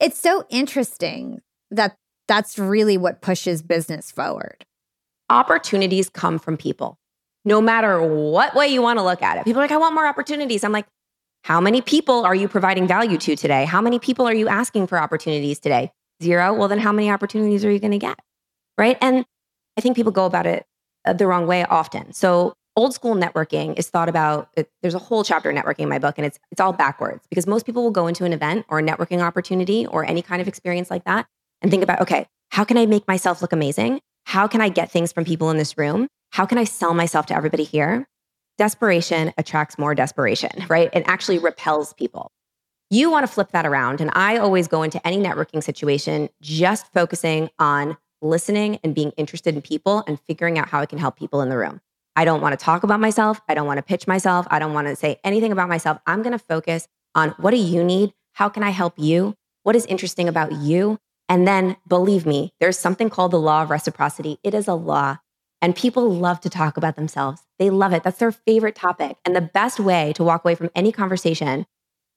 It's 0.00 0.18
so 0.18 0.46
interesting 0.48 1.42
that 1.70 1.96
that's 2.26 2.58
really 2.58 2.96
what 2.96 3.20
pushes 3.20 3.62
business 3.62 4.10
forward. 4.10 4.64
Opportunities 5.28 6.08
come 6.08 6.38
from 6.38 6.56
people 6.56 6.96
no 7.44 7.60
matter 7.60 8.02
what 8.02 8.54
way 8.54 8.68
you 8.68 8.82
want 8.82 8.98
to 8.98 9.02
look 9.02 9.22
at 9.22 9.38
it. 9.38 9.44
People 9.44 9.60
are 9.60 9.64
like, 9.64 9.72
I 9.72 9.76
want 9.76 9.94
more 9.94 10.06
opportunities. 10.06 10.64
I'm 10.64 10.72
like, 10.72 10.86
how 11.44 11.60
many 11.60 11.80
people 11.80 12.24
are 12.24 12.34
you 12.34 12.46
providing 12.48 12.86
value 12.86 13.18
to 13.18 13.34
today? 13.34 13.64
How 13.64 13.80
many 13.80 13.98
people 13.98 14.26
are 14.28 14.34
you 14.34 14.48
asking 14.48 14.86
for 14.86 14.98
opportunities 14.98 15.58
today? 15.58 15.90
Zero. 16.22 16.54
Well, 16.54 16.68
then 16.68 16.78
how 16.78 16.92
many 16.92 17.10
opportunities 17.10 17.64
are 17.64 17.70
you 17.70 17.80
going 17.80 17.92
to 17.92 17.98
get? 17.98 18.18
Right. 18.78 18.96
And 19.00 19.24
I 19.76 19.80
think 19.80 19.96
people 19.96 20.12
go 20.12 20.24
about 20.24 20.46
it 20.46 20.64
uh, 21.04 21.14
the 21.14 21.26
wrong 21.26 21.46
way 21.46 21.64
often. 21.64 22.12
So 22.12 22.54
old 22.76 22.94
school 22.94 23.14
networking 23.14 23.78
is 23.78 23.88
thought 23.88 24.08
about 24.08 24.48
it, 24.56 24.70
there's 24.82 24.94
a 24.94 24.98
whole 24.98 25.24
chapter 25.24 25.52
networking 25.52 25.80
in 25.80 25.88
my 25.88 25.98
book 25.98 26.14
and 26.16 26.26
it's 26.26 26.38
it's 26.50 26.60
all 26.60 26.72
backwards 26.72 27.26
because 27.28 27.46
most 27.46 27.66
people 27.66 27.82
will 27.82 27.90
go 27.90 28.06
into 28.06 28.24
an 28.24 28.32
event 28.32 28.64
or 28.68 28.78
a 28.78 28.82
networking 28.82 29.20
opportunity 29.20 29.86
or 29.86 30.04
any 30.04 30.22
kind 30.22 30.40
of 30.40 30.48
experience 30.48 30.90
like 30.90 31.04
that 31.04 31.26
and 31.60 31.70
think 31.70 31.82
about 31.82 32.00
okay 32.00 32.26
how 32.50 32.64
can 32.64 32.78
i 32.78 32.86
make 32.86 33.06
myself 33.06 33.42
look 33.42 33.52
amazing 33.52 34.00
how 34.24 34.46
can 34.46 34.60
i 34.60 34.68
get 34.68 34.90
things 34.90 35.12
from 35.12 35.24
people 35.24 35.50
in 35.50 35.58
this 35.58 35.76
room 35.76 36.08
how 36.32 36.46
can 36.46 36.58
I 36.58 36.64
sell 36.64 36.94
myself 36.94 37.26
to 37.26 37.36
everybody 37.36 37.62
here? 37.62 38.08
Desperation 38.56 39.32
attracts 39.36 39.78
more 39.78 39.94
desperation, 39.94 40.50
right? 40.68 40.90
It 40.92 41.04
actually 41.06 41.38
repels 41.38 41.92
people. 41.92 42.32
You 42.90 43.10
want 43.10 43.26
to 43.26 43.32
flip 43.32 43.52
that 43.52 43.64
around. 43.64 44.00
And 44.00 44.10
I 44.14 44.36
always 44.38 44.68
go 44.68 44.82
into 44.82 45.06
any 45.06 45.18
networking 45.18 45.62
situation 45.62 46.28
just 46.42 46.92
focusing 46.92 47.48
on 47.58 47.96
listening 48.20 48.78
and 48.82 48.94
being 48.94 49.12
interested 49.16 49.54
in 49.54 49.62
people 49.62 50.04
and 50.06 50.18
figuring 50.20 50.58
out 50.58 50.68
how 50.68 50.80
I 50.80 50.86
can 50.86 50.98
help 50.98 51.16
people 51.16 51.40
in 51.42 51.48
the 51.48 51.56
room. 51.56 51.80
I 52.16 52.24
don't 52.24 52.40
want 52.40 52.58
to 52.58 52.62
talk 52.62 52.82
about 52.82 53.00
myself. 53.00 53.40
I 53.48 53.54
don't 53.54 53.66
want 53.66 53.78
to 53.78 53.82
pitch 53.82 54.06
myself. 54.06 54.46
I 54.50 54.58
don't 54.58 54.74
want 54.74 54.88
to 54.88 54.96
say 54.96 55.18
anything 55.24 55.52
about 55.52 55.68
myself. 55.68 55.98
I'm 56.06 56.22
going 56.22 56.32
to 56.32 56.38
focus 56.38 56.86
on 57.14 57.30
what 57.38 57.50
do 57.50 57.56
you 57.56 57.82
need? 57.82 58.12
How 58.32 58.48
can 58.48 58.62
I 58.62 58.70
help 58.70 58.94
you? 58.98 59.34
What 59.62 59.76
is 59.76 59.86
interesting 59.86 60.28
about 60.28 60.52
you? 60.52 60.98
And 61.28 61.46
then 61.48 61.76
believe 61.88 62.26
me, 62.26 62.52
there's 62.60 62.78
something 62.78 63.08
called 63.08 63.32
the 63.32 63.40
law 63.40 63.62
of 63.62 63.70
reciprocity. 63.70 64.38
It 64.42 64.54
is 64.54 64.68
a 64.68 64.74
law 64.74 65.18
and 65.62 65.74
people 65.74 66.12
love 66.12 66.40
to 66.40 66.50
talk 66.50 66.76
about 66.76 66.96
themselves. 66.96 67.40
They 67.58 67.70
love 67.70 67.94
it. 67.94 68.02
That's 68.02 68.18
their 68.18 68.32
favorite 68.32 68.74
topic. 68.74 69.16
And 69.24 69.34
the 69.34 69.40
best 69.40 69.80
way 69.80 70.12
to 70.14 70.24
walk 70.24 70.44
away 70.44 70.56
from 70.56 70.70
any 70.74 70.92
conversation 70.92 71.64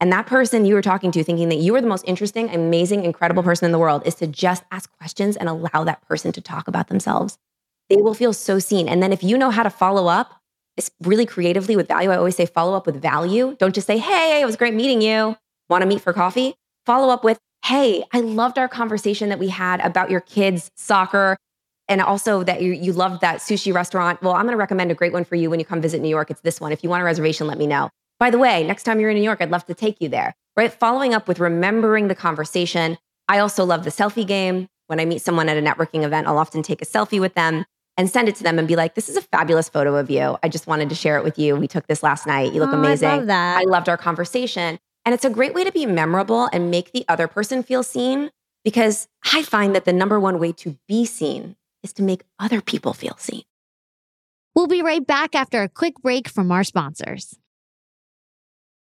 and 0.02 0.12
that 0.12 0.28
person 0.28 0.66
you 0.66 0.74
were 0.74 0.82
talking 0.82 1.12
to 1.12 1.24
thinking 1.24 1.50
that 1.50 1.56
you 1.56 1.72
were 1.72 1.82
the 1.82 1.88
most 1.88 2.04
interesting, 2.06 2.50
amazing, 2.50 3.06
incredible 3.06 3.43
person 3.43 3.66
in 3.66 3.72
the 3.72 3.80
world 3.80 4.04
is 4.06 4.16
to 4.16 4.28
just 4.28 4.64
ask 4.72 4.91
questions 4.98 5.38
and 5.38 5.48
allow 5.48 5.84
that 5.86 6.02
person 6.02 6.32
to 6.34 6.41
talk 6.41 6.68
about 6.68 6.89
themselves. 6.89 7.38
They 7.89 7.98
will 7.98 8.14
feel 8.14 8.34
so 8.34 8.60
seen. 8.60 8.89
And 8.89 9.02
then 9.02 9.14
if 9.14 9.24
you 9.24 9.38
know 9.38 9.52
how 9.52 9.64
to 9.64 9.70
follow 9.70 10.08
up, 10.08 10.41
it's 10.76 10.91
really 11.02 11.26
creatively 11.26 11.78
with 11.78 11.88
value. 11.88 12.10
I 12.10 12.18
always 12.18 12.36
say 12.36 12.46
follow 12.46 12.76
up 12.76 12.86
with 12.86 13.02
value. 13.02 13.56
Don't 13.58 13.74
just 13.74 13.88
say, 13.88 13.98
hey, 13.98 14.41
it 14.41 14.46
was 14.46 14.58
great 14.58 14.74
meeting 14.74 15.02
you. 15.02 15.38
Want 15.70 15.82
to 15.82 15.88
meet 15.88 16.02
for 16.02 16.12
coffee? 16.12 16.56
Follow 16.86 17.10
up 17.10 17.24
with, 17.24 17.39
hey, 17.64 18.04
I 18.12 18.20
loved 18.20 18.58
our 18.58 18.68
conversation 18.68 19.30
that 19.30 19.39
we 19.39 19.48
had 19.48 19.80
about 19.80 20.12
your 20.12 20.20
kids' 20.20 20.72
soccer 20.76 21.38
and 21.88 22.02
also 22.02 22.44
that 22.44 22.62
you, 22.62 22.72
you 22.72 22.94
loved 22.94 23.22
that 23.22 23.38
sushi 23.38 23.74
restaurant. 23.74 24.22
Well, 24.22 24.34
I'm 24.34 24.44
going 24.44 24.54
to 24.54 24.58
recommend 24.58 24.92
a 24.92 24.96
great 24.96 25.14
one 25.14 25.24
for 25.24 25.36
you 25.36 25.50
when 25.50 25.60
you 25.60 25.66
come 25.66 25.82
visit 25.82 26.02
New 26.02 26.10
York. 26.10 26.32
It's 26.32 26.42
this 26.42 26.60
one. 26.60 26.72
If 26.72 26.84
you 26.84 26.90
want 26.90 27.02
a 27.02 27.06
reservation, 27.06 27.48
let 27.48 27.58
me 27.58 27.68
know. 27.68 27.90
By 28.20 28.30
the 28.30 28.38
way, 28.38 28.64
next 28.64 28.84
time 28.84 29.00
you're 29.00 29.10
in 29.10 29.18
New 29.18 29.24
York, 29.24 29.42
I'd 29.42 29.52
love 29.52 29.66
to 29.66 29.74
take 29.74 30.02
you 30.02 30.10
there. 30.10 30.34
Right? 30.56 30.72
Following 30.72 31.14
up 31.14 31.28
with 31.28 31.40
remembering 31.40 32.08
the 32.08 32.16
conversation. 32.16 32.98
I 33.28 33.40
also 33.40 33.66
love 33.66 33.84
the 33.84 33.90
selfie 33.90 34.26
game. 34.26 34.68
When 34.88 35.00
I 35.00 35.06
meet 35.06 35.22
someone 35.22 35.50
at 35.50 35.58
a 35.58 35.62
networking 35.62 36.04
event, 36.04 36.28
I'll 36.28 36.38
often 36.38 36.64
take 36.64 36.82
a 36.82 36.86
selfie 36.86 37.20
with 37.20 37.34
them 37.34 37.66
and 37.98 38.10
send 38.10 38.30
it 38.30 38.36
to 38.36 38.44
them 38.44 38.60
and 38.60 38.68
be 38.68 38.76
like, 38.76 38.96
"This 38.96 39.10
is 39.10 39.18
a 39.18 39.22
fabulous 39.22 39.68
photo 39.68 39.96
of 39.96 40.10
you. 40.10 40.38
I 40.44 40.50
just 40.50 40.68
wanted 40.68 40.90
to 40.90 40.96
share 40.96 41.18
it 41.18 41.24
with 41.24 41.40
you. 41.40 41.56
We 41.56 41.68
took 41.68 41.88
this 41.88 42.04
last 42.04 42.28
night. 42.28 42.54
You 42.54 42.60
look 42.60 42.74
oh, 42.74 42.78
amazing. 42.78 43.10
I 43.10 43.18
love 43.18 43.28
that. 43.28 43.58
I 43.58 43.64
loved 43.64 43.90
our 43.90 43.98
conversation." 43.98 44.80
And 45.06 45.14
it's 45.14 45.26
a 45.26 45.30
great 45.30 45.54
way 45.54 45.64
to 45.64 45.72
be 45.72 45.86
memorable 45.86 46.50
and 46.52 46.72
make 46.72 46.92
the 46.92 47.06
other 47.08 47.28
person 47.28 47.64
feel 47.64 47.84
seen 47.84 48.32
because 48.64 49.08
I 49.34 49.44
find 49.44 49.76
that 49.76 49.86
the 49.86 49.94
number 49.94 50.20
one 50.20 50.40
way 50.40 50.52
to 50.54 50.78
be 50.88 51.06
seen 51.06 51.56
is 51.86 51.94
to 51.94 52.04
make 52.04 52.24
other 52.40 52.62
people 52.62 52.94
feel 52.94 53.16
seen. 53.18 53.44
We'll 54.56 54.68
be 54.68 54.82
right 54.82 55.06
back 55.06 55.36
after 55.36 55.62
a 55.62 55.70
quick 55.70 56.02
break 56.02 56.28
from 56.28 56.52
our 56.52 56.64
sponsors. 56.64 57.38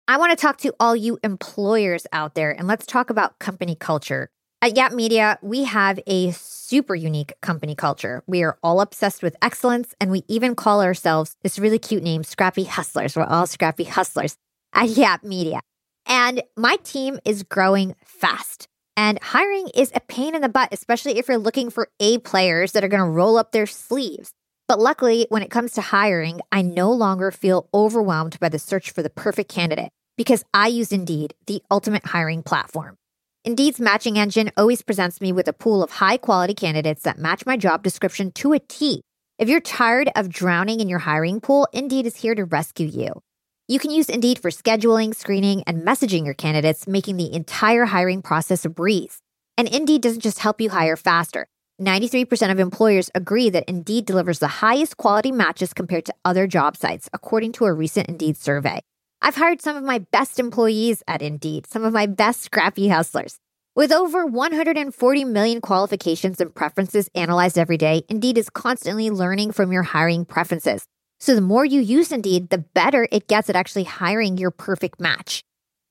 I 0.08 0.18
want 0.18 0.30
to 0.30 0.36
talk 0.40 0.58
to 0.58 0.74
all 0.80 0.96
you 0.96 1.18
employers 1.22 2.06
out 2.12 2.34
there 2.34 2.50
and 2.50 2.66
let's 2.66 2.86
talk 2.86 3.10
about 3.10 3.38
company 3.38 3.74
culture. 3.74 4.30
At 4.62 4.76
Yap 4.76 4.92
Media, 4.92 5.38
we 5.42 5.64
have 5.64 6.00
a 6.06 6.30
super 6.30 6.94
unique 6.94 7.34
company 7.42 7.74
culture. 7.74 8.22
We 8.26 8.42
are 8.42 8.56
all 8.62 8.80
obsessed 8.80 9.22
with 9.22 9.36
excellence 9.42 9.94
and 10.00 10.10
we 10.10 10.22
even 10.28 10.54
call 10.54 10.80
ourselves 10.80 11.36
this 11.42 11.58
really 11.58 11.78
cute 11.78 12.02
name, 12.02 12.24
Scrappy 12.24 12.64
Hustlers. 12.64 13.16
We're 13.16 13.24
all 13.24 13.46
Scrappy 13.46 13.84
Hustlers 13.84 14.36
at 14.72 14.88
Yap 14.88 15.22
Media. 15.22 15.60
And 16.06 16.42
my 16.56 16.76
team 16.76 17.18
is 17.24 17.42
growing 17.42 17.96
fast. 18.04 18.68
And 18.96 19.22
hiring 19.22 19.68
is 19.74 19.92
a 19.94 20.00
pain 20.00 20.34
in 20.34 20.40
the 20.40 20.48
butt, 20.48 20.70
especially 20.72 21.18
if 21.18 21.28
you're 21.28 21.36
looking 21.36 21.68
for 21.68 21.90
A 22.00 22.18
players 22.18 22.72
that 22.72 22.82
are 22.82 22.88
going 22.88 23.02
to 23.02 23.10
roll 23.10 23.36
up 23.36 23.52
their 23.52 23.66
sleeves. 23.66 24.32
But 24.68 24.80
luckily, 24.80 25.26
when 25.28 25.42
it 25.42 25.50
comes 25.50 25.72
to 25.72 25.82
hiring, 25.82 26.40
I 26.50 26.62
no 26.62 26.90
longer 26.90 27.30
feel 27.30 27.68
overwhelmed 27.74 28.40
by 28.40 28.48
the 28.48 28.58
search 28.58 28.90
for 28.90 29.02
the 29.02 29.10
perfect 29.10 29.50
candidate 29.50 29.90
because 30.16 30.44
I 30.54 30.68
use 30.68 30.92
Indeed, 30.92 31.34
the 31.46 31.62
ultimate 31.70 32.06
hiring 32.06 32.42
platform. 32.42 32.96
Indeed's 33.44 33.80
matching 33.80 34.18
engine 34.18 34.50
always 34.56 34.82
presents 34.82 35.20
me 35.20 35.30
with 35.30 35.46
a 35.46 35.52
pool 35.52 35.84
of 35.84 35.90
high 35.90 36.16
quality 36.16 36.54
candidates 36.54 37.02
that 37.02 37.18
match 37.18 37.46
my 37.46 37.56
job 37.56 37.82
description 37.82 38.32
to 38.32 38.54
a 38.54 38.58
T. 38.58 39.02
If 39.38 39.48
you're 39.48 39.60
tired 39.60 40.10
of 40.16 40.30
drowning 40.30 40.80
in 40.80 40.88
your 40.88 41.00
hiring 41.00 41.40
pool, 41.40 41.68
Indeed 41.72 42.06
is 42.06 42.16
here 42.16 42.34
to 42.34 42.44
rescue 42.44 42.88
you. 42.88 43.22
You 43.68 43.80
can 43.80 43.90
use 43.90 44.08
Indeed 44.08 44.38
for 44.38 44.52
scheduling, 44.52 45.12
screening, 45.12 45.64
and 45.66 45.82
messaging 45.82 46.24
your 46.24 46.34
candidates, 46.34 46.86
making 46.86 47.16
the 47.16 47.32
entire 47.32 47.86
hiring 47.86 48.22
process 48.22 48.64
a 48.64 48.68
breeze. 48.68 49.18
And 49.58 49.66
Indeed 49.66 50.02
doesn't 50.02 50.20
just 50.20 50.38
help 50.38 50.60
you 50.60 50.70
hire 50.70 50.94
faster. 50.96 51.48
93% 51.82 52.52
of 52.52 52.60
employers 52.60 53.10
agree 53.12 53.50
that 53.50 53.68
Indeed 53.68 54.06
delivers 54.06 54.38
the 54.38 54.62
highest 54.62 54.98
quality 54.98 55.32
matches 55.32 55.74
compared 55.74 56.04
to 56.04 56.14
other 56.24 56.46
job 56.46 56.76
sites, 56.76 57.10
according 57.12 57.52
to 57.54 57.64
a 57.64 57.72
recent 57.72 58.08
Indeed 58.08 58.36
survey. 58.36 58.82
I've 59.20 59.34
hired 59.34 59.60
some 59.60 59.76
of 59.76 59.82
my 59.82 59.98
best 59.98 60.38
employees 60.38 61.02
at 61.08 61.20
Indeed, 61.20 61.66
some 61.66 61.82
of 61.82 61.92
my 61.92 62.06
best 62.06 62.42
scrappy 62.42 62.86
hustlers. 62.86 63.40
With 63.74 63.90
over 63.90 64.24
140 64.26 65.24
million 65.24 65.60
qualifications 65.60 66.40
and 66.40 66.54
preferences 66.54 67.10
analyzed 67.16 67.58
every 67.58 67.78
day, 67.78 68.04
Indeed 68.08 68.38
is 68.38 68.48
constantly 68.48 69.10
learning 69.10 69.50
from 69.50 69.72
your 69.72 69.82
hiring 69.82 70.24
preferences. 70.24 70.86
So 71.20 71.34
the 71.34 71.40
more 71.40 71.64
you 71.64 71.80
use 71.80 72.12
Indeed, 72.12 72.50
the 72.50 72.58
better 72.58 73.08
it 73.10 73.28
gets 73.28 73.50
at 73.50 73.56
actually 73.56 73.84
hiring 73.84 74.38
your 74.38 74.50
perfect 74.50 75.00
match. 75.00 75.42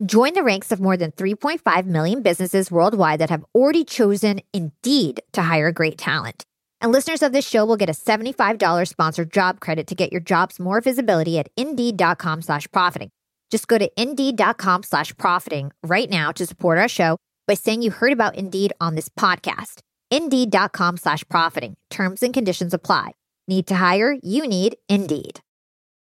Join 0.05 0.34
the 0.34 0.43
ranks 0.43 0.71
of 0.71 0.82
more 0.82 0.97
than 0.97 1.11
3.5 1.11 1.86
million 1.86 2.21
businesses 2.21 2.69
worldwide 2.69 3.19
that 3.19 3.30
have 3.30 3.45
already 3.55 3.86
chosen 3.86 4.41
Indeed 4.53 5.21
to 5.34 5.41
hire 5.41 5.71
great 5.71 5.97
talent. 5.97 6.43
And 6.82 6.91
listeners 6.91 7.23
of 7.23 7.32
this 7.32 7.47
show 7.47 7.65
will 7.65 7.78
get 7.78 7.89
a 7.89 7.93
$75 7.93 8.88
sponsored 8.88 9.32
job 9.32 9.59
credit 9.59 9.88
to 9.88 9.95
get 9.95 10.11
your 10.11 10.21
jobs 10.21 10.59
more 10.59 10.82
visibility 10.82 11.39
at 11.39 11.49
indeed.com 11.55 12.41
slash 12.41 12.67
profiting. 12.71 13.09
Just 13.49 13.67
go 13.67 13.78
to 13.78 13.89
indeed.com 13.95 14.84
slash 14.84 15.15
profiting 15.17 15.71
right 15.84 16.09
now 16.09 16.32
to 16.34 16.45
support 16.45 16.78
our 16.78 16.89
show 16.89 17.17
by 17.47 17.53
saying 17.53 17.82
you 17.82 17.91
heard 17.91 18.11
about 18.11 18.36
Indeed 18.36 18.73
on 18.82 18.95
this 18.95 19.07
podcast. 19.07 19.80
Indeed.com 20.11 20.97
slash 20.97 21.23
profiting. 21.30 21.76
Terms 21.89 22.21
and 22.21 22.34
conditions 22.34 22.73
apply. 22.73 23.11
Need 23.48 23.68
to 23.68 23.76
hire? 23.76 24.18
You 24.24 24.48
need 24.48 24.78
Indeed. 24.89 25.41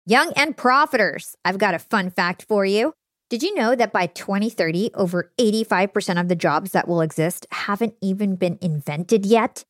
Young 0.06 0.32
and 0.36 0.56
profiters, 0.56 1.34
I've 1.44 1.58
got 1.58 1.74
a 1.74 1.78
fun 1.78 2.10
fact 2.10 2.44
for 2.48 2.64
you. 2.64 2.94
Did 3.30 3.42
you 3.42 3.54
know 3.54 3.74
that 3.74 3.92
by 3.92 4.06
2030, 4.06 4.90
over 4.94 5.32
85% 5.40 6.20
of 6.20 6.28
the 6.28 6.36
jobs 6.36 6.72
that 6.72 6.86
will 6.86 7.00
exist 7.00 7.46
haven't 7.50 7.94
even 8.00 8.36
been 8.36 8.58
invented 8.60 9.24
yet? 9.24 9.64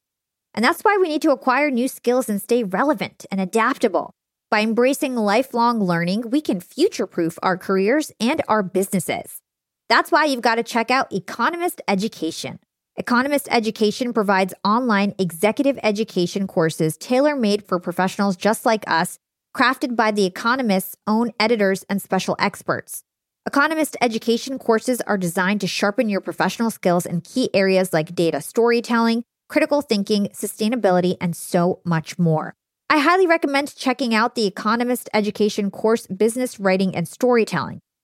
And 0.55 0.65
that's 0.65 0.83
why 0.83 0.99
we 1.01 1.09
need 1.09 1.23
to 1.23 1.31
acquire 1.31 1.71
new 1.71 1.89
skills 1.89 2.29
and 2.29 2.43
stay 2.43 2.63
relevant 2.63 3.25
and 3.31 3.41
adaptable. 3.41 4.15
By 4.51 4.61
embracing 4.61 5.17
lifelong 5.17 5.81
learning, 5.83 6.29
we 6.31 6.43
can 6.43 6.61
future 6.61 7.07
proof 7.07 7.39
our 7.43 7.57
careers 7.57 8.13
and 8.21 8.43
our 8.49 8.63
businesses. 8.63 9.41
That's 9.89 10.13
why 10.13 10.27
you've 10.27 10.43
got 10.43 10.57
to 10.57 10.63
check 10.63 10.91
out 10.91 11.13
Economist 11.13 11.81
Education. 11.89 12.59
Economist 12.99 13.49
Education 13.51 14.13
provides 14.13 14.53
online 14.67 15.15
executive 15.19 15.79
education 15.83 16.47
courses 16.47 16.99
tailor 16.99 17.35
made 17.35 17.65
for 17.65 17.81
professionals 17.81 18.37
just 18.37 18.67
like 18.67 18.85
us, 18.87 19.19
crafted 19.57 19.97
by 19.97 20.11
The 20.11 20.27
Economist's 20.27 20.95
own 21.07 21.33
editors 21.41 21.87
and 21.89 22.03
special 22.03 22.37
experts. 22.39 23.03
Economist 23.47 23.97
education 24.03 24.59
courses 24.59 25.01
are 25.01 25.17
designed 25.17 25.63
to 25.63 25.67
sharpen 25.67 26.11
your 26.11 26.21
professional 26.21 26.71
skills 26.71 27.07
in 27.07 27.23
key 27.23 27.49
areas 27.55 27.95
like 27.95 28.15
data 28.15 28.43
storytelling, 28.43 29.25
critical 29.49 29.81
thinking, 29.81 30.29
sustainability, 30.35 31.17
and 31.19 31.35
so 31.35 31.81
much 31.87 32.19
more. 32.19 32.53
I 32.91 32.99
highly 32.99 33.27
recommend 33.27 33.75
checking 33.75 34.15
out 34.15 34.35
the 34.35 34.47
Economist 34.47 35.09
education 35.15 35.71
course, 35.71 36.07
Business 36.09 36.61
Writing 36.61 36.95
and 36.95 37.09
Storytelling. 37.09 37.81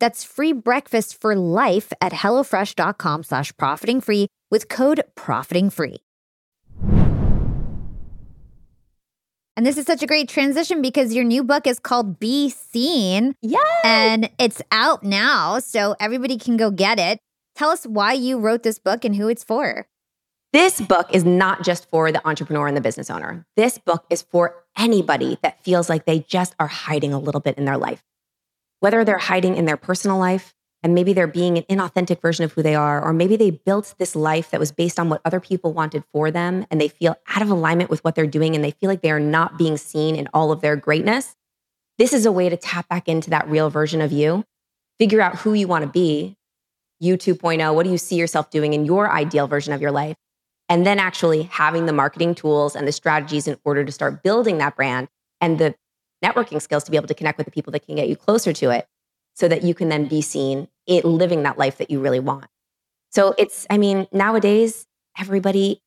That's 0.00 0.24
free 0.24 0.52
breakfast 0.52 1.20
for 1.20 1.34
life 1.34 1.92
at 2.00 2.12
HelloFresh.com 2.12 3.22
slash 3.22 3.56
profiting 3.56 4.00
free 4.00 4.28
with 4.50 4.68
code 4.68 5.02
profiting 5.14 5.70
free. 5.70 5.98
And 9.56 9.64
this 9.64 9.78
is 9.78 9.86
such 9.86 10.02
a 10.02 10.06
great 10.06 10.28
transition 10.28 10.82
because 10.82 11.14
your 11.14 11.24
new 11.24 11.44
book 11.44 11.68
is 11.68 11.78
called 11.78 12.18
Be 12.18 12.50
Seen. 12.50 13.36
Yeah. 13.40 13.58
And 13.84 14.28
it's 14.38 14.60
out 14.72 15.04
now, 15.04 15.60
so 15.60 15.94
everybody 16.00 16.38
can 16.38 16.56
go 16.56 16.72
get 16.72 16.98
it. 16.98 17.20
Tell 17.54 17.70
us 17.70 17.84
why 17.84 18.14
you 18.14 18.38
wrote 18.38 18.64
this 18.64 18.80
book 18.80 19.04
and 19.04 19.14
who 19.14 19.28
it's 19.28 19.44
for. 19.44 19.86
This 20.52 20.80
book 20.80 21.08
is 21.12 21.24
not 21.24 21.62
just 21.64 21.88
for 21.90 22.10
the 22.10 22.26
entrepreneur 22.26 22.66
and 22.66 22.76
the 22.76 22.80
business 22.80 23.10
owner. 23.10 23.46
This 23.56 23.78
book 23.78 24.04
is 24.10 24.22
for 24.22 24.64
anybody 24.76 25.38
that 25.42 25.62
feels 25.62 25.88
like 25.88 26.04
they 26.04 26.20
just 26.20 26.54
are 26.58 26.66
hiding 26.66 27.12
a 27.12 27.18
little 27.18 27.40
bit 27.40 27.56
in 27.56 27.64
their 27.64 27.78
life. 27.78 28.02
Whether 28.80 29.04
they're 29.04 29.18
hiding 29.18 29.56
in 29.56 29.64
their 29.64 29.76
personal 29.76 30.18
life, 30.18 30.54
and 30.82 30.94
maybe 30.94 31.14
they're 31.14 31.26
being 31.26 31.56
an 31.56 31.64
inauthentic 31.64 32.20
version 32.20 32.44
of 32.44 32.52
who 32.52 32.62
they 32.62 32.74
are, 32.74 33.02
or 33.02 33.14
maybe 33.14 33.36
they 33.36 33.50
built 33.50 33.94
this 33.98 34.14
life 34.14 34.50
that 34.50 34.60
was 34.60 34.70
based 34.70 35.00
on 35.00 35.08
what 35.08 35.22
other 35.24 35.40
people 35.40 35.72
wanted 35.72 36.04
for 36.12 36.30
them, 36.30 36.66
and 36.70 36.78
they 36.78 36.88
feel 36.88 37.16
out 37.28 37.40
of 37.40 37.48
alignment 37.48 37.88
with 37.88 38.04
what 38.04 38.14
they're 38.14 38.26
doing, 38.26 38.54
and 38.54 38.62
they 38.62 38.72
feel 38.72 38.90
like 38.90 39.00
they 39.00 39.10
are 39.10 39.18
not 39.18 39.56
being 39.56 39.78
seen 39.78 40.14
in 40.14 40.28
all 40.34 40.52
of 40.52 40.60
their 40.60 40.76
greatness. 40.76 41.36
This 41.96 42.12
is 42.12 42.26
a 42.26 42.32
way 42.32 42.50
to 42.50 42.56
tap 42.56 42.88
back 42.88 43.08
into 43.08 43.30
that 43.30 43.48
real 43.48 43.70
version 43.70 44.02
of 44.02 44.12
you, 44.12 44.44
figure 44.98 45.22
out 45.22 45.36
who 45.36 45.54
you 45.54 45.66
want 45.66 45.84
to 45.84 45.90
be, 45.90 46.36
you 47.00 47.16
2.0. 47.16 47.74
What 47.74 47.84
do 47.84 47.90
you 47.90 47.98
see 47.98 48.16
yourself 48.16 48.50
doing 48.50 48.74
in 48.74 48.84
your 48.84 49.10
ideal 49.10 49.46
version 49.46 49.72
of 49.72 49.80
your 49.80 49.92
life? 49.92 50.16
And 50.68 50.86
then 50.86 50.98
actually 50.98 51.44
having 51.44 51.86
the 51.86 51.92
marketing 51.92 52.34
tools 52.34 52.74
and 52.74 52.86
the 52.86 52.92
strategies 52.92 53.46
in 53.46 53.58
order 53.64 53.84
to 53.84 53.92
start 53.92 54.22
building 54.22 54.58
that 54.58 54.76
brand 54.76 55.08
and 55.40 55.58
the 55.58 55.74
networking 56.24 56.60
skills 56.60 56.84
to 56.84 56.90
be 56.90 56.96
able 56.96 57.08
to 57.08 57.14
connect 57.14 57.38
with 57.38 57.44
the 57.44 57.50
people 57.50 57.70
that 57.72 57.84
can 57.86 57.96
get 57.96 58.08
you 58.08 58.16
closer 58.16 58.52
to 58.52 58.70
it 58.70 58.86
so 59.34 59.48
that 59.48 59.62
you 59.62 59.74
can 59.74 59.88
then 59.88 60.06
be 60.06 60.22
seen 60.22 60.68
it 60.86 61.04
living 61.04 61.42
that 61.42 61.58
life 61.58 61.78
that 61.78 61.90
you 61.90 62.00
really 62.00 62.20
want. 62.20 62.46
So 63.10 63.34
it's, 63.38 63.66
I 63.70 63.78
mean, 63.78 64.06
nowadays, 64.12 64.86
everybody, 65.18 65.80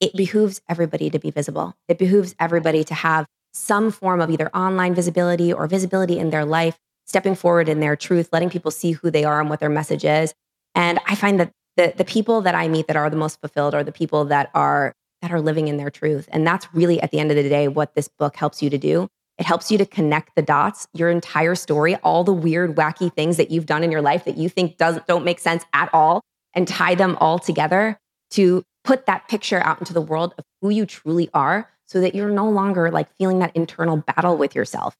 it 0.00 0.14
behooves 0.16 0.60
everybody 0.68 1.10
to 1.10 1.18
be 1.18 1.30
visible. 1.30 1.74
It 1.88 1.98
behooves 1.98 2.34
everybody 2.38 2.84
to 2.84 2.94
have 2.94 3.26
some 3.52 3.90
form 3.90 4.20
of 4.20 4.30
either 4.30 4.48
online 4.54 4.94
visibility 4.94 5.52
or 5.52 5.66
visibility 5.66 6.18
in 6.18 6.30
their 6.30 6.44
life, 6.44 6.78
stepping 7.06 7.34
forward 7.34 7.68
in 7.68 7.80
their 7.80 7.96
truth, 7.96 8.28
letting 8.32 8.50
people 8.50 8.70
see 8.70 8.92
who 8.92 9.10
they 9.10 9.24
are 9.24 9.40
and 9.40 9.48
what 9.48 9.60
their 9.60 9.68
message 9.68 10.04
is. 10.04 10.34
And 10.74 10.98
I 11.06 11.14
find 11.14 11.38
that 11.38 11.52
the, 11.76 11.94
the 11.96 12.04
people 12.04 12.42
that 12.42 12.54
I 12.54 12.68
meet 12.68 12.86
that 12.86 12.96
are 12.96 13.08
the 13.08 13.16
most 13.16 13.40
fulfilled 13.40 13.74
are 13.74 13.84
the 13.84 13.92
people 13.92 14.24
that 14.26 14.50
are 14.54 14.94
that 15.22 15.30
are 15.30 15.40
living 15.40 15.68
in 15.68 15.76
their 15.76 15.90
truth. 15.90 16.28
And 16.32 16.44
that's 16.44 16.66
really 16.74 17.00
at 17.00 17.12
the 17.12 17.20
end 17.20 17.30
of 17.30 17.36
the 17.36 17.48
day 17.48 17.68
what 17.68 17.94
this 17.94 18.08
book 18.08 18.34
helps 18.34 18.60
you 18.60 18.68
to 18.70 18.78
do 18.78 19.08
It 19.38 19.46
helps 19.46 19.70
you 19.70 19.78
to 19.78 19.86
connect 19.86 20.34
the 20.36 20.42
dots, 20.42 20.86
your 20.92 21.10
entire 21.10 21.54
story, 21.54 21.96
all 21.96 22.22
the 22.22 22.32
weird, 22.32 22.76
wacky 22.76 23.12
things 23.12 23.36
that 23.38 23.50
you've 23.50 23.66
done 23.66 23.82
in 23.82 23.90
your 23.90 24.02
life 24.02 24.24
that 24.24 24.36
you 24.36 24.48
think 24.48 24.76
doesn't 24.76 25.06
don't 25.06 25.24
make 25.24 25.40
sense 25.40 25.64
at 25.72 25.88
all, 25.92 26.22
and 26.54 26.68
tie 26.68 26.94
them 26.94 27.16
all 27.20 27.38
together 27.38 27.98
to 28.30 28.62
put 28.84 29.06
that 29.06 29.28
picture 29.28 29.60
out 29.60 29.78
into 29.78 29.92
the 29.92 30.00
world 30.00 30.34
of 30.38 30.44
who 30.60 30.70
you 30.70 30.86
truly 30.86 31.30
are 31.34 31.70
so 31.86 32.00
that 32.00 32.14
you're 32.14 32.30
no 32.30 32.48
longer 32.48 32.90
like 32.90 33.08
feeling 33.16 33.38
that 33.38 33.54
internal 33.54 33.96
battle 33.96 34.36
with 34.36 34.54
yourself 34.54 34.94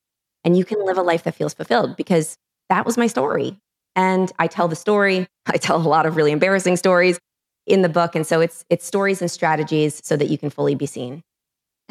and 0.45 0.57
you 0.57 0.64
can 0.64 0.85
live 0.85 0.99
a 0.99 1.03
life 1.03 1.24
that 1.24 1.35
feels 1.35 1.55
fulfilled 1.55 1.97
because 1.97 2.37
that 2.68 2.85
was 2.85 2.97
my 2.97 3.07
story. 3.07 3.59
And 3.95 4.33
I 4.39 4.47
tell 4.47 4.68
the 4.68 4.76
story. 4.76 5.26
I 5.47 5.57
tell 5.57 5.76
a 5.76 5.89
lot 5.89 6.07
of 6.07 6.16
really 6.16 6.33
embarrassing 6.33 6.76
stories 6.76 7.18
in 7.66 7.83
the 7.83 7.89
book. 7.89 8.14
And 8.14 8.26
so 8.26 8.41
it's 8.41 8.64
it's 8.70 8.87
stories 8.87 9.20
and 9.20 9.30
strategies 9.30 10.01
so 10.05 10.16
that 10.16 10.28
you 10.28 10.39
can 10.39 10.51
fully 10.51 10.74
be 10.74 10.87
seen. 10.87 11.22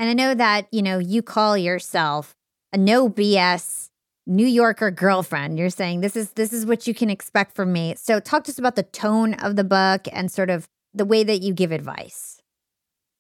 And 0.01 0.09
I 0.09 0.13
know 0.13 0.33
that, 0.33 0.65
you 0.71 0.81
know, 0.81 0.97
you 0.97 1.21
call 1.21 1.55
yourself 1.55 2.35
a 2.73 2.77
no 2.77 3.07
BS 3.07 3.89
New 4.25 4.47
Yorker 4.47 4.89
girlfriend. 4.89 5.59
You're 5.59 5.69
saying 5.69 6.01
this 6.01 6.15
is 6.15 6.31
this 6.31 6.51
is 6.51 6.65
what 6.65 6.87
you 6.87 6.95
can 6.95 7.11
expect 7.11 7.55
from 7.55 7.71
me. 7.71 7.93
So 7.97 8.19
talk 8.19 8.45
to 8.45 8.51
us 8.51 8.57
about 8.57 8.75
the 8.75 8.81
tone 8.81 9.35
of 9.35 9.57
the 9.57 9.63
book 9.63 10.07
and 10.11 10.31
sort 10.31 10.49
of 10.49 10.67
the 10.91 11.05
way 11.05 11.23
that 11.23 11.43
you 11.43 11.53
give 11.53 11.71
advice. 11.71 12.41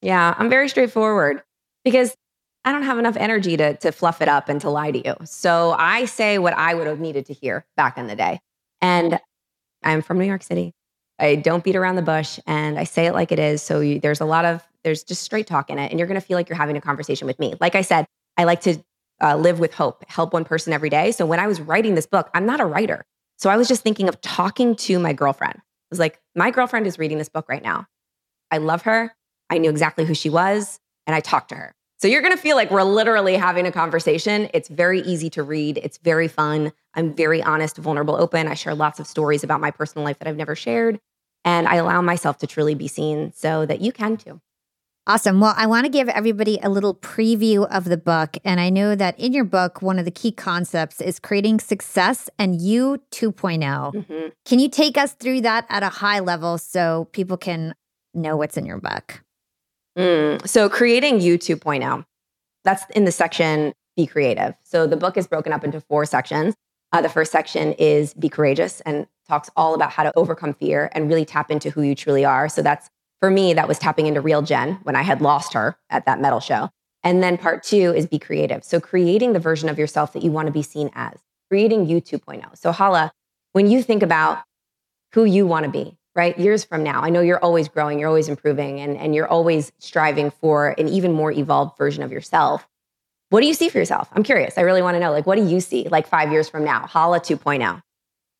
Yeah, 0.01 0.33
I'm 0.35 0.49
very 0.49 0.67
straightforward 0.67 1.43
because 1.85 2.15
I 2.65 2.71
don't 2.71 2.81
have 2.81 2.97
enough 2.97 3.15
energy 3.15 3.57
to, 3.57 3.77
to 3.77 3.91
fluff 3.91 4.19
it 4.19 4.27
up 4.27 4.49
and 4.49 4.59
to 4.61 4.71
lie 4.71 4.89
to 4.89 5.07
you. 5.07 5.13
So 5.23 5.75
I 5.77 6.05
say 6.05 6.39
what 6.39 6.53
I 6.53 6.73
would 6.73 6.87
have 6.87 6.99
needed 6.99 7.27
to 7.27 7.33
hear 7.33 7.63
back 7.77 7.99
in 7.99 8.07
the 8.07 8.15
day. 8.15 8.39
And 8.81 9.19
I'm 9.83 10.01
from 10.01 10.17
New 10.17 10.25
York 10.25 10.41
City. 10.41 10.73
I 11.19 11.35
don't 11.35 11.63
beat 11.63 11.75
around 11.75 11.97
the 11.97 12.01
bush 12.01 12.39
and 12.47 12.79
I 12.79 12.85
say 12.85 13.05
it 13.05 13.13
like 13.13 13.31
it 13.31 13.37
is. 13.37 13.61
So 13.61 13.81
you, 13.81 13.99
there's 13.99 14.21
a 14.21 14.25
lot 14.25 14.45
of, 14.45 14.67
there's 14.83 15.03
just 15.03 15.23
straight 15.23 15.47
talk 15.47 15.69
in 15.69 15.79
it. 15.79 15.91
And 15.91 15.99
you're 15.99 16.07
going 16.07 16.19
to 16.19 16.25
feel 16.25 16.37
like 16.37 16.49
you're 16.49 16.57
having 16.57 16.77
a 16.77 16.81
conversation 16.81 17.27
with 17.27 17.39
me. 17.39 17.55
Like 17.59 17.75
I 17.75 17.81
said, 17.81 18.05
I 18.37 18.43
like 18.45 18.61
to 18.61 18.77
uh, 19.21 19.35
live 19.35 19.59
with 19.59 19.73
hope, 19.73 20.03
help 20.07 20.33
one 20.33 20.45
person 20.45 20.73
every 20.73 20.89
day. 20.89 21.11
So 21.11 21.25
when 21.25 21.39
I 21.39 21.47
was 21.47 21.61
writing 21.61 21.95
this 21.95 22.07
book, 22.07 22.29
I'm 22.33 22.45
not 22.45 22.59
a 22.59 22.65
writer. 22.65 23.05
So 23.37 23.49
I 23.49 23.57
was 23.57 23.67
just 23.67 23.83
thinking 23.83 24.07
of 24.09 24.19
talking 24.21 24.75
to 24.77 24.99
my 24.99 25.13
girlfriend. 25.13 25.55
I 25.57 25.89
was 25.89 25.99
like, 25.99 26.19
my 26.35 26.51
girlfriend 26.51 26.87
is 26.87 26.97
reading 26.97 27.17
this 27.17 27.29
book 27.29 27.47
right 27.49 27.63
now. 27.63 27.85
I 28.49 28.57
love 28.57 28.83
her. 28.83 29.13
I 29.49 29.57
knew 29.57 29.69
exactly 29.69 30.05
who 30.05 30.13
she 30.13 30.29
was 30.29 30.79
and 31.05 31.15
I 31.15 31.19
talked 31.19 31.49
to 31.49 31.55
her. 31.55 31.73
So 31.99 32.07
you're 32.07 32.21
going 32.21 32.35
to 32.35 32.41
feel 32.41 32.55
like 32.55 32.71
we're 32.71 32.81
literally 32.81 33.35
having 33.35 33.67
a 33.67 33.71
conversation. 33.71 34.49
It's 34.55 34.69
very 34.69 35.01
easy 35.01 35.29
to 35.31 35.43
read. 35.43 35.79
It's 35.83 35.99
very 35.99 36.27
fun. 36.27 36.71
I'm 36.95 37.13
very 37.13 37.43
honest, 37.43 37.77
vulnerable, 37.77 38.15
open. 38.15 38.47
I 38.47 38.55
share 38.55 38.73
lots 38.73 38.99
of 38.99 39.05
stories 39.05 39.43
about 39.43 39.61
my 39.61 39.69
personal 39.69 40.03
life 40.03 40.17
that 40.19 40.27
I've 40.27 40.37
never 40.37 40.55
shared. 40.55 40.99
And 41.45 41.67
I 41.67 41.75
allow 41.75 42.01
myself 42.01 42.39
to 42.39 42.47
truly 42.47 42.73
be 42.73 42.87
seen 42.87 43.33
so 43.33 43.65
that 43.67 43.81
you 43.81 43.91
can 43.91 44.17
too. 44.17 44.41
Awesome. 45.07 45.39
Well, 45.39 45.55
I 45.57 45.65
want 45.65 45.85
to 45.85 45.91
give 45.91 46.09
everybody 46.09 46.59
a 46.61 46.69
little 46.69 46.93
preview 46.93 47.67
of 47.69 47.85
the 47.85 47.97
book. 47.97 48.37
And 48.45 48.59
I 48.59 48.69
know 48.69 48.93
that 48.93 49.19
in 49.19 49.33
your 49.33 49.43
book, 49.43 49.81
one 49.81 49.97
of 49.97 50.05
the 50.05 50.11
key 50.11 50.31
concepts 50.31 51.01
is 51.01 51.19
creating 51.19 51.59
success 51.59 52.29
and 52.37 52.61
you 52.61 53.01
2.0. 53.11 53.59
Mm-hmm. 53.59 54.27
Can 54.45 54.59
you 54.59 54.69
take 54.69 54.97
us 54.97 55.13
through 55.13 55.41
that 55.41 55.65
at 55.69 55.81
a 55.81 55.89
high 55.89 56.19
level 56.19 56.59
so 56.59 57.09
people 57.13 57.35
can 57.35 57.73
know 58.13 58.37
what's 58.37 58.57
in 58.57 58.65
your 58.65 58.77
book? 58.77 59.23
Mm, 59.97 60.47
so 60.47 60.69
creating 60.69 61.19
you 61.19 61.37
2.0, 61.37 62.05
that's 62.63 62.83
in 62.91 63.05
the 63.05 63.11
section 63.11 63.73
Be 63.97 64.05
Creative. 64.05 64.53
So 64.63 64.85
the 64.85 64.97
book 64.97 65.17
is 65.17 65.25
broken 65.25 65.51
up 65.51 65.63
into 65.63 65.81
four 65.81 66.05
sections. 66.05 66.53
Uh, 66.93 67.01
the 67.01 67.09
first 67.09 67.31
section 67.31 67.73
is 67.73 68.13
Be 68.13 68.29
Courageous 68.29 68.81
and 68.81 69.07
talks 69.27 69.49
all 69.55 69.73
about 69.73 69.91
how 69.91 70.03
to 70.03 70.13
overcome 70.15 70.53
fear 70.53 70.91
and 70.93 71.09
really 71.09 71.25
tap 71.25 71.49
into 71.49 71.71
who 71.71 71.81
you 71.81 71.95
truly 71.95 72.23
are. 72.23 72.47
So 72.47 72.61
that's 72.61 72.89
for 73.21 73.29
me, 73.29 73.53
that 73.53 73.67
was 73.67 73.79
tapping 73.79 74.07
into 74.07 74.19
real 74.19 74.41
Jen 74.41 74.79
when 74.83 74.95
I 74.95 75.03
had 75.03 75.21
lost 75.21 75.53
her 75.53 75.77
at 75.89 76.05
that 76.07 76.19
metal 76.19 76.39
show. 76.39 76.69
And 77.03 77.21
then 77.21 77.37
part 77.37 77.63
two 77.63 77.93
is 77.95 78.07
Be 78.07 78.19
Creative. 78.19 78.63
So 78.63 78.79
creating 78.79 79.33
the 79.33 79.39
version 79.39 79.69
of 79.69 79.77
yourself 79.77 80.13
that 80.13 80.23
you 80.23 80.31
want 80.31 80.47
to 80.47 80.51
be 80.51 80.63
seen 80.63 80.89
as, 80.95 81.19
creating 81.49 81.87
you 81.87 82.01
2.0. 82.01 82.57
So 82.57 82.71
Hala, 82.71 83.11
when 83.53 83.69
you 83.69 83.83
think 83.83 84.01
about 84.01 84.39
who 85.13 85.23
you 85.23 85.45
want 85.45 85.65
to 85.65 85.71
be, 85.71 85.97
right? 86.15 86.37
Years 86.37 86.63
from 86.63 86.83
now, 86.83 87.01
I 87.01 87.09
know 87.09 87.21
you're 87.21 87.43
always 87.43 87.67
growing, 87.67 87.99
you're 87.99 88.09
always 88.09 88.27
improving, 88.27 88.79
and, 88.79 88.97
and 88.97 89.13
you're 89.13 89.27
always 89.27 89.71
striving 89.79 90.31
for 90.31 90.69
an 90.79 90.89
even 90.89 91.13
more 91.13 91.31
evolved 91.31 91.77
version 91.77 92.03
of 92.03 92.11
yourself. 92.11 92.67
What 93.29 93.41
do 93.41 93.47
you 93.47 93.53
see 93.53 93.69
for 93.69 93.77
yourself? 93.77 94.09
I'm 94.13 94.23
curious. 94.23 94.57
I 94.57 94.61
really 94.61 94.81
want 94.81 94.95
to 94.95 94.99
know. 94.99 95.11
Like, 95.11 95.25
what 95.25 95.37
do 95.37 95.45
you 95.45 95.61
see 95.61 95.87
like 95.89 96.07
five 96.07 96.31
years 96.31 96.49
from 96.49 96.65
now? 96.65 96.85
Hala 96.87 97.19
2.0. 97.19 97.81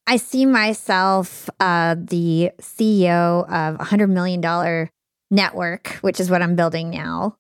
I 0.08 0.18
see 0.18 0.46
myself 0.46 1.50
uh, 1.60 1.96
the 1.98 2.52
CEO 2.60 3.50
of 3.50 3.76
a 3.76 3.84
$100 3.84 4.10
million 4.10 4.90
network, 5.30 5.88
which 6.02 6.20
is 6.20 6.30
what 6.30 6.42
I'm 6.42 6.56
building 6.56 6.90
now, 6.90 7.38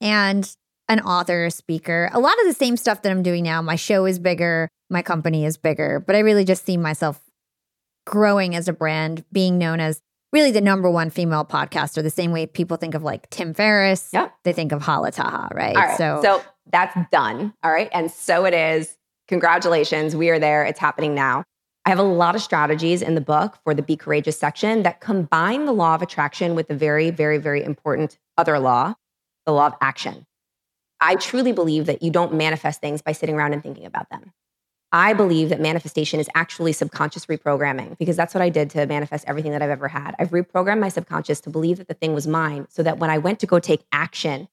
and 0.00 0.50
an 0.88 1.00
author, 1.00 1.44
a 1.44 1.50
speaker. 1.50 2.10
A 2.12 2.18
lot 2.18 2.38
of 2.40 2.46
the 2.46 2.52
same 2.52 2.76
stuff 2.76 3.02
that 3.02 3.12
I'm 3.12 3.22
doing 3.22 3.44
now. 3.44 3.62
My 3.62 3.76
show 3.76 4.06
is 4.06 4.18
bigger, 4.18 4.68
my 4.88 5.02
company 5.02 5.44
is 5.44 5.56
bigger, 5.56 6.02
but 6.04 6.16
I 6.16 6.20
really 6.20 6.44
just 6.44 6.66
see 6.66 6.76
myself 6.76 7.20
growing 8.06 8.56
as 8.56 8.66
a 8.66 8.72
brand, 8.72 9.24
being 9.30 9.56
known 9.56 9.78
as 9.78 10.00
really 10.32 10.50
the 10.50 10.60
number 10.60 10.90
one 10.90 11.10
female 11.10 11.44
podcaster, 11.44 12.02
the 12.02 12.10
same 12.10 12.32
way 12.32 12.46
people 12.46 12.76
think 12.76 12.94
of 12.94 13.02
like 13.02 13.28
Tim 13.30 13.54
Ferriss. 13.54 14.10
Yep. 14.12 14.34
They 14.44 14.52
think 14.52 14.72
of 14.72 14.82
Hala 14.82 15.12
Taha, 15.12 15.54
right? 15.54 15.76
right. 15.76 15.98
So, 15.98 16.20
so 16.22 16.42
that's 16.72 16.96
done. 17.10 17.54
All 17.62 17.70
right. 17.70 17.88
And 17.92 18.10
so 18.10 18.44
it 18.44 18.54
is. 18.54 18.96
Congratulations. 19.28 20.16
We 20.16 20.30
are 20.30 20.40
there. 20.40 20.64
It's 20.64 20.80
happening 20.80 21.14
now. 21.14 21.44
I 21.86 21.90
have 21.90 21.98
a 21.98 22.02
lot 22.02 22.34
of 22.34 22.42
strategies 22.42 23.00
in 23.00 23.14
the 23.14 23.20
book 23.20 23.58
for 23.64 23.74
the 23.74 23.82
Be 23.82 23.96
Courageous 23.96 24.38
section 24.38 24.82
that 24.82 25.00
combine 25.00 25.64
the 25.64 25.72
law 25.72 25.94
of 25.94 26.02
attraction 26.02 26.54
with 26.54 26.68
the 26.68 26.74
very, 26.74 27.10
very, 27.10 27.38
very 27.38 27.64
important 27.64 28.18
other 28.36 28.58
law, 28.58 28.94
the 29.46 29.52
law 29.52 29.68
of 29.68 29.74
action. 29.80 30.26
I 31.00 31.14
truly 31.14 31.52
believe 31.52 31.86
that 31.86 32.02
you 32.02 32.10
don't 32.10 32.34
manifest 32.34 32.80
things 32.80 33.00
by 33.00 33.12
sitting 33.12 33.34
around 33.34 33.54
and 33.54 33.62
thinking 33.62 33.86
about 33.86 34.10
them. 34.10 34.32
I 34.92 35.12
believe 35.14 35.48
that 35.50 35.60
manifestation 35.60 36.20
is 36.20 36.28
actually 36.34 36.72
subconscious 36.72 37.26
reprogramming 37.26 37.96
because 37.96 38.16
that's 38.16 38.34
what 38.34 38.42
I 38.42 38.48
did 38.48 38.70
to 38.70 38.86
manifest 38.86 39.24
everything 39.26 39.52
that 39.52 39.62
I've 39.62 39.70
ever 39.70 39.88
had. 39.88 40.16
I've 40.18 40.30
reprogrammed 40.30 40.80
my 40.80 40.88
subconscious 40.88 41.40
to 41.42 41.50
believe 41.50 41.78
that 41.78 41.88
the 41.88 41.94
thing 41.94 42.12
was 42.12 42.26
mine 42.26 42.66
so 42.68 42.82
that 42.82 42.98
when 42.98 43.08
I 43.08 43.18
went 43.18 43.38
to 43.40 43.46
go 43.46 43.60
take 43.60 43.84
action 43.92 44.48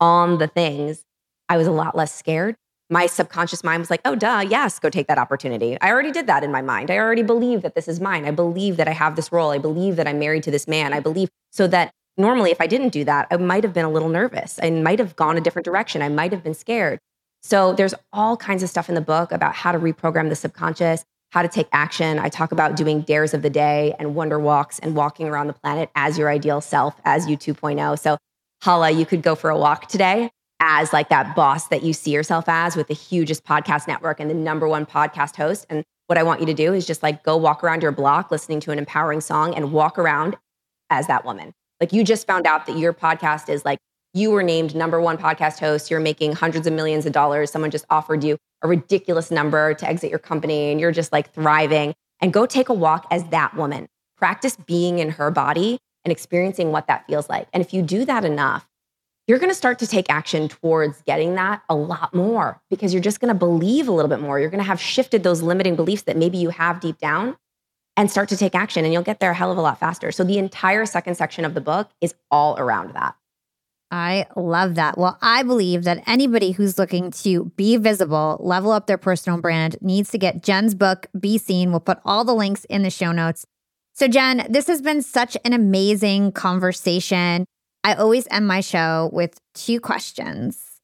on 0.00 0.38
the 0.38 0.48
things, 0.48 1.04
I 1.48 1.58
was 1.58 1.66
a 1.66 1.72
lot 1.72 1.94
less 1.94 2.12
scared. 2.14 2.56
My 2.90 3.06
subconscious 3.06 3.64
mind 3.64 3.80
was 3.80 3.90
like, 3.90 4.02
oh, 4.04 4.14
duh, 4.14 4.44
yes, 4.46 4.78
go 4.78 4.90
take 4.90 5.06
that 5.06 5.18
opportunity. 5.18 5.80
I 5.80 5.90
already 5.90 6.12
did 6.12 6.26
that 6.26 6.44
in 6.44 6.52
my 6.52 6.62
mind. 6.62 6.90
I 6.90 6.98
already 6.98 7.22
believe 7.22 7.62
that 7.62 7.74
this 7.74 7.88
is 7.88 8.00
mine. 8.00 8.24
I 8.26 8.30
believe 8.30 8.76
that 8.76 8.88
I 8.88 8.92
have 8.92 9.16
this 9.16 9.32
role. 9.32 9.50
I 9.50 9.58
believe 9.58 9.96
that 9.96 10.06
I'm 10.06 10.18
married 10.18 10.42
to 10.44 10.50
this 10.50 10.68
man. 10.68 10.92
I 10.92 11.00
believe 11.00 11.30
so 11.50 11.66
that 11.68 11.92
normally, 12.18 12.50
if 12.50 12.60
I 12.60 12.66
didn't 12.66 12.90
do 12.90 13.04
that, 13.04 13.28
I 13.30 13.36
might 13.38 13.64
have 13.64 13.72
been 13.72 13.84
a 13.84 13.90
little 13.90 14.08
nervous. 14.08 14.58
I 14.62 14.70
might 14.70 14.98
have 14.98 15.16
gone 15.16 15.38
a 15.38 15.40
different 15.40 15.64
direction. 15.64 16.02
I 16.02 16.08
might 16.08 16.32
have 16.32 16.42
been 16.42 16.54
scared. 16.54 16.98
So 17.42 17.72
there's 17.72 17.94
all 18.12 18.36
kinds 18.36 18.62
of 18.62 18.68
stuff 18.68 18.88
in 18.88 18.94
the 18.94 19.00
book 19.00 19.32
about 19.32 19.54
how 19.54 19.72
to 19.72 19.78
reprogram 19.78 20.28
the 20.28 20.36
subconscious, 20.36 21.04
how 21.30 21.42
to 21.42 21.48
take 21.48 21.68
action. 21.72 22.18
I 22.18 22.28
talk 22.28 22.52
about 22.52 22.76
doing 22.76 23.00
dares 23.00 23.34
of 23.34 23.42
the 23.42 23.50
day 23.50 23.94
and 23.98 24.14
wonder 24.14 24.38
walks 24.38 24.78
and 24.78 24.94
walking 24.94 25.28
around 25.28 25.46
the 25.46 25.54
planet 25.54 25.90
as 25.94 26.18
your 26.18 26.28
ideal 26.28 26.60
self, 26.60 26.94
as 27.04 27.28
you 27.28 27.36
2.0. 27.36 27.98
So, 27.98 28.18
Hala, 28.62 28.90
you 28.90 29.06
could 29.06 29.22
go 29.22 29.34
for 29.34 29.50
a 29.50 29.58
walk 29.58 29.88
today 29.88 30.30
as 30.64 30.92
like 30.92 31.08
that 31.08 31.34
boss 31.34 31.66
that 31.68 31.82
you 31.82 31.92
see 31.92 32.12
yourself 32.12 32.44
as 32.46 32.76
with 32.76 32.86
the 32.86 32.94
hugest 32.94 33.44
podcast 33.44 33.88
network 33.88 34.20
and 34.20 34.30
the 34.30 34.34
number 34.34 34.68
one 34.68 34.86
podcast 34.86 35.34
host. 35.34 35.66
And 35.68 35.84
what 36.06 36.18
I 36.18 36.22
want 36.22 36.38
you 36.38 36.46
to 36.46 36.54
do 36.54 36.72
is 36.72 36.86
just 36.86 37.02
like 37.02 37.24
go 37.24 37.36
walk 37.36 37.64
around 37.64 37.82
your 37.82 37.90
block 37.90 38.30
listening 38.30 38.60
to 38.60 38.70
an 38.70 38.78
empowering 38.78 39.20
song 39.20 39.54
and 39.56 39.72
walk 39.72 39.98
around 39.98 40.36
as 40.88 41.08
that 41.08 41.24
woman. 41.24 41.52
Like 41.80 41.92
you 41.92 42.04
just 42.04 42.28
found 42.28 42.46
out 42.46 42.66
that 42.66 42.78
your 42.78 42.92
podcast 42.92 43.48
is 43.48 43.64
like 43.64 43.80
you 44.14 44.30
were 44.30 44.42
named 44.44 44.76
number 44.76 45.00
one 45.00 45.18
podcast 45.18 45.58
host, 45.58 45.90
you're 45.90 45.98
making 45.98 46.32
hundreds 46.32 46.66
of 46.68 46.72
millions 46.72 47.06
of 47.06 47.12
dollars, 47.12 47.50
someone 47.50 47.72
just 47.72 47.86
offered 47.90 48.22
you 48.22 48.36
a 48.62 48.68
ridiculous 48.68 49.32
number 49.32 49.74
to 49.74 49.88
exit 49.88 50.10
your 50.10 50.20
company, 50.20 50.70
and 50.70 50.80
you're 50.80 50.92
just 50.92 51.10
like 51.10 51.32
thriving, 51.34 51.92
and 52.20 52.32
go 52.32 52.46
take 52.46 52.68
a 52.68 52.74
walk 52.74 53.06
as 53.10 53.24
that 53.30 53.56
woman. 53.56 53.88
Practice 54.16 54.56
being 54.66 55.00
in 55.00 55.10
her 55.10 55.32
body 55.32 55.78
and 56.04 56.12
experiencing 56.12 56.70
what 56.70 56.86
that 56.86 57.04
feels 57.08 57.28
like. 57.28 57.48
And 57.52 57.60
if 57.60 57.74
you 57.74 57.82
do 57.82 58.04
that 58.04 58.24
enough, 58.24 58.64
you're 59.26 59.38
going 59.38 59.50
to 59.50 59.54
start 59.54 59.78
to 59.78 59.86
take 59.86 60.06
action 60.10 60.48
towards 60.48 61.00
getting 61.02 61.34
that 61.36 61.62
a 61.68 61.74
lot 61.74 62.12
more 62.12 62.60
because 62.70 62.92
you're 62.92 63.02
just 63.02 63.20
going 63.20 63.32
to 63.32 63.38
believe 63.38 63.88
a 63.88 63.92
little 63.92 64.08
bit 64.08 64.20
more. 64.20 64.40
You're 64.40 64.50
going 64.50 64.62
to 64.62 64.66
have 64.66 64.80
shifted 64.80 65.22
those 65.22 65.42
limiting 65.42 65.76
beliefs 65.76 66.02
that 66.02 66.16
maybe 66.16 66.38
you 66.38 66.50
have 66.50 66.80
deep 66.80 66.98
down 66.98 67.36
and 67.96 68.10
start 68.10 68.28
to 68.30 68.36
take 68.36 68.54
action, 68.54 68.84
and 68.84 68.92
you'll 68.92 69.02
get 69.02 69.20
there 69.20 69.32
a 69.32 69.34
hell 69.34 69.52
of 69.52 69.58
a 69.58 69.60
lot 69.60 69.78
faster. 69.78 70.10
So, 70.12 70.24
the 70.24 70.38
entire 70.38 70.86
second 70.86 71.14
section 71.14 71.44
of 71.44 71.52
the 71.52 71.60
book 71.60 71.90
is 72.00 72.14
all 72.30 72.58
around 72.58 72.94
that. 72.94 73.14
I 73.90 74.26
love 74.36 74.76
that. 74.76 74.96
Well, 74.96 75.18
I 75.20 75.42
believe 75.42 75.84
that 75.84 76.02
anybody 76.06 76.52
who's 76.52 76.78
looking 76.78 77.10
to 77.10 77.52
be 77.56 77.76
visible, 77.76 78.38
level 78.40 78.70
up 78.70 78.86
their 78.86 78.96
personal 78.96 79.42
brand, 79.42 79.76
needs 79.82 80.10
to 80.12 80.18
get 80.18 80.42
Jen's 80.42 80.74
book, 80.74 81.06
Be 81.18 81.36
Seen. 81.36 81.70
We'll 81.70 81.80
put 81.80 81.98
all 82.02 82.24
the 82.24 82.34
links 82.34 82.64
in 82.64 82.82
the 82.82 82.90
show 82.90 83.12
notes. 83.12 83.44
So, 83.92 84.08
Jen, 84.08 84.46
this 84.48 84.68
has 84.68 84.80
been 84.80 85.02
such 85.02 85.36
an 85.44 85.52
amazing 85.52 86.32
conversation. 86.32 87.44
I 87.84 87.94
always 87.94 88.28
end 88.30 88.46
my 88.46 88.60
show 88.60 89.10
with 89.12 89.38
two 89.54 89.80
questions. 89.80 90.80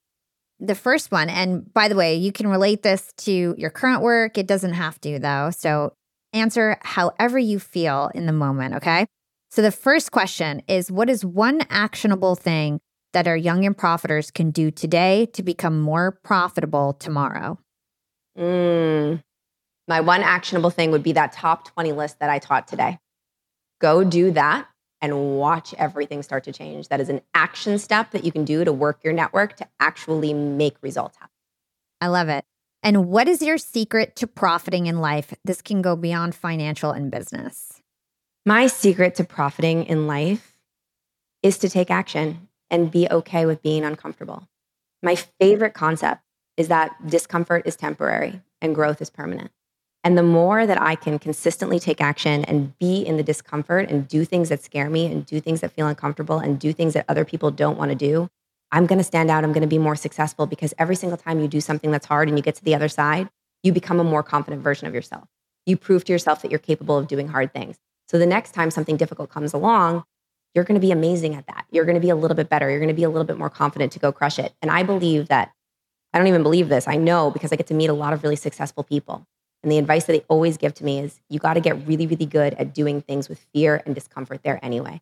The 0.61 0.75
first 0.75 1.13
one, 1.13 1.29
and 1.29 1.73
by 1.73 1.87
the 1.87 1.95
way, 1.95 2.17
you 2.17 2.33
can 2.33 2.49
relate 2.49 2.83
this 2.83 3.13
to 3.19 3.55
your 3.57 3.71
current 3.71 4.03
work. 4.03 4.37
It 4.37 4.49
doesn't 4.49 4.73
have 4.73 5.01
to, 5.03 5.21
though. 5.21 5.51
So, 5.57 5.93
answer 6.33 6.77
however 6.83 7.39
you 7.39 7.61
feel 7.61 8.11
in 8.15 8.27
the 8.27 8.33
moment, 8.33 8.75
okay? 8.75 9.07
So, 9.51 9.63
the 9.63 9.71
first 9.71 10.11
question 10.11 10.63
is 10.67 10.91
What 10.91 11.09
is 11.09 11.25
one 11.25 11.63
actionable 11.71 12.35
thing 12.35 12.81
that 13.13 13.29
our 13.29 13.37
young 13.37 13.65
and 13.65 13.77
profiters 13.77 14.33
can 14.33 14.51
do 14.51 14.73
today 14.73 15.27
to 15.35 15.45
become 15.45 15.81
more 15.81 16.19
profitable 16.25 16.95
tomorrow? 16.95 17.59
Mm. 18.37 19.23
My 19.87 20.01
one 20.01 20.23
actionable 20.23 20.71
thing 20.71 20.91
would 20.91 21.05
be 21.05 21.13
that 21.13 21.33
top 21.33 21.73
20 21.73 21.93
list 21.93 22.19
that 22.19 22.31
I 22.31 22.41
taught 22.41 22.67
today. 22.67 22.99
Go 23.81 24.03
do 24.03 24.33
that 24.33 24.67
and 25.01 25.39
watch 25.39 25.75
everything 25.79 26.23
start 26.23 26.45
to 26.45 26.53
change. 26.53 26.89
That 26.89 27.01
is 27.01 27.09
an 27.09 27.21
action 27.35 27.79
step 27.79 28.11
that 28.13 28.25
you 28.25 28.33
can 28.33 28.45
do 28.45 28.65
to 28.65 28.73
work 28.73 29.03
your 29.05 29.13
network 29.13 29.57
to 29.57 29.67
actually 29.81 30.33
make 30.35 30.77
results 30.83 31.17
happen. 31.17 31.33
I 32.01 32.09
love 32.09 32.29
it. 32.29 32.45
And 32.83 33.09
what 33.09 33.29
is 33.29 33.43
your 33.43 33.59
secret 33.59 34.17
to 34.17 34.27
profiting 34.27 34.87
in 34.87 35.01
life? 35.01 35.35
This 35.45 35.63
can 35.63 35.83
go 35.83 35.97
beyond 35.97 36.35
financial 36.35 36.91
and 36.91 37.11
business. 37.11 37.83
My 38.47 38.67
secret 38.67 39.17
to 39.17 39.25
profiting 39.25 39.85
in 39.85 40.07
life 40.07 40.57
is 41.43 41.59
to 41.59 41.69
take 41.69 41.91
action 41.91 42.49
and 42.71 42.91
be 42.91 43.09
okay 43.11 43.47
with 43.47 43.63
being 43.63 43.85
uncomfortable. 43.85 44.49
My 45.03 45.17
favorite 45.17 45.75
concept 45.75 46.23
is 46.57 46.69
that 46.69 46.95
discomfort 47.07 47.67
is 47.67 47.77
temporary 47.77 48.41
and 48.61 48.75
growth 48.75 49.01
is 49.01 49.11
permanent. 49.11 49.51
And 50.05 50.17
the 50.17 50.23
more 50.23 50.67
that 50.67 50.81
I 50.81 50.95
can 50.95 51.19
consistently 51.19 51.81
take 51.81 52.01
action 52.01 52.45
and 52.45 52.79
be 52.79 53.03
in 53.03 53.17
the 53.17 53.23
discomfort 53.23 53.91
and 53.91 54.07
do 54.07 54.25
things 54.25 54.49
that 54.49 54.63
scare 54.63 54.89
me 54.89 55.07
and 55.07 55.27
do 55.27 55.41
things 55.41 55.61
that 55.61 55.73
feel 55.73 55.87
uncomfortable 55.87 56.39
and 56.39 56.59
do 56.59 56.73
things 56.73 56.95
that 56.95 57.05
other 57.09 57.25
people 57.25 57.51
don't 57.51 57.77
want 57.77 57.91
to 57.91 57.97
do, 57.97 58.29
I'm 58.71 58.87
going 58.87 58.99
to 58.99 59.05
stand 59.05 59.31
out. 59.31 59.45
I'm 59.45 59.53
going 59.53 59.63
to 59.63 59.69
be 59.69 59.79
more 59.79 59.97
successful 59.97 60.47
because 60.47 60.73
every 60.79 60.95
single 60.95 61.19
time 61.19 61.41
you 61.41 61.49
do 61.49 61.61
something 61.61 61.91
that's 61.91 62.07
hard 62.07 62.29
and 62.29 62.39
you 62.39 62.43
get 62.43 62.55
to 62.57 62.65
the 62.65 62.75
other 62.75 62.89
side, 62.89 63.29
you 63.63 63.73
become 63.73 63.99
a 63.99 64.05
more 64.05 64.23
confident 64.23 64.63
version 64.63 64.87
of 64.87 64.95
yourself. 64.95 65.25
You 65.67 65.77
prove 65.77 66.05
to 66.05 66.13
yourself 66.13 66.43
that 66.43 66.51
you're 66.51 66.59
capable 66.59 66.97
of 66.97 67.09
doing 67.09 67.29
hard 67.29 67.53
things. 67.53 67.77
So 68.07 68.19
the 68.19 68.27
next 68.27 68.53
time 68.53 68.71
something 68.71 68.97
difficult 68.97 69.31
comes 69.31 69.53
along, 69.53 70.05
you're 70.55 70.65
going 70.65 70.81
to 70.81 70.87
be 70.87 70.93
amazing 70.93 71.35
at 71.35 71.47
that. 71.47 71.67
You're 71.71 71.85
going 71.85 71.97
to 71.97 72.01
be 72.01 72.11
a 72.11 72.17
little 72.17 72.37
bit 72.37 72.49
better. 72.49 72.71
You're 72.71 72.79
going 72.79 72.89
to 72.89 72.95
be 72.95 73.05
a 73.05 73.11
little 73.11 73.27
bit 73.27 73.39
more 73.39 73.51
confident 73.51 73.93
to 73.93 73.99
go 73.99 74.13
crush 74.13 74.39
it. 74.39 74.55
And 74.63 74.71
I 74.71 74.83
believe 74.83 75.29
that 75.29 75.53
I 76.13 76.19
don't 76.19 76.27
even 76.27 76.43
believe 76.43 76.69
this. 76.69 76.89
I 76.89 76.97
know 76.97 77.31
because 77.31 77.53
I 77.53 77.57
get 77.57 77.67
to 77.67 77.75
meet 77.75 77.91
a 77.91 77.95
lot 77.95 78.13
of 78.13 78.23
really 78.23 78.37
successful 78.37 78.83
people. 78.83 79.27
And 79.63 79.73
the 79.73 79.79
advice 79.79 80.05
that 80.05 80.13
they 80.13 80.25
always 80.29 80.57
give 80.57 80.75
to 80.75 80.85
me 80.85 81.01
is 81.01 81.21
you 81.29 81.39
got 81.39 81.55
to 81.55 81.61
get 81.61 81.87
really, 81.87 82.07
really 82.07 82.27
good 82.27 82.55
at 82.55 82.75
doing 82.75 83.03
things 83.03 83.29
with 83.29 83.45
fear 83.53 83.83
and 83.85 83.95
discomfort 83.95 84.43
there 84.43 84.61
anyway 84.63 85.01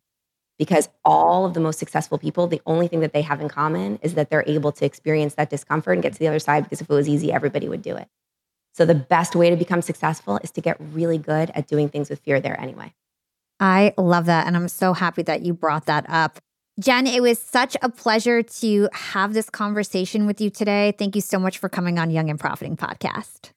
because 0.57 0.89
all 1.05 1.45
of 1.45 1.53
the 1.53 1.59
most 1.59 1.79
successful 1.79 2.17
people, 2.17 2.47
the 2.47 2.61
only 2.65 2.87
thing 2.87 3.01
that 3.01 3.13
they 3.13 3.21
have 3.21 3.41
in 3.41 3.47
common 3.47 3.99
is 4.01 4.15
that 4.15 4.29
they're 4.29 4.43
able 4.47 4.71
to 4.71 4.85
experience 4.85 5.35
that 5.35 5.49
discomfort 5.49 5.93
and 5.93 6.03
get 6.03 6.13
to 6.13 6.19
the 6.19 6.27
other 6.27 6.39
side 6.39 6.63
because 6.63 6.81
if 6.81 6.89
it 6.89 6.93
was 6.93 7.07
easy, 7.07 7.31
everybody 7.31 7.69
would 7.69 7.81
do 7.81 7.95
it. 7.95 8.07
So 8.73 8.85
the 8.85 8.95
best 8.95 9.35
way 9.35 9.49
to 9.49 9.55
become 9.55 9.81
successful 9.81 10.39
is 10.43 10.51
to 10.51 10.61
get 10.61 10.77
really 10.79 11.17
good 11.17 11.51
at 11.51 11.67
doing 11.67 11.89
things 11.89 12.09
with 12.09 12.19
fear 12.19 12.39
there 12.39 12.59
anyway. 12.59 12.93
I 13.59 13.93
love 13.97 14.25
that. 14.27 14.45
And 14.45 14.55
I'm 14.55 14.67
so 14.67 14.93
happy 14.93 15.23
that 15.23 15.41
you 15.41 15.53
brought 15.53 15.85
that 15.85 16.05
up. 16.09 16.39
Jen, 16.79 17.07
it 17.07 17.23
was 17.23 17.39
such 17.39 17.75
a 17.81 17.89
pleasure 17.89 18.43
to 18.43 18.87
have 18.93 19.33
this 19.33 19.49
conversation 19.49 20.27
with 20.27 20.39
you 20.39 20.51
today. 20.51 20.93
Thank 20.97 21.15
you 21.15 21.21
so 21.21 21.39
much 21.39 21.57
for 21.57 21.69
coming 21.69 21.97
on 21.97 22.11
Young 22.11 22.29
and 22.29 22.39
Profiting 22.39 22.77
podcast. 22.77 23.51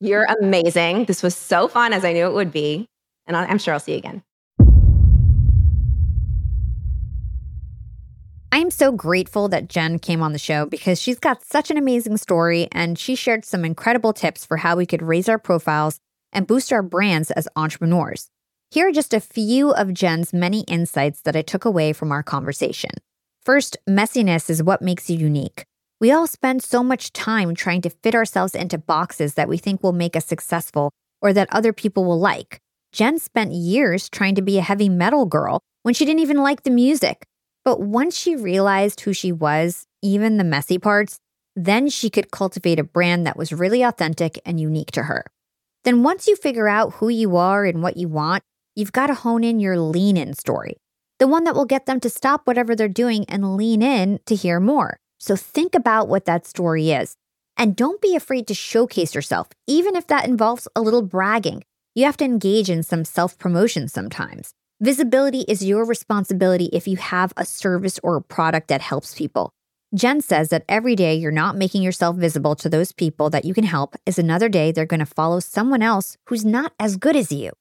You're 0.00 0.24
amazing. 0.24 1.04
This 1.06 1.22
was 1.22 1.36
so 1.36 1.68
fun 1.68 1.92
as 1.92 2.04
I 2.04 2.12
knew 2.12 2.26
it 2.26 2.34
would 2.34 2.52
be. 2.52 2.88
And 3.26 3.36
I'm 3.36 3.58
sure 3.58 3.74
I'll 3.74 3.80
see 3.80 3.92
you 3.92 3.98
again. 3.98 4.22
I 8.52 8.58
am 8.58 8.70
so 8.70 8.92
grateful 8.92 9.48
that 9.48 9.68
Jen 9.68 9.98
came 9.98 10.22
on 10.22 10.32
the 10.32 10.38
show 10.38 10.66
because 10.66 11.00
she's 11.00 11.18
got 11.18 11.44
such 11.44 11.70
an 11.72 11.76
amazing 11.76 12.18
story 12.18 12.68
and 12.70 12.96
she 12.98 13.16
shared 13.16 13.44
some 13.44 13.64
incredible 13.64 14.12
tips 14.12 14.44
for 14.44 14.58
how 14.58 14.76
we 14.76 14.86
could 14.86 15.02
raise 15.02 15.28
our 15.28 15.38
profiles 15.38 15.98
and 16.32 16.46
boost 16.46 16.72
our 16.72 16.82
brands 16.82 17.30
as 17.32 17.48
entrepreneurs. 17.56 18.30
Here 18.70 18.88
are 18.88 18.92
just 18.92 19.14
a 19.14 19.20
few 19.20 19.72
of 19.72 19.92
Jen's 19.92 20.32
many 20.32 20.60
insights 20.62 21.20
that 21.22 21.34
I 21.34 21.42
took 21.42 21.64
away 21.64 21.92
from 21.92 22.12
our 22.12 22.22
conversation. 22.22 22.90
First, 23.42 23.76
messiness 23.88 24.48
is 24.48 24.62
what 24.62 24.82
makes 24.82 25.10
you 25.10 25.16
unique. 25.18 25.66
We 26.04 26.12
all 26.12 26.26
spend 26.26 26.62
so 26.62 26.82
much 26.82 27.14
time 27.14 27.54
trying 27.54 27.80
to 27.80 27.88
fit 27.88 28.14
ourselves 28.14 28.54
into 28.54 28.76
boxes 28.76 29.36
that 29.36 29.48
we 29.48 29.56
think 29.56 29.82
will 29.82 29.94
make 29.94 30.16
us 30.16 30.26
successful 30.26 30.90
or 31.22 31.32
that 31.32 31.48
other 31.50 31.72
people 31.72 32.04
will 32.04 32.20
like. 32.20 32.60
Jen 32.92 33.18
spent 33.18 33.52
years 33.52 34.10
trying 34.10 34.34
to 34.34 34.42
be 34.42 34.58
a 34.58 34.60
heavy 34.60 34.90
metal 34.90 35.24
girl 35.24 35.62
when 35.82 35.94
she 35.94 36.04
didn't 36.04 36.20
even 36.20 36.36
like 36.36 36.62
the 36.62 36.70
music. 36.70 37.24
But 37.64 37.80
once 37.80 38.18
she 38.18 38.36
realized 38.36 39.00
who 39.00 39.14
she 39.14 39.32
was, 39.32 39.86
even 40.02 40.36
the 40.36 40.44
messy 40.44 40.78
parts, 40.78 41.20
then 41.56 41.88
she 41.88 42.10
could 42.10 42.30
cultivate 42.30 42.78
a 42.78 42.84
brand 42.84 43.26
that 43.26 43.38
was 43.38 43.50
really 43.50 43.80
authentic 43.80 44.38
and 44.44 44.60
unique 44.60 44.90
to 44.90 45.04
her. 45.04 45.24
Then, 45.84 46.02
once 46.02 46.28
you 46.28 46.36
figure 46.36 46.68
out 46.68 46.96
who 46.96 47.08
you 47.08 47.38
are 47.38 47.64
and 47.64 47.82
what 47.82 47.96
you 47.96 48.08
want, 48.08 48.42
you've 48.76 48.92
got 48.92 49.06
to 49.06 49.14
hone 49.14 49.42
in 49.42 49.58
your 49.58 49.78
lean 49.78 50.18
in 50.18 50.34
story, 50.34 50.76
the 51.18 51.26
one 51.26 51.44
that 51.44 51.54
will 51.54 51.64
get 51.64 51.86
them 51.86 51.98
to 52.00 52.10
stop 52.10 52.42
whatever 52.46 52.76
they're 52.76 52.88
doing 52.88 53.24
and 53.26 53.56
lean 53.56 53.80
in 53.80 54.20
to 54.26 54.34
hear 54.34 54.60
more. 54.60 54.98
So, 55.18 55.36
think 55.36 55.74
about 55.74 56.08
what 56.08 56.24
that 56.24 56.46
story 56.46 56.90
is. 56.90 57.16
And 57.56 57.76
don't 57.76 58.00
be 58.00 58.16
afraid 58.16 58.46
to 58.48 58.54
showcase 58.54 59.14
yourself, 59.14 59.48
even 59.66 59.96
if 59.96 60.06
that 60.08 60.26
involves 60.26 60.68
a 60.74 60.80
little 60.80 61.02
bragging. 61.02 61.62
You 61.94 62.04
have 62.06 62.16
to 62.18 62.24
engage 62.24 62.68
in 62.68 62.82
some 62.82 63.04
self 63.04 63.38
promotion 63.38 63.88
sometimes. 63.88 64.52
Visibility 64.80 65.42
is 65.42 65.64
your 65.64 65.84
responsibility 65.84 66.68
if 66.72 66.88
you 66.88 66.96
have 66.96 67.32
a 67.36 67.44
service 67.44 68.00
or 68.02 68.16
a 68.16 68.22
product 68.22 68.68
that 68.68 68.80
helps 68.80 69.14
people. 69.14 69.52
Jen 69.94 70.20
says 70.20 70.48
that 70.48 70.64
every 70.68 70.96
day 70.96 71.14
you're 71.14 71.30
not 71.30 71.56
making 71.56 71.82
yourself 71.82 72.16
visible 72.16 72.56
to 72.56 72.68
those 72.68 72.90
people 72.90 73.30
that 73.30 73.44
you 73.44 73.54
can 73.54 73.62
help 73.62 73.94
is 74.04 74.18
another 74.18 74.48
day 74.48 74.72
they're 74.72 74.84
going 74.84 74.98
to 74.98 75.06
follow 75.06 75.38
someone 75.38 75.82
else 75.82 76.16
who's 76.26 76.44
not 76.44 76.72
as 76.80 76.96
good 76.96 77.14
as 77.14 77.30
you. 77.30 77.52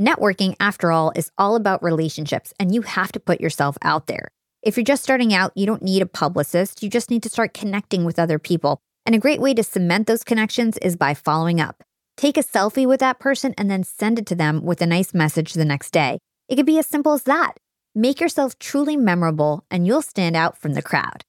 Networking, 0.00 0.54
after 0.58 0.90
all, 0.90 1.12
is 1.14 1.30
all 1.36 1.54
about 1.54 1.82
relationships, 1.82 2.54
and 2.58 2.74
you 2.74 2.80
have 2.80 3.12
to 3.12 3.20
put 3.20 3.42
yourself 3.42 3.76
out 3.82 4.06
there. 4.06 4.32
If 4.62 4.76
you're 4.76 4.84
just 4.84 5.02
starting 5.02 5.34
out, 5.34 5.50
you 5.56 5.66
don't 5.66 5.82
need 5.82 6.02
a 6.02 6.06
publicist, 6.06 6.84
you 6.84 6.88
just 6.88 7.10
need 7.10 7.24
to 7.24 7.28
start 7.28 7.52
connecting 7.52 8.04
with 8.04 8.16
other 8.16 8.38
people. 8.38 8.78
And 9.04 9.12
a 9.12 9.18
great 9.18 9.40
way 9.40 9.54
to 9.54 9.64
cement 9.64 10.06
those 10.06 10.22
connections 10.22 10.78
is 10.78 10.94
by 10.94 11.14
following 11.14 11.60
up. 11.60 11.82
Take 12.16 12.36
a 12.36 12.44
selfie 12.44 12.86
with 12.86 13.00
that 13.00 13.18
person 13.18 13.54
and 13.58 13.68
then 13.68 13.82
send 13.82 14.20
it 14.20 14.26
to 14.26 14.36
them 14.36 14.62
with 14.64 14.80
a 14.80 14.86
nice 14.86 15.12
message 15.12 15.54
the 15.54 15.64
next 15.64 15.90
day. 15.90 16.20
It 16.48 16.54
could 16.54 16.66
be 16.66 16.78
as 16.78 16.86
simple 16.86 17.12
as 17.12 17.24
that. 17.24 17.54
Make 17.96 18.20
yourself 18.20 18.56
truly 18.60 18.96
memorable, 18.96 19.64
and 19.68 19.84
you'll 19.84 20.00
stand 20.00 20.36
out 20.36 20.56
from 20.56 20.74
the 20.74 20.82
crowd. 20.82 21.24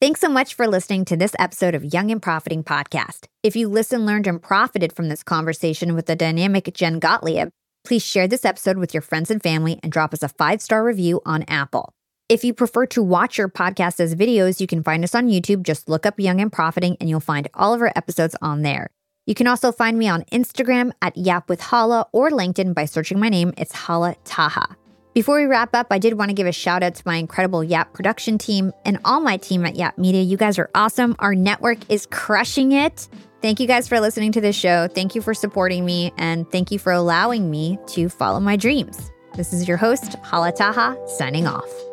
Thanks 0.00 0.20
so 0.20 0.30
much 0.30 0.54
for 0.54 0.66
listening 0.66 1.04
to 1.04 1.16
this 1.16 1.36
episode 1.38 1.74
of 1.74 1.92
Young 1.92 2.10
and 2.10 2.22
Profiting 2.22 2.64
Podcast. 2.64 3.26
If 3.42 3.54
you 3.54 3.68
listened, 3.68 4.06
learned, 4.06 4.26
and 4.26 4.42
profited 4.42 4.94
from 4.94 5.10
this 5.10 5.22
conversation 5.22 5.94
with 5.94 6.06
the 6.06 6.16
dynamic 6.16 6.72
Jen 6.72 6.98
Gottlieb, 6.98 7.50
please 7.84 8.04
share 8.04 8.26
this 8.26 8.46
episode 8.46 8.78
with 8.78 8.94
your 8.94 9.02
friends 9.02 9.30
and 9.30 9.42
family 9.42 9.78
and 9.82 9.92
drop 9.92 10.14
us 10.14 10.22
a 10.22 10.28
five 10.28 10.62
star 10.62 10.82
review 10.82 11.20
on 11.26 11.44
Apple. 11.46 11.92
If 12.32 12.44
you 12.44 12.54
prefer 12.54 12.86
to 12.86 13.02
watch 13.02 13.36
your 13.36 13.50
podcast 13.50 14.00
as 14.00 14.14
videos, 14.14 14.58
you 14.58 14.66
can 14.66 14.82
find 14.82 15.04
us 15.04 15.14
on 15.14 15.28
YouTube. 15.28 15.64
Just 15.64 15.86
look 15.86 16.06
up 16.06 16.18
Young 16.18 16.40
and 16.40 16.50
Profiting 16.50 16.96
and 16.98 17.10
you'll 17.10 17.20
find 17.20 17.46
all 17.52 17.74
of 17.74 17.82
our 17.82 17.92
episodes 17.94 18.34
on 18.40 18.62
there. 18.62 18.88
You 19.26 19.34
can 19.34 19.46
also 19.46 19.70
find 19.70 19.98
me 19.98 20.08
on 20.08 20.22
Instagram 20.32 20.92
at 21.02 21.14
Yap 21.14 21.50
with 21.50 21.60
Hala 21.60 22.06
or 22.10 22.30
LinkedIn 22.30 22.72
by 22.72 22.86
searching 22.86 23.20
my 23.20 23.28
name. 23.28 23.52
It's 23.58 23.74
Hala 23.74 24.16
Taha. 24.24 24.78
Before 25.12 25.38
we 25.38 25.44
wrap 25.44 25.74
up, 25.74 25.88
I 25.90 25.98
did 25.98 26.14
want 26.14 26.30
to 26.30 26.34
give 26.34 26.46
a 26.46 26.52
shout 26.52 26.82
out 26.82 26.94
to 26.94 27.02
my 27.04 27.16
incredible 27.16 27.62
Yap 27.62 27.92
production 27.92 28.38
team 28.38 28.72
and 28.86 28.98
all 29.04 29.20
my 29.20 29.36
team 29.36 29.66
at 29.66 29.76
Yap 29.76 29.98
Media. 29.98 30.22
You 30.22 30.38
guys 30.38 30.58
are 30.58 30.70
awesome. 30.74 31.14
Our 31.18 31.34
network 31.34 31.80
is 31.90 32.06
crushing 32.06 32.72
it. 32.72 33.10
Thank 33.42 33.60
you 33.60 33.66
guys 33.66 33.88
for 33.88 34.00
listening 34.00 34.32
to 34.32 34.40
this 34.40 34.56
show. 34.56 34.88
Thank 34.88 35.14
you 35.14 35.20
for 35.20 35.34
supporting 35.34 35.84
me 35.84 36.14
and 36.16 36.50
thank 36.50 36.70
you 36.70 36.78
for 36.78 36.92
allowing 36.92 37.50
me 37.50 37.78
to 37.88 38.08
follow 38.08 38.40
my 38.40 38.56
dreams. 38.56 39.12
This 39.34 39.52
is 39.52 39.68
your 39.68 39.76
host, 39.76 40.14
Hala 40.22 40.52
Taha, 40.52 40.96
signing 41.08 41.46
off. 41.46 41.91